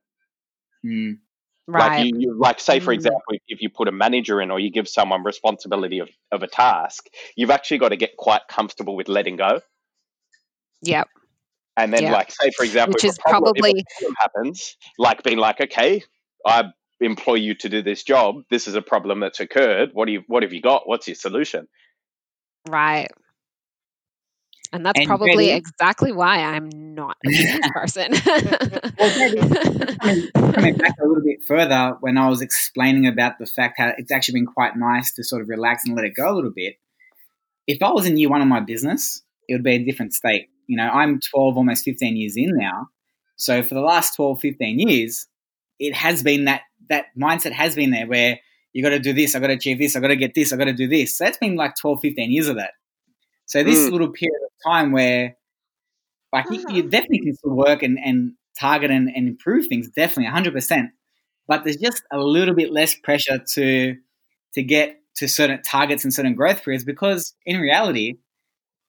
Mm. 0.85 1.19
Right. 1.67 1.97
Like 1.97 2.05
you, 2.05 2.19
you, 2.19 2.37
like 2.39 2.59
say 2.59 2.79
for 2.79 2.91
mm. 2.91 2.95
example, 2.95 3.21
if 3.47 3.61
you 3.61 3.69
put 3.69 3.87
a 3.87 3.91
manager 3.91 4.39
in 4.39 4.51
or 4.51 4.59
you 4.59 4.71
give 4.71 4.87
someone 4.87 5.23
responsibility 5.23 5.99
of, 5.99 6.09
of 6.31 6.43
a 6.43 6.47
task, 6.47 7.07
you've 7.35 7.49
actually 7.49 7.79
got 7.79 7.89
to 7.89 7.97
get 7.97 8.17
quite 8.17 8.41
comfortable 8.47 8.95
with 8.95 9.07
letting 9.07 9.37
go. 9.37 9.61
Yep. 10.83 11.07
And 11.77 11.93
then, 11.93 12.03
Yep. 12.03 12.13
like, 12.13 12.31
say 12.31 12.51
for 12.51 12.63
example, 12.63 12.93
Which 12.93 13.05
if 13.05 13.11
is 13.11 13.17
a 13.17 13.29
problem, 13.29 13.53
if 13.55 13.63
a 13.63 13.73
probably 13.73 13.85
happens, 14.19 14.77
like 14.99 15.23
being 15.23 15.39
like, 15.39 15.59
okay, 15.59 16.03
I 16.45 16.65
employ 17.01 17.35
you 17.35 17.55
to 17.55 17.69
do 17.69 17.81
this 17.81 18.03
job. 18.03 18.43
This 18.49 18.67
is 18.67 18.75
a 18.75 18.81
problem 18.81 19.19
that's 19.19 19.39
occurred. 19.39 19.89
What 19.93 20.05
do 20.05 20.13
you? 20.13 20.23
What 20.27 20.43
have 20.43 20.53
you 20.53 20.61
got? 20.61 20.87
What's 20.87 21.07
your 21.07 21.15
solution? 21.15 21.67
Right. 22.67 23.07
And 24.73 24.85
that's 24.85 24.99
And 24.99 25.07
probably 25.07 25.51
exactly 25.51 26.11
why 26.11 26.39
I'm 26.39 26.69
not 26.95 27.15
a 27.25 27.29
business 27.29 27.69
person. 27.73 28.11
well, 28.97 29.95
coming, 30.01 30.53
coming 30.53 30.75
back 30.75 30.95
a 31.01 31.07
little 31.07 31.23
bit 31.23 31.43
further, 31.47 31.95
when 32.01 32.17
I 32.17 32.27
was 32.27 32.41
explaining 32.41 33.07
about 33.07 33.39
the 33.39 33.45
fact 33.45 33.75
how 33.77 33.93
it's 33.97 34.11
actually 34.11 34.41
been 34.41 34.47
quite 34.47 34.75
nice 34.75 35.13
to 35.13 35.23
sort 35.23 35.41
of 35.41 35.49
relax 35.49 35.85
and 35.85 35.95
let 35.95 36.03
it 36.03 36.13
go 36.15 36.29
a 36.29 36.35
little 36.35 36.51
bit. 36.53 36.75
If 37.67 37.81
I 37.81 37.91
was 37.91 38.05
in 38.05 38.17
year 38.17 38.29
one 38.29 38.41
of 38.41 38.47
my 38.47 38.59
business, 38.59 39.23
it 39.47 39.53
would 39.53 39.63
be 39.63 39.75
a 39.75 39.85
different 39.85 40.13
state. 40.13 40.49
You 40.67 40.77
know, 40.77 40.89
I'm 40.89 41.19
12, 41.19 41.57
almost 41.57 41.85
15 41.85 42.17
years 42.17 42.35
in 42.35 42.51
now. 42.57 42.89
So 43.37 43.63
for 43.63 43.75
the 43.75 43.81
last 43.81 44.15
12, 44.15 44.41
15 44.41 44.79
years, 44.79 45.27
it 45.79 45.93
has 45.93 46.21
been 46.23 46.45
that 46.45 46.61
that 46.89 47.05
mindset 47.17 47.51
has 47.51 47.75
been 47.75 47.91
there 47.91 48.07
where 48.07 48.39
you 48.75 48.83
got 48.83 48.89
to 48.89 48.99
do 48.99 49.13
this, 49.13 49.35
I 49.35 49.39
got 49.39 49.47
to 49.47 49.53
achieve 49.53 49.79
this, 49.79 49.95
I 49.95 50.01
got 50.01 50.09
to 50.09 50.17
get 50.17 50.35
this, 50.35 50.51
I 50.51 50.57
got 50.57 50.65
to 50.65 50.73
do 50.73 50.87
this. 50.89 51.17
So 51.17 51.23
that's 51.23 51.37
been 51.37 51.55
like 51.55 51.77
12, 51.77 52.01
15 52.01 52.29
years 52.29 52.49
of 52.49 52.57
that. 52.57 52.71
So 53.45 53.63
this 53.63 53.87
Mm. 53.87 53.91
little 53.91 54.09
period 54.09 54.41
of 54.43 54.51
time 54.69 54.91
where 54.91 55.37
like 56.33 56.45
you, 56.51 56.65
you 56.69 56.83
definitely 56.83 57.19
can 57.19 57.35
still 57.35 57.55
work 57.55 57.83
and, 57.83 57.97
and 58.03 58.33
target 58.59 58.91
and, 58.91 59.09
and 59.15 59.29
improve 59.29 59.67
things, 59.67 59.89
definitely 59.89 60.29
100%. 60.29 60.89
But 61.47 61.63
there's 61.63 61.77
just 61.77 62.03
a 62.11 62.19
little 62.19 62.53
bit 62.53 62.71
less 62.71 62.95
pressure 62.95 63.39
to 63.53 63.95
to 64.55 64.63
get 64.63 64.99
to 65.17 65.27
certain 65.29 65.61
targets 65.61 66.03
and 66.03 66.13
certain 66.13 66.33
growth 66.35 66.63
periods 66.63 66.83
because 66.83 67.33
in 67.45 67.61
reality, 67.61 68.15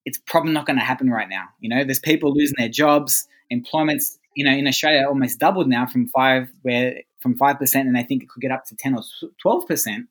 it's 0.04 0.18
probably 0.26 0.52
not 0.52 0.66
going 0.66 0.78
to 0.78 0.84
happen 0.84 1.10
right 1.10 1.28
now. 1.28 1.44
You 1.60 1.68
know, 1.68 1.84
there's 1.84 2.00
people 2.00 2.34
losing 2.34 2.56
their 2.58 2.68
jobs, 2.68 3.28
employment's 3.50 4.18
you 4.34 4.44
know 4.44 4.50
in 4.52 4.66
Australia 4.66 5.06
almost 5.06 5.38
doubled 5.38 5.68
now 5.68 5.86
from 5.86 6.08
five 6.08 6.50
where 6.62 7.02
from 7.20 7.36
five 7.36 7.58
percent, 7.58 7.86
and 7.86 7.96
they 7.96 8.02
think 8.02 8.22
it 8.22 8.28
could 8.28 8.40
get 8.40 8.52
up 8.52 8.64
to 8.66 8.76
ten 8.76 8.94
or 8.94 9.02
twelve 9.40 9.66
percent. 9.66 10.06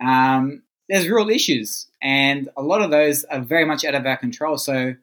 Um, 0.00 0.62
there's 0.88 1.08
real 1.08 1.28
issues, 1.28 1.88
and 2.02 2.48
a 2.56 2.62
lot 2.62 2.82
of 2.82 2.90
those 2.90 3.24
are 3.24 3.40
very 3.40 3.64
much 3.64 3.84
out 3.84 3.94
of 3.94 4.06
our 4.06 4.16
control. 4.16 4.56
So 4.58 4.94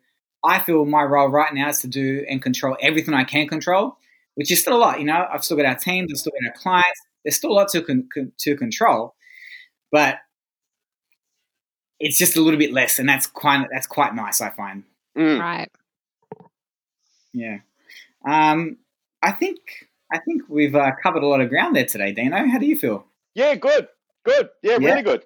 I 0.44 0.60
feel 0.60 0.86
my 0.86 1.04
role 1.04 1.28
right 1.28 1.54
now 1.54 1.70
is 1.70 1.80
to 1.82 1.88
do 1.88 2.26
and 2.30 2.42
control 2.42 2.78
everything 2.82 3.14
I 3.14 3.24
can 3.24 3.48
control, 3.48 3.98
which 4.36 4.52
is 4.52 4.62
still 4.62 4.76
a 4.76 4.80
lot. 4.80 5.00
You 5.00 5.06
know, 5.06 5.28
I've 5.32 5.44
still 5.44 5.58
got 5.58 5.66
our 5.66 5.76
teams, 5.76 6.12
I've 6.12 6.20
still 6.20 6.34
got 6.42 6.50
our 6.50 6.62
clients. 6.62 7.02
There's 7.24 7.36
still 7.36 7.52
a 7.52 7.54
lot 7.54 7.70
to 7.70 7.82
con- 7.82 8.10
con- 8.14 8.34
to 8.40 8.56
control, 8.56 9.16
but 9.92 10.18
it's 12.00 12.18
just 12.18 12.36
a 12.36 12.42
little 12.42 12.60
bit 12.60 12.74
less, 12.74 13.00
and 13.00 13.08
that's 13.08 13.28
quite 13.28 13.68
that's 13.72 13.88
quite 13.88 14.14
nice. 14.14 14.42
I 14.42 14.50
find. 14.50 14.84
Mm. 15.18 15.40
right. 15.40 15.70
Yeah. 17.34 17.60
Um, 18.28 18.78
I 19.22 19.32
think 19.32 19.60
I 20.14 20.20
think 20.20 20.44
we've 20.48 20.76
uh, 20.76 20.92
covered 21.02 21.24
a 21.24 21.28
lot 21.28 21.42
of 21.42 21.50
ground 21.50 21.76
there 21.76 21.86
today, 21.86 22.12
Dino. 22.14 22.48
How 22.48 22.60
do 22.60 22.66
you 22.68 22.78
feel? 22.78 23.06
Yeah, 23.36 23.56
good, 23.56 23.88
good. 24.24 24.50
Yeah, 24.62 24.78
Yeah. 24.80 24.90
really 24.90 25.02
good. 25.02 25.24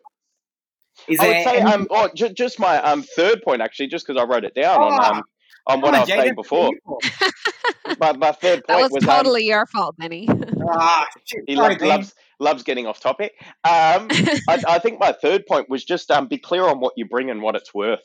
Is 1.08 1.20
I 1.20 1.28
would 1.28 1.44
say, 1.44 1.58
any- 1.60 1.72
um, 1.72 1.88
oh, 1.92 2.10
ju- 2.16 2.30
just 2.30 2.58
my 2.60 2.82
um 2.82 3.04
third 3.04 3.44
point 3.44 3.62
actually, 3.62 3.88
just 3.88 4.08
because 4.08 4.20
I 4.20 4.26
wrote 4.26 4.46
it 4.46 4.56
down 4.56 4.82
on 4.82 4.94
Ah, 5.00 5.10
um 5.18 5.24
on 5.68 5.82
what 5.82 5.88
Come 5.92 5.96
I 5.96 6.00
was 6.00 6.08
Jay, 6.10 6.16
saying 6.18 6.36
before. 6.36 6.72
you're 6.72 7.00
here 7.04 7.30
for. 7.30 7.96
My, 8.00 8.12
my 8.14 8.32
third 8.34 8.64
That 8.68 8.74
point 8.80 8.82
was 8.84 8.92
was, 8.92 9.04
um, 9.04 9.10
totally 9.16 9.46
your 9.46 9.66
fault, 9.66 9.96
Benny. 9.98 10.28
Ah, 10.70 11.08
he 11.48 11.56
sorry, 11.56 11.76
loves, 11.76 11.82
loves 11.84 12.16
loves 12.40 12.64
getting 12.64 12.86
off 12.88 13.00
topic. 13.00 13.34
Um, 13.64 14.08
I, 14.50 14.62
I 14.68 14.80
think 14.80 15.00
my 15.00 15.14
third 15.14 15.46
point 15.46 15.70
was 15.70 15.86
just 15.86 16.12
um, 16.12 16.28
be 16.28 16.38
clear 16.38 16.64
on 16.64 16.80
what 16.82 16.94
you 16.98 17.06
bring 17.08 17.30
and 17.30 17.42
what 17.42 17.56
it's 17.56 17.74
worth. 17.74 18.04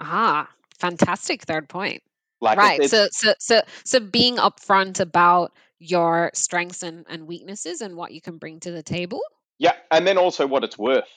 ah, 0.00 0.48
fantastic 0.78 1.42
third 1.42 1.68
point. 1.68 2.02
Like 2.40 2.58
right. 2.58 2.84
so 2.84 3.08
so 3.10 3.34
so 3.38 3.62
so 3.84 4.00
being 4.00 4.36
upfront 4.36 5.00
about 5.00 5.52
your 5.80 6.30
strengths 6.34 6.82
and, 6.82 7.04
and 7.08 7.26
weaknesses 7.26 7.80
and 7.80 7.96
what 7.96 8.12
you 8.12 8.20
can 8.20 8.38
bring 8.38 8.60
to 8.60 8.70
the 8.70 8.82
table. 8.82 9.20
yeah, 9.58 9.74
and 9.90 10.06
then 10.06 10.18
also 10.18 10.46
what 10.46 10.64
it's 10.64 10.78
worth, 10.78 11.08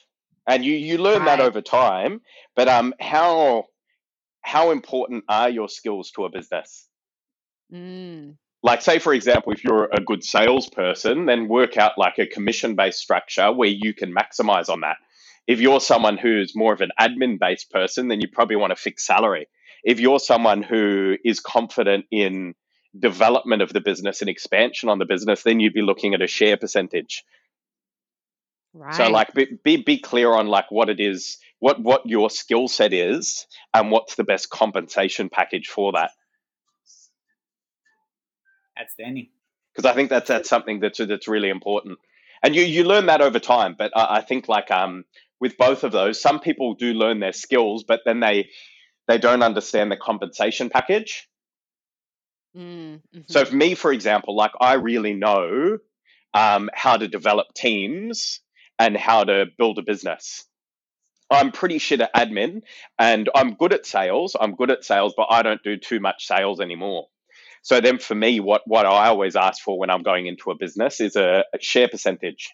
and 0.46 0.64
you 0.64 0.74
you 0.74 0.98
learn 0.98 1.24
that 1.24 1.40
over 1.40 1.60
time. 1.60 2.20
But 2.56 2.68
um, 2.68 2.94
how 3.00 3.66
how 4.40 4.70
important 4.70 5.24
are 5.28 5.48
your 5.48 5.68
skills 5.68 6.10
to 6.12 6.24
a 6.24 6.30
business? 6.30 6.88
Mm, 7.72 8.36
like 8.62 8.82
say 8.82 8.98
for 8.98 9.12
example 9.12 9.52
if 9.52 9.64
you're 9.64 9.88
a 9.92 10.00
good 10.00 10.24
salesperson 10.24 11.26
then 11.26 11.48
work 11.48 11.76
out 11.76 11.98
like 11.98 12.18
a 12.18 12.26
commission 12.26 12.74
based 12.74 12.98
structure 12.98 13.52
where 13.52 13.68
you 13.68 13.92
can 13.94 14.14
maximize 14.14 14.68
on 14.68 14.80
that 14.80 14.96
if 15.46 15.60
you're 15.60 15.80
someone 15.80 16.16
who's 16.16 16.54
more 16.54 16.72
of 16.72 16.80
an 16.80 16.90
admin 17.00 17.38
based 17.38 17.70
person 17.70 18.08
then 18.08 18.20
you 18.20 18.28
probably 18.28 18.56
want 18.56 18.72
a 18.72 18.76
fixed 18.76 19.06
salary 19.06 19.46
if 19.82 20.00
you're 20.00 20.20
someone 20.20 20.62
who 20.62 21.16
is 21.24 21.40
confident 21.40 22.06
in 22.10 22.54
development 22.98 23.62
of 23.62 23.72
the 23.72 23.80
business 23.80 24.20
and 24.20 24.28
expansion 24.28 24.88
on 24.88 24.98
the 24.98 25.06
business 25.06 25.42
then 25.42 25.60
you'd 25.60 25.74
be 25.74 25.82
looking 25.82 26.14
at 26.14 26.22
a 26.22 26.26
share 26.26 26.56
percentage 26.56 27.24
right. 28.74 28.94
so 28.94 29.08
like 29.08 29.32
be, 29.34 29.46
be 29.64 29.76
be 29.78 29.98
clear 29.98 30.32
on 30.32 30.46
like 30.46 30.70
what 30.70 30.90
it 30.90 31.00
is 31.00 31.38
what 31.58 31.80
what 31.80 32.02
your 32.04 32.28
skill 32.28 32.68
set 32.68 32.92
is 32.92 33.46
and 33.72 33.90
what's 33.90 34.14
the 34.16 34.24
best 34.24 34.50
compensation 34.50 35.30
package 35.30 35.68
for 35.68 35.92
that 35.92 36.10
Outstanding. 38.80 39.28
because 39.74 39.88
I 39.88 39.94
think 39.94 40.10
that's 40.10 40.28
that's 40.28 40.48
something 40.48 40.80
that's 40.80 40.98
that's 40.98 41.28
really 41.28 41.50
important, 41.50 41.98
and 42.42 42.54
you 42.54 42.62
you 42.62 42.84
learn 42.84 43.06
that 43.06 43.20
over 43.20 43.38
time. 43.38 43.74
But 43.78 43.92
I, 43.94 44.16
I 44.16 44.20
think 44.22 44.48
like 44.48 44.70
um 44.70 45.04
with 45.40 45.58
both 45.58 45.84
of 45.84 45.92
those, 45.92 46.20
some 46.20 46.40
people 46.40 46.74
do 46.74 46.94
learn 46.94 47.20
their 47.20 47.32
skills, 47.32 47.84
but 47.84 48.00
then 48.06 48.20
they 48.20 48.48
they 49.08 49.18
don't 49.18 49.42
understand 49.42 49.90
the 49.90 49.96
compensation 49.96 50.70
package. 50.70 51.28
Mm, 52.56 53.00
mhm. 53.14 53.30
So 53.30 53.44
for 53.44 53.54
me, 53.54 53.74
for 53.74 53.92
example, 53.92 54.36
like 54.36 54.52
I 54.60 54.74
really 54.74 55.14
know 55.14 55.78
um, 56.34 56.70
how 56.74 56.96
to 56.96 57.08
develop 57.08 57.48
teams 57.54 58.40
and 58.78 58.96
how 58.96 59.24
to 59.24 59.46
build 59.58 59.78
a 59.78 59.82
business. 59.82 60.44
I'm 61.30 61.50
pretty 61.50 61.78
shit 61.78 62.00
at 62.00 62.14
admin 62.14 62.62
and 62.98 63.30
I'm 63.34 63.54
good 63.54 63.72
at 63.72 63.86
sales. 63.86 64.36
I'm 64.38 64.54
good 64.54 64.70
at 64.70 64.84
sales, 64.84 65.14
but 65.16 65.28
I 65.30 65.42
don't 65.42 65.62
do 65.62 65.78
too 65.78 65.98
much 66.00 66.26
sales 66.26 66.60
anymore. 66.60 67.06
So 67.62 67.80
then 67.80 67.98
for 67.98 68.14
me, 68.14 68.40
what, 68.40 68.62
what 68.66 68.86
I 68.86 69.08
always 69.08 69.36
ask 69.36 69.62
for 69.62 69.78
when 69.78 69.88
I'm 69.88 70.02
going 70.02 70.26
into 70.26 70.50
a 70.50 70.56
business 70.56 71.00
is 71.00 71.16
a, 71.16 71.44
a 71.54 71.60
share 71.60 71.88
percentage. 71.88 72.50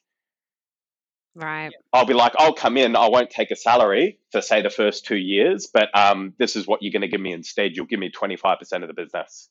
Right. 1.39 1.73
I'll 1.93 2.05
be 2.05 2.15
like, 2.15 2.33
I'll 2.37 2.53
come 2.53 2.77
in, 2.77 2.97
I 2.97 3.09
won't 3.09 3.31
take 3.31 3.53
a 3.53 3.57
salary 3.57 4.19
for 4.33 4.41
say 4.41 4.61
the 4.61 4.71
first 4.71 5.07
two 5.07 5.17
years, 5.17 5.69
but 5.73 5.89
um, 5.97 6.35
this 6.37 6.57
is 6.57 6.67
what 6.67 6.83
you're 6.83 6.91
going 6.91 7.03
to 7.03 7.09
give 7.09 7.21
me 7.21 7.33
instead. 7.33 7.77
You'll 7.77 7.87
give 7.87 8.01
me 8.01 8.11
25% 8.11 8.83
of 8.83 8.89
the 8.89 8.95
business. 8.95 9.49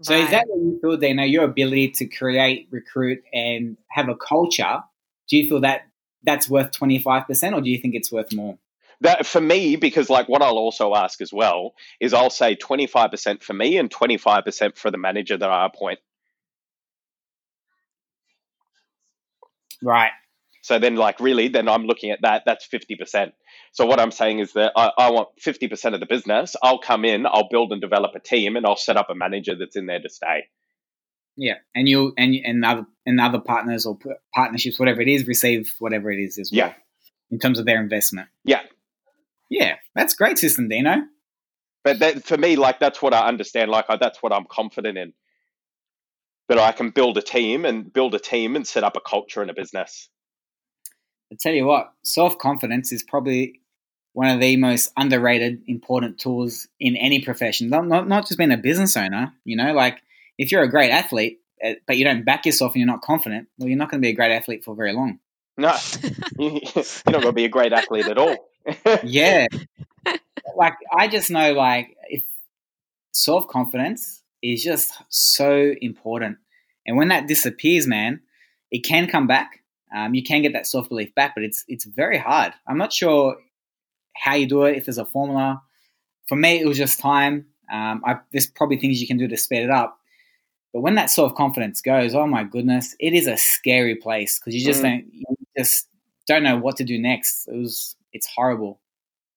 So 0.00 0.14
right. 0.14 0.24
is 0.24 0.30
that 0.30 0.46
what 0.48 0.58
you 0.58 0.78
feel, 0.80 0.96
Dana? 0.96 1.26
Your 1.26 1.44
ability 1.44 1.90
to 1.96 2.06
create, 2.06 2.68
recruit, 2.70 3.18
and 3.30 3.76
have 3.90 4.08
a 4.08 4.14
culture? 4.14 4.78
Do 5.28 5.36
you 5.36 5.48
feel 5.50 5.60
that 5.60 5.82
that's 6.22 6.48
worth 6.48 6.70
25%, 6.70 7.52
or 7.54 7.60
do 7.60 7.68
you 7.68 7.78
think 7.78 7.94
it's 7.94 8.10
worth 8.10 8.32
more? 8.32 8.58
That 9.02 9.26
for 9.26 9.40
me, 9.40 9.76
because 9.76 10.08
like 10.08 10.30
what 10.30 10.40
I'll 10.40 10.56
also 10.56 10.94
ask 10.94 11.20
as 11.20 11.32
well 11.32 11.74
is 12.00 12.14
I'll 12.14 12.30
say 12.30 12.56
25% 12.56 13.42
for 13.42 13.52
me 13.52 13.76
and 13.76 13.90
25% 13.90 14.78
for 14.78 14.90
the 14.90 14.98
manager 14.98 15.36
that 15.36 15.50
I 15.50 15.66
appoint. 15.66 15.98
Right. 19.82 20.10
So 20.68 20.78
then, 20.78 20.96
like, 20.96 21.18
really, 21.18 21.48
then 21.48 21.66
I'm 21.66 21.84
looking 21.84 22.10
at 22.10 22.18
that. 22.20 22.42
That's 22.44 22.68
50%. 22.68 23.32
So 23.72 23.86
what 23.86 23.98
I'm 23.98 24.10
saying 24.10 24.40
is 24.40 24.52
that 24.52 24.72
I, 24.76 24.90
I, 24.98 25.10
want 25.10 25.30
50% 25.42 25.94
of 25.94 26.00
the 26.00 26.04
business. 26.04 26.56
I'll 26.62 26.78
come 26.78 27.06
in, 27.06 27.24
I'll 27.24 27.48
build 27.48 27.72
and 27.72 27.80
develop 27.80 28.10
a 28.14 28.20
team, 28.20 28.54
and 28.54 28.66
I'll 28.66 28.76
set 28.76 28.98
up 28.98 29.08
a 29.08 29.14
manager 29.14 29.54
that's 29.58 29.76
in 29.76 29.86
there 29.86 29.98
to 29.98 30.10
stay. 30.10 30.44
Yeah, 31.38 31.54
and 31.74 31.88
you 31.88 32.12
and 32.18 32.34
and 32.34 32.62
other 32.66 32.84
and 33.06 33.18
other 33.18 33.40
partners 33.40 33.86
or 33.86 33.96
partnerships, 34.34 34.78
whatever 34.78 35.00
it 35.00 35.08
is, 35.08 35.26
receive 35.26 35.72
whatever 35.78 36.10
it 36.10 36.18
is 36.18 36.38
as 36.38 36.50
well. 36.52 36.66
Yeah. 36.66 36.74
In 37.30 37.38
terms 37.38 37.58
of 37.58 37.64
their 37.64 37.80
investment. 37.80 38.28
Yeah. 38.44 38.60
Yeah, 39.48 39.76
that's 39.94 40.14
great 40.14 40.36
system, 40.36 40.68
Dino. 40.68 40.96
But 41.82 42.00
that, 42.00 42.24
for 42.24 42.36
me, 42.36 42.56
like 42.56 42.78
that's 42.78 43.00
what 43.00 43.14
I 43.14 43.26
understand. 43.26 43.70
Like 43.70 43.86
I, 43.88 43.96
that's 43.96 44.22
what 44.22 44.34
I'm 44.34 44.44
confident 44.44 44.98
in. 44.98 45.14
That 46.50 46.58
I 46.58 46.72
can 46.72 46.90
build 46.90 47.16
a 47.16 47.22
team 47.22 47.64
and 47.64 47.90
build 47.90 48.14
a 48.14 48.18
team 48.18 48.54
and 48.54 48.66
set 48.66 48.84
up 48.84 48.96
a 48.96 49.00
culture 49.00 49.40
and 49.40 49.50
a 49.50 49.54
business. 49.54 50.10
I 51.32 51.36
tell 51.38 51.52
you 51.52 51.66
what, 51.66 51.92
self 52.02 52.38
confidence 52.38 52.92
is 52.92 53.02
probably 53.02 53.60
one 54.12 54.30
of 54.30 54.40
the 54.40 54.56
most 54.56 54.92
underrated, 54.96 55.62
important 55.66 56.18
tools 56.18 56.66
in 56.80 56.96
any 56.96 57.22
profession. 57.22 57.68
Not, 57.68 57.86
not, 57.86 58.08
not 58.08 58.26
just 58.26 58.38
being 58.38 58.52
a 58.52 58.56
business 58.56 58.96
owner, 58.96 59.32
you 59.44 59.56
know, 59.56 59.72
like 59.72 60.02
if 60.38 60.50
you're 60.50 60.62
a 60.62 60.70
great 60.70 60.90
athlete, 60.90 61.40
eh, 61.62 61.74
but 61.86 61.98
you 61.98 62.04
don't 62.04 62.24
back 62.24 62.46
yourself 62.46 62.72
and 62.72 62.80
you're 62.80 62.86
not 62.86 63.02
confident, 63.02 63.48
well, 63.58 63.68
you're 63.68 63.78
not 63.78 63.90
going 63.90 64.00
to 64.00 64.06
be 64.06 64.10
a 64.10 64.16
great 64.16 64.32
athlete 64.32 64.64
for 64.64 64.74
very 64.74 64.92
long. 64.92 65.18
No, 65.56 65.76
you're 66.38 66.60
not 66.80 67.04
going 67.06 67.22
to 67.22 67.32
be 67.32 67.44
a 67.44 67.48
great 67.48 67.72
athlete 67.72 68.06
at 68.06 68.18
all. 68.18 68.36
yeah. 69.04 69.46
Like, 70.56 70.74
I 70.92 71.08
just 71.08 71.30
know, 71.30 71.52
like, 71.52 71.96
if 72.08 72.22
self 73.12 73.48
confidence 73.48 74.22
is 74.42 74.62
just 74.62 74.92
so 75.08 75.74
important. 75.80 76.38
And 76.86 76.96
when 76.96 77.08
that 77.08 77.26
disappears, 77.26 77.86
man, 77.86 78.20
it 78.70 78.80
can 78.80 79.08
come 79.08 79.26
back. 79.26 79.57
Um, 79.94 80.14
you 80.14 80.22
can 80.22 80.42
get 80.42 80.52
that 80.52 80.66
self 80.66 80.88
belief 80.88 81.14
back, 81.14 81.34
but 81.34 81.44
it's 81.44 81.64
it's 81.68 81.84
very 81.84 82.18
hard. 82.18 82.52
I'm 82.66 82.78
not 82.78 82.92
sure 82.92 83.36
how 84.16 84.34
you 84.34 84.46
do 84.46 84.64
it. 84.64 84.76
If 84.76 84.86
there's 84.86 84.98
a 84.98 85.04
formula, 85.06 85.62
for 86.28 86.36
me, 86.36 86.60
it 86.60 86.66
was 86.66 86.78
just 86.78 87.00
time. 87.00 87.46
Um, 87.72 88.02
I, 88.04 88.16
there's 88.32 88.46
probably 88.46 88.78
things 88.78 89.00
you 89.00 89.06
can 89.06 89.18
do 89.18 89.28
to 89.28 89.36
speed 89.36 89.62
it 89.62 89.70
up. 89.70 89.98
But 90.72 90.80
when 90.80 90.94
that 90.96 91.10
self 91.10 91.34
confidence 91.34 91.80
goes, 91.80 92.14
oh 92.14 92.26
my 92.26 92.44
goodness, 92.44 92.94
it 93.00 93.14
is 93.14 93.26
a 93.26 93.36
scary 93.36 93.96
place 93.96 94.38
because 94.38 94.54
you 94.54 94.64
just 94.64 94.80
mm. 94.80 94.84
don't 94.84 95.06
you 95.12 95.24
just 95.56 95.88
don't 96.26 96.42
know 96.42 96.58
what 96.58 96.76
to 96.76 96.84
do 96.84 96.98
next. 96.98 97.48
It 97.48 97.56
was 97.56 97.96
it's 98.12 98.26
horrible. 98.26 98.80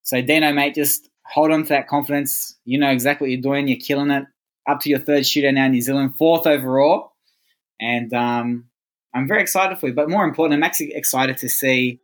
So 0.03 0.21
Dino, 0.21 0.51
mate, 0.51 0.75
just 0.75 1.09
hold 1.25 1.51
on 1.51 1.63
to 1.63 1.69
that 1.69 1.87
confidence. 1.87 2.57
You 2.65 2.77
know 2.77 2.89
exactly 2.89 3.25
what 3.25 3.31
you're 3.31 3.41
doing. 3.41 3.67
You're 3.67 3.79
killing 3.79 4.11
it. 4.11 4.25
Up 4.69 4.79
to 4.81 4.89
your 4.89 4.99
third 4.99 5.25
shooter 5.25 5.51
now, 5.51 5.67
New 5.67 5.81
Zealand, 5.81 6.17
fourth 6.17 6.45
overall, 6.45 7.13
and 7.79 8.13
um, 8.13 8.65
I'm 9.13 9.27
very 9.27 9.41
excited 9.41 9.77
for 9.79 9.87
you. 9.87 9.93
But 9.93 10.09
more 10.09 10.23
important, 10.23 10.57
I'm 10.57 10.63
actually 10.63 10.93
excited 10.93 11.37
to 11.39 11.49
see 11.49 11.99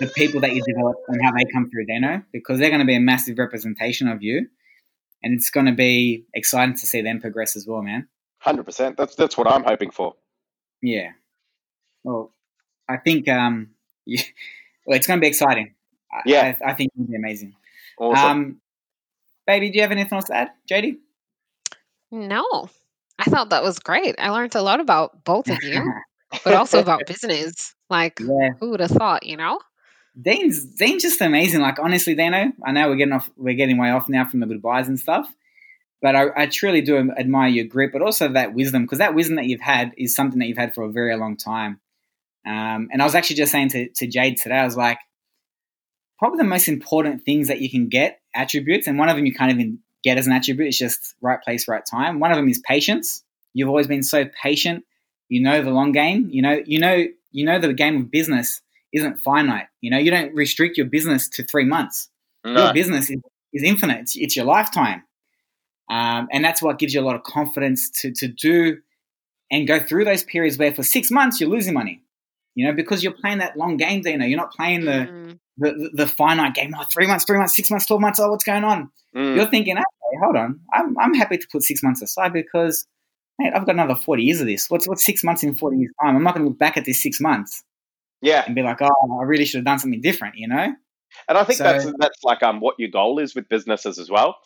the 0.00 0.08
people 0.08 0.40
that 0.40 0.54
you 0.54 0.62
develop 0.66 0.96
and 1.08 1.22
how 1.22 1.32
they 1.32 1.44
come 1.52 1.68
through 1.70 1.86
Dano 1.86 2.22
because 2.32 2.58
they're 2.58 2.70
going 2.70 2.80
to 2.80 2.86
be 2.86 2.96
a 2.96 3.00
massive 3.00 3.38
representation 3.38 4.08
of 4.08 4.22
you, 4.22 4.48
and 5.22 5.34
it's 5.34 5.50
going 5.50 5.66
to 5.66 5.72
be 5.72 6.24
exciting 6.34 6.74
to 6.74 6.86
see 6.86 7.02
them 7.02 7.20
progress 7.20 7.56
as 7.56 7.66
well, 7.66 7.82
man. 7.82 8.08
Hundred 8.38 8.64
percent. 8.64 8.96
That's 8.96 9.14
that's 9.14 9.36
what 9.36 9.50
I'm 9.50 9.64
hoping 9.64 9.90
for. 9.90 10.14
Yeah. 10.82 11.10
Well, 12.02 12.32
I 12.88 12.98
think 12.98 13.28
um, 13.28 13.70
yeah, 14.06 14.22
well, 14.86 14.96
it's 14.96 15.06
going 15.06 15.18
to 15.18 15.22
be 15.22 15.28
exciting. 15.28 15.74
Yeah, 16.26 16.54
I, 16.64 16.70
I 16.70 16.74
think 16.74 16.92
it'll 16.94 17.08
be 17.08 17.16
amazing. 17.16 17.54
Awesome. 17.98 18.30
Um, 18.30 18.60
baby, 19.46 19.70
do 19.70 19.76
you 19.76 19.82
have 19.82 19.90
anything 19.90 20.14
else 20.14 20.26
to 20.26 20.36
add, 20.36 20.50
JD? 20.70 20.98
No, 22.10 22.68
I 23.18 23.24
thought 23.24 23.50
that 23.50 23.64
was 23.64 23.78
great. 23.78 24.14
I 24.18 24.30
learned 24.30 24.54
a 24.54 24.62
lot 24.62 24.80
about 24.80 25.24
both 25.24 25.48
of 25.48 25.62
you. 25.62 25.82
but 26.42 26.54
also 26.54 26.80
about 26.80 27.02
business. 27.06 27.74
Like, 27.90 28.18
yeah. 28.20 28.50
who 28.60 28.70
would 28.70 28.80
have 28.80 28.90
thought? 28.90 29.24
You 29.26 29.36
know. 29.36 29.58
Dean's 30.20 30.64
Dean's 30.64 31.02
just 31.02 31.20
amazing. 31.20 31.60
Like 31.60 31.78
honestly, 31.78 32.14
Dano, 32.14 32.52
I 32.64 32.72
know 32.72 32.88
we're 32.88 32.96
getting 32.96 33.14
off, 33.14 33.28
we're 33.36 33.54
getting 33.54 33.78
way 33.78 33.90
off 33.90 34.08
now 34.08 34.24
from 34.24 34.40
the 34.40 34.46
goodbyes 34.46 34.88
and 34.88 34.98
stuff, 34.98 35.28
but 36.00 36.14
I, 36.14 36.26
I 36.36 36.46
truly 36.46 36.82
do 36.82 36.96
admire 37.18 37.48
your 37.48 37.64
grit, 37.64 37.92
but 37.92 38.02
also 38.02 38.28
that 38.32 38.54
wisdom 38.54 38.82
because 38.82 38.98
that 38.98 39.14
wisdom 39.14 39.36
that 39.36 39.46
you've 39.46 39.60
had 39.60 39.92
is 39.96 40.14
something 40.14 40.38
that 40.38 40.46
you've 40.46 40.58
had 40.58 40.74
for 40.74 40.84
a 40.84 40.92
very 40.92 41.16
long 41.16 41.36
time. 41.36 41.80
Um, 42.46 42.88
and 42.92 43.00
I 43.00 43.04
was 43.04 43.14
actually 43.14 43.36
just 43.36 43.52
saying 43.52 43.70
to, 43.70 43.88
to 43.88 44.06
Jade 44.06 44.36
today, 44.36 44.56
I 44.56 44.64
was 44.64 44.76
like, 44.76 44.98
probably 46.18 46.38
the 46.38 46.44
most 46.44 46.68
important 46.68 47.24
things 47.24 47.48
that 47.48 47.60
you 47.60 47.70
can 47.70 47.88
get 47.88 48.20
attributes, 48.34 48.86
and 48.86 48.98
one 48.98 49.08
of 49.08 49.16
them 49.16 49.26
you 49.26 49.34
can't 49.34 49.50
even 49.50 49.80
get 50.04 50.18
as 50.18 50.26
an 50.26 50.32
attribute. 50.34 50.68
It's 50.68 50.78
just 50.78 51.14
right 51.20 51.42
place, 51.42 51.66
right 51.66 51.82
time. 51.90 52.20
One 52.20 52.30
of 52.30 52.36
them 52.36 52.48
is 52.48 52.60
patience. 52.64 53.22
You've 53.52 53.68
always 53.68 53.86
been 53.86 54.02
so 54.02 54.26
patient 54.42 54.84
you 55.34 55.40
know 55.40 55.62
the 55.62 55.70
long 55.70 55.90
game. 55.90 56.28
You 56.30 56.42
know, 56.42 56.62
you 56.64 56.78
know, 56.78 57.06
you 57.32 57.44
know 57.44 57.58
the 57.58 57.72
game 57.72 57.96
of 57.96 58.10
business 58.10 58.60
isn't 58.92 59.18
finite. 59.18 59.66
You 59.80 59.90
know, 59.90 59.98
you 59.98 60.12
don't 60.12 60.32
restrict 60.32 60.76
your 60.76 60.86
business 60.86 61.28
to 61.30 61.42
three 61.42 61.64
months. 61.64 62.08
No. 62.44 62.66
Your 62.66 62.72
business 62.72 63.10
is, 63.10 63.20
is 63.52 63.64
infinite. 63.64 64.02
It's, 64.02 64.16
it's 64.16 64.36
your 64.36 64.44
lifetime, 64.44 65.02
um, 65.90 66.28
and 66.30 66.44
that's 66.44 66.62
what 66.62 66.78
gives 66.78 66.94
you 66.94 67.00
a 67.00 67.06
lot 67.08 67.16
of 67.16 67.24
confidence 67.24 67.90
to 68.02 68.12
to 68.12 68.28
do 68.28 68.78
and 69.50 69.66
go 69.66 69.80
through 69.80 70.04
those 70.04 70.22
periods 70.22 70.56
where 70.56 70.72
for 70.72 70.84
six 70.84 71.10
months 71.10 71.40
you're 71.40 71.50
losing 71.50 71.74
money. 71.74 72.02
You 72.54 72.68
know, 72.68 72.72
because 72.72 73.02
you're 73.02 73.12
playing 73.20 73.38
that 73.38 73.56
long 73.56 73.76
game. 73.76 74.02
You 74.04 74.16
know, 74.16 74.26
you're 74.26 74.38
not 74.38 74.52
playing 74.52 74.84
the 74.84 74.92
mm. 74.92 75.38
the, 75.58 75.72
the, 75.72 75.90
the, 75.94 76.06
finite 76.06 76.54
game. 76.54 76.72
Oh, 76.78 76.84
three 76.92 77.08
months, 77.08 77.24
three 77.24 77.38
months, 77.38 77.56
six 77.56 77.68
months, 77.70 77.86
twelve 77.86 78.00
months. 78.00 78.20
Oh, 78.20 78.30
what's 78.30 78.44
going 78.44 78.62
on? 78.62 78.92
Mm. 79.16 79.34
You're 79.34 79.50
thinking, 79.50 79.76
okay, 79.76 80.18
hold 80.22 80.36
on. 80.36 80.60
I'm 80.72 80.96
I'm 80.96 81.14
happy 81.14 81.38
to 81.38 81.46
put 81.50 81.64
six 81.64 81.82
months 81.82 82.02
aside 82.02 82.32
because 82.32 82.86
mate, 83.38 83.52
I've 83.54 83.66
got 83.66 83.74
another 83.74 83.94
40 83.94 84.22
years 84.22 84.40
of 84.40 84.46
this. 84.46 84.70
What's, 84.70 84.88
what's 84.88 85.04
six 85.04 85.24
months 85.24 85.42
in 85.42 85.54
40 85.54 85.76
years' 85.78 85.92
time? 86.02 86.16
I'm 86.16 86.22
not 86.22 86.34
going 86.34 86.44
to 86.44 86.50
look 86.50 86.58
back 86.58 86.76
at 86.76 86.84
this 86.84 87.02
six 87.02 87.20
months. 87.20 87.62
Yeah. 88.22 88.42
And 88.46 88.54
be 88.54 88.62
like, 88.62 88.80
oh, 88.80 89.18
I 89.20 89.24
really 89.24 89.44
should 89.44 89.58
have 89.58 89.64
done 89.64 89.78
something 89.78 90.00
different, 90.00 90.36
you 90.36 90.48
know? 90.48 90.74
And 91.28 91.38
I 91.38 91.44
think 91.44 91.58
so, 91.58 91.64
that's, 91.64 91.84
that's 91.98 92.24
like 92.24 92.42
um, 92.42 92.60
what 92.60 92.76
your 92.78 92.90
goal 92.90 93.18
is 93.18 93.34
with 93.34 93.48
businesses 93.48 93.98
as 93.98 94.10
well. 94.10 94.36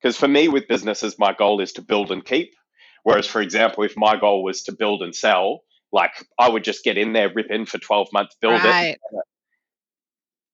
Because 0.00 0.16
for 0.16 0.28
me, 0.28 0.48
with 0.48 0.68
businesses, 0.68 1.18
my 1.18 1.32
goal 1.32 1.60
is 1.60 1.72
to 1.72 1.82
build 1.82 2.12
and 2.12 2.24
keep. 2.24 2.54
Whereas, 3.02 3.26
for 3.26 3.40
example, 3.40 3.84
if 3.84 3.96
my 3.96 4.18
goal 4.18 4.42
was 4.44 4.62
to 4.64 4.72
build 4.72 5.02
and 5.02 5.14
sell, 5.14 5.60
like 5.92 6.12
I 6.38 6.48
would 6.48 6.64
just 6.64 6.84
get 6.84 6.98
in 6.98 7.12
there, 7.12 7.32
rip 7.32 7.50
in 7.50 7.66
for 7.66 7.78
12 7.78 8.08
months, 8.12 8.36
build 8.40 8.62
right. 8.62 8.96
it. 8.96 8.98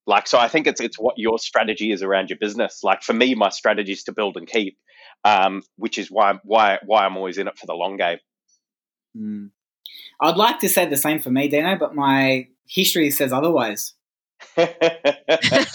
Like, 0.07 0.27
so 0.27 0.39
I 0.39 0.49
think 0.49 0.67
it's, 0.67 0.81
it's 0.81 0.99
what 0.99 1.15
your 1.17 1.39
strategy 1.39 1.91
is 1.91 2.03
around 2.03 2.29
your 2.31 2.39
business. 2.39 2.81
Like 2.83 3.03
for 3.03 3.15
me, 3.15 3.35
my 3.35 3.49
strategy 3.49 3.93
is 3.93 4.05
to 4.05 4.13
build 4.13 4.37
and 4.37 4.47
keep 4.47 4.77
um, 5.25 5.63
which 5.77 5.99
is 5.99 6.11
why 6.11 6.35
why 6.45 6.79
why 6.85 7.05
I'm 7.05 7.17
always 7.17 7.39
in 7.39 7.49
it 7.49 7.59
for 7.59 7.67
the 7.67 7.75
long 7.75 7.97
game. 7.97 8.19
Mm. 9.17 9.51
I'd 10.21 10.37
like 10.37 10.61
to 10.61 10.69
say 10.69 10.87
the 10.87 10.97
same 10.97 11.21
for 11.21 11.31
me, 11.31 11.49
Dino, 11.49 11.77
but 11.77 11.95
my 11.95 12.49
history 12.67 13.11
says 13.11 13.33
otherwise. 13.33 13.95
that's, 14.57 14.75
a 14.77 15.69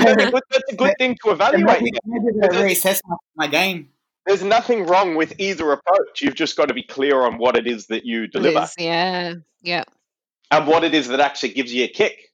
good, 0.00 0.42
that's 0.50 0.72
a 0.72 0.76
good 0.76 0.94
thing 0.98 1.16
to 1.24 1.30
evaluate. 1.30 1.82
Maybe, 1.82 1.98
maybe 2.04 2.56
reassess 2.56 3.00
my, 3.06 3.16
my 3.36 3.46
game. 3.46 3.88
There's 4.26 4.42
nothing 4.42 4.86
wrong 4.86 5.14
with 5.14 5.34
either 5.38 5.70
approach. 5.72 6.20
You've 6.20 6.34
just 6.34 6.56
got 6.56 6.68
to 6.68 6.74
be 6.74 6.82
clear 6.82 7.22
on 7.22 7.38
what 7.38 7.56
it 7.56 7.66
is 7.66 7.86
that 7.86 8.04
you 8.04 8.26
deliver. 8.26 8.68
yeah, 8.78 9.34
yeah. 9.62 9.84
And 10.50 10.66
what 10.66 10.84
it 10.84 10.94
is 10.94 11.08
that 11.08 11.20
actually 11.20 11.50
gives 11.50 11.72
you 11.72 11.84
a 11.84 11.88
kick. 11.88 12.25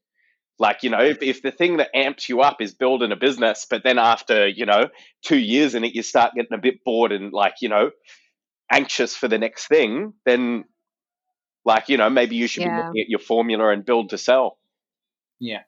Like, 0.62 0.84
you 0.84 0.90
know, 0.90 1.00
if, 1.00 1.20
if 1.22 1.42
the 1.42 1.50
thing 1.50 1.78
that 1.78 1.90
amps 1.92 2.28
you 2.28 2.40
up 2.40 2.60
is 2.60 2.72
building 2.72 3.10
a 3.10 3.16
business, 3.16 3.66
but 3.68 3.82
then 3.82 3.98
after, 3.98 4.46
you 4.46 4.64
know, 4.64 4.90
two 5.20 5.36
years 5.36 5.74
in 5.74 5.82
it, 5.82 5.92
you 5.92 6.04
start 6.04 6.34
getting 6.36 6.56
a 6.56 6.62
bit 6.62 6.84
bored 6.84 7.10
and 7.10 7.32
like, 7.32 7.54
you 7.62 7.68
know, 7.68 7.90
anxious 8.70 9.16
for 9.16 9.26
the 9.26 9.38
next 9.38 9.66
thing, 9.66 10.12
then 10.24 10.62
like, 11.64 11.88
you 11.88 11.96
know, 11.96 12.08
maybe 12.08 12.36
you 12.36 12.46
should 12.46 12.62
yeah. 12.62 12.76
be 12.76 12.86
looking 12.86 13.00
at 13.00 13.08
your 13.08 13.18
formula 13.18 13.70
and 13.70 13.84
build 13.84 14.10
to 14.10 14.18
sell. 14.18 14.56
Yeah. 15.40 15.62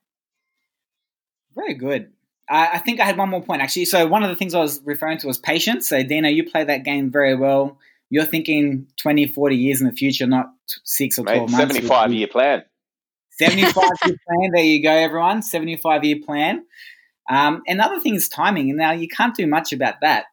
Very 1.57 1.75
good. 1.75 2.13
I, 2.49 2.75
I 2.75 2.79
think 2.79 3.01
I 3.01 3.05
had 3.05 3.19
one 3.19 3.31
more 3.31 3.43
point 3.43 3.63
actually. 3.63 3.87
So 3.87 4.07
one 4.07 4.23
of 4.23 4.31
the 4.31 4.37
things 4.37 4.55
I 4.55 4.61
was 4.61 4.81
referring 4.85 5.19
to 5.19 5.27
was 5.27 5.39
patience. 5.39 5.89
So 5.89 6.05
Dino, 6.05 6.29
you 6.29 6.49
play 6.49 6.63
that 6.63 6.85
game 6.85 7.11
very 7.11 7.35
well. 7.35 7.79
You're 8.11 8.27
thinking 8.27 8.87
20, 8.99 9.27
40 9.27 9.57
years 9.57 9.81
in 9.81 9.89
the 9.89 9.93
future, 9.93 10.29
not 10.29 10.53
six 10.85 11.19
or 11.19 11.25
12 11.25 11.51
Mate, 11.51 11.59
months. 11.59 11.75
75 11.75 12.13
year 12.13 12.29
plan. 12.29 12.63
75 13.39 13.85
year 14.07 14.17
plan. 14.27 14.51
There 14.53 14.65
you 14.65 14.83
go, 14.83 14.93
everyone. 14.93 15.43
75 15.43 16.05
year 16.05 16.19
plan. 16.25 16.65
Um, 17.29 17.63
another 17.67 18.01
thing 18.01 18.15
is 18.15 18.29
timing. 18.29 18.71
And 18.71 18.79
now 18.79 18.93
you 18.93 19.09
can't 19.09 19.35
do 19.35 19.47
much 19.47 19.73
about 19.73 19.97
that. 20.03 20.27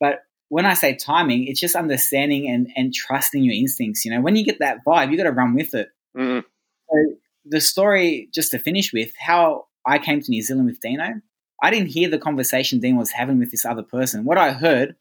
But 0.00 0.20
when 0.48 0.66
I 0.66 0.74
say 0.74 0.94
timing, 0.94 1.46
it's 1.46 1.60
just 1.60 1.74
understanding 1.74 2.48
and, 2.48 2.68
and 2.76 2.92
trusting 2.94 3.42
your 3.42 3.54
instincts. 3.54 4.04
You 4.04 4.12
know, 4.12 4.20
when 4.20 4.36
you 4.36 4.44
get 4.44 4.60
that 4.60 4.84
vibe, 4.84 5.10
you 5.10 5.16
got 5.16 5.24
to 5.24 5.32
run 5.32 5.54
with 5.54 5.74
it. 5.74 5.88
Mm. 6.16 6.44
So 6.90 6.96
the 7.44 7.60
story, 7.60 8.28
just 8.32 8.50
to 8.52 8.58
finish 8.58 8.92
with, 8.92 9.10
how 9.18 9.66
I 9.86 9.98
came 9.98 10.20
to 10.20 10.30
New 10.30 10.42
Zealand 10.42 10.66
with 10.66 10.80
Dino, 10.80 11.20
I 11.62 11.70
didn't 11.70 11.88
hear 11.88 12.08
the 12.08 12.18
conversation 12.18 12.78
Dean 12.78 12.96
was 12.96 13.10
having 13.10 13.38
with 13.38 13.50
this 13.50 13.64
other 13.64 13.82
person. 13.82 14.24
What 14.24 14.38
I 14.38 14.52
heard 14.52 14.94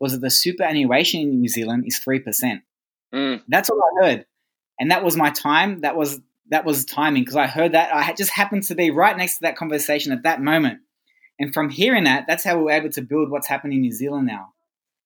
was 0.00 0.12
that 0.12 0.20
the 0.20 0.30
superannuation 0.30 1.20
in 1.20 1.40
New 1.40 1.48
Zealand 1.48 1.84
is 1.86 1.98
three 1.98 2.20
percent. 2.20 2.62
Mm. 3.12 3.42
That's 3.48 3.68
all 3.68 3.80
I 3.80 4.06
heard, 4.06 4.26
and 4.78 4.90
that 4.90 5.04
was 5.04 5.16
my 5.16 5.30
time. 5.30 5.82
That 5.82 5.96
was 5.96 6.20
that 6.50 6.64
was 6.64 6.84
timing 6.84 7.22
because 7.22 7.36
I 7.36 7.46
heard 7.46 7.72
that 7.72 7.94
I 7.94 8.12
just 8.12 8.30
happened 8.30 8.64
to 8.64 8.74
be 8.74 8.90
right 8.90 9.16
next 9.16 9.36
to 9.36 9.40
that 9.42 9.56
conversation 9.56 10.12
at 10.12 10.22
that 10.24 10.40
moment, 10.40 10.80
and 11.38 11.52
from 11.52 11.70
hearing 11.70 12.04
that, 12.04 12.24
that's 12.26 12.44
how 12.44 12.56
we 12.56 12.64
were 12.64 12.70
able 12.72 12.90
to 12.90 13.02
build 13.02 13.30
what's 13.30 13.46
happening 13.46 13.76
in 13.76 13.82
New 13.82 13.92
Zealand 13.92 14.26
now. 14.26 14.48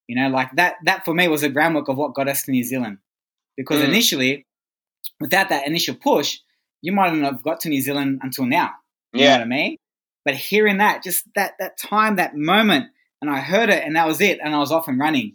You 0.09 0.16
know, 0.16 0.28
like 0.28 0.51
that. 0.57 0.76
That 0.84 1.05
for 1.05 1.14
me 1.14 1.28
was 1.28 1.40
the 1.43 1.49
groundwork 1.49 1.88
of 1.88 1.97
what 1.97 2.14
got 2.14 2.28
us 2.28 2.43
to 2.45 2.51
New 2.51 2.64
Zealand, 2.64 2.99
because 3.57 3.80
Mm. 3.80 3.88
initially, 3.88 4.47
without 5.20 5.49
that 5.51 5.66
initial 5.66 5.95
push, 5.95 6.38
you 6.80 6.93
might 6.93 7.12
not 7.14 7.32
have 7.34 7.43
got 7.43 7.61
to 7.61 7.68
New 7.68 7.80
Zealand 7.80 8.20
until 8.22 8.45
now. 8.47 8.72
You 9.12 9.20
know 9.20 9.26
Yeah. 9.26 9.32
what 9.38 9.43
I 9.43 9.47
mean? 9.47 9.76
But 10.24 10.34
hearing 10.34 10.78
that, 10.78 11.03
just 11.03 11.24
that 11.34 11.55
that 11.59 11.78
time, 11.78 12.16
that 12.16 12.36
moment, 12.36 12.86
and 13.20 13.30
I 13.30 13.40
heard 13.40 13.70
it, 13.70 13.84
and 13.84 13.97
that 13.97 14.07
was 14.07 14.20
it, 14.20 14.38
and 14.43 14.55
I 14.55 14.59
was 14.59 14.72
off 14.72 14.88
and 14.88 14.99
running. 14.99 15.34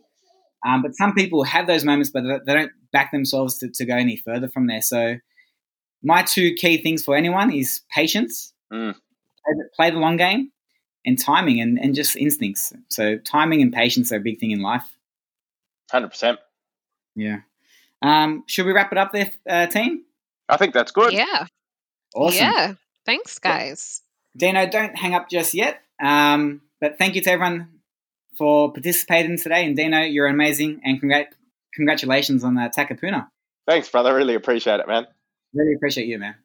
Um, 0.65 0.81
but 0.81 0.95
some 0.95 1.13
people 1.13 1.43
have 1.43 1.67
those 1.67 1.85
moments, 1.85 2.09
but 2.09 2.23
they- 2.23 2.39
they 2.45 2.53
don't 2.53 2.71
back 2.91 3.11
themselves 3.11 3.59
to, 3.59 3.69
to 3.69 3.85
go 3.85 3.95
any 3.95 4.17
further 4.17 4.49
from 4.49 4.67
there. 4.67 4.81
So, 4.81 5.17
my 6.03 6.21
two 6.23 6.53
key 6.53 6.77
things 6.81 7.03
for 7.03 7.15
anyone 7.15 7.51
is 7.51 7.81
patience, 7.93 8.53
Mm. 8.71 8.93
play, 8.93 9.53
the, 9.55 9.69
play 9.75 9.91
the 9.91 9.97
long 9.97 10.17
game, 10.17 10.51
and 11.05 11.17
timing, 11.17 11.61
and, 11.61 11.79
and 11.79 11.95
just 11.95 12.15
instincts. 12.17 12.73
So, 12.89 13.17
timing 13.17 13.61
and 13.61 13.71
patience 13.71 14.11
are 14.11 14.17
a 14.17 14.19
big 14.19 14.39
thing 14.39 14.51
in 14.51 14.61
life. 14.61 14.83
Hundred 15.89 16.09
percent. 16.09 16.39
Yeah. 17.15 17.37
Um, 18.01 18.43
should 18.47 18.65
we 18.65 18.73
wrap 18.73 18.91
it 18.91 18.97
up 18.97 19.13
there, 19.13 19.31
uh, 19.49 19.67
team? 19.67 20.03
I 20.49 20.57
think 20.57 20.73
that's 20.73 20.91
good. 20.91 21.13
Yeah. 21.13 21.45
Awesome. 22.13 22.37
Yeah. 22.45 22.73
Thanks, 23.05 23.39
guys. 23.39 24.01
Dino, 24.35 24.67
don't 24.69 24.95
hang 24.97 25.15
up 25.15 25.29
just 25.29 25.53
yet. 25.53 25.81
Um, 26.03 26.61
but 26.79 26.97
thank 26.97 27.15
you 27.15 27.21
to 27.21 27.31
everyone 27.31 27.69
for 28.37 28.71
participating 28.71 29.37
today. 29.37 29.65
And 29.65 29.75
Dino, 29.75 30.01
you're 30.01 30.27
amazing. 30.27 30.81
And 30.83 31.01
congrat- 31.01 31.33
congratulations 31.73 32.43
on 32.43 32.57
uh, 32.57 32.69
Takapuna. 32.69 33.29
Thanks, 33.65 33.89
brother. 33.89 34.13
Really 34.13 34.35
appreciate 34.35 34.79
it, 34.79 34.87
man. 34.87 35.07
Really 35.53 35.73
appreciate 35.73 36.07
you, 36.07 36.19
man. 36.19 36.35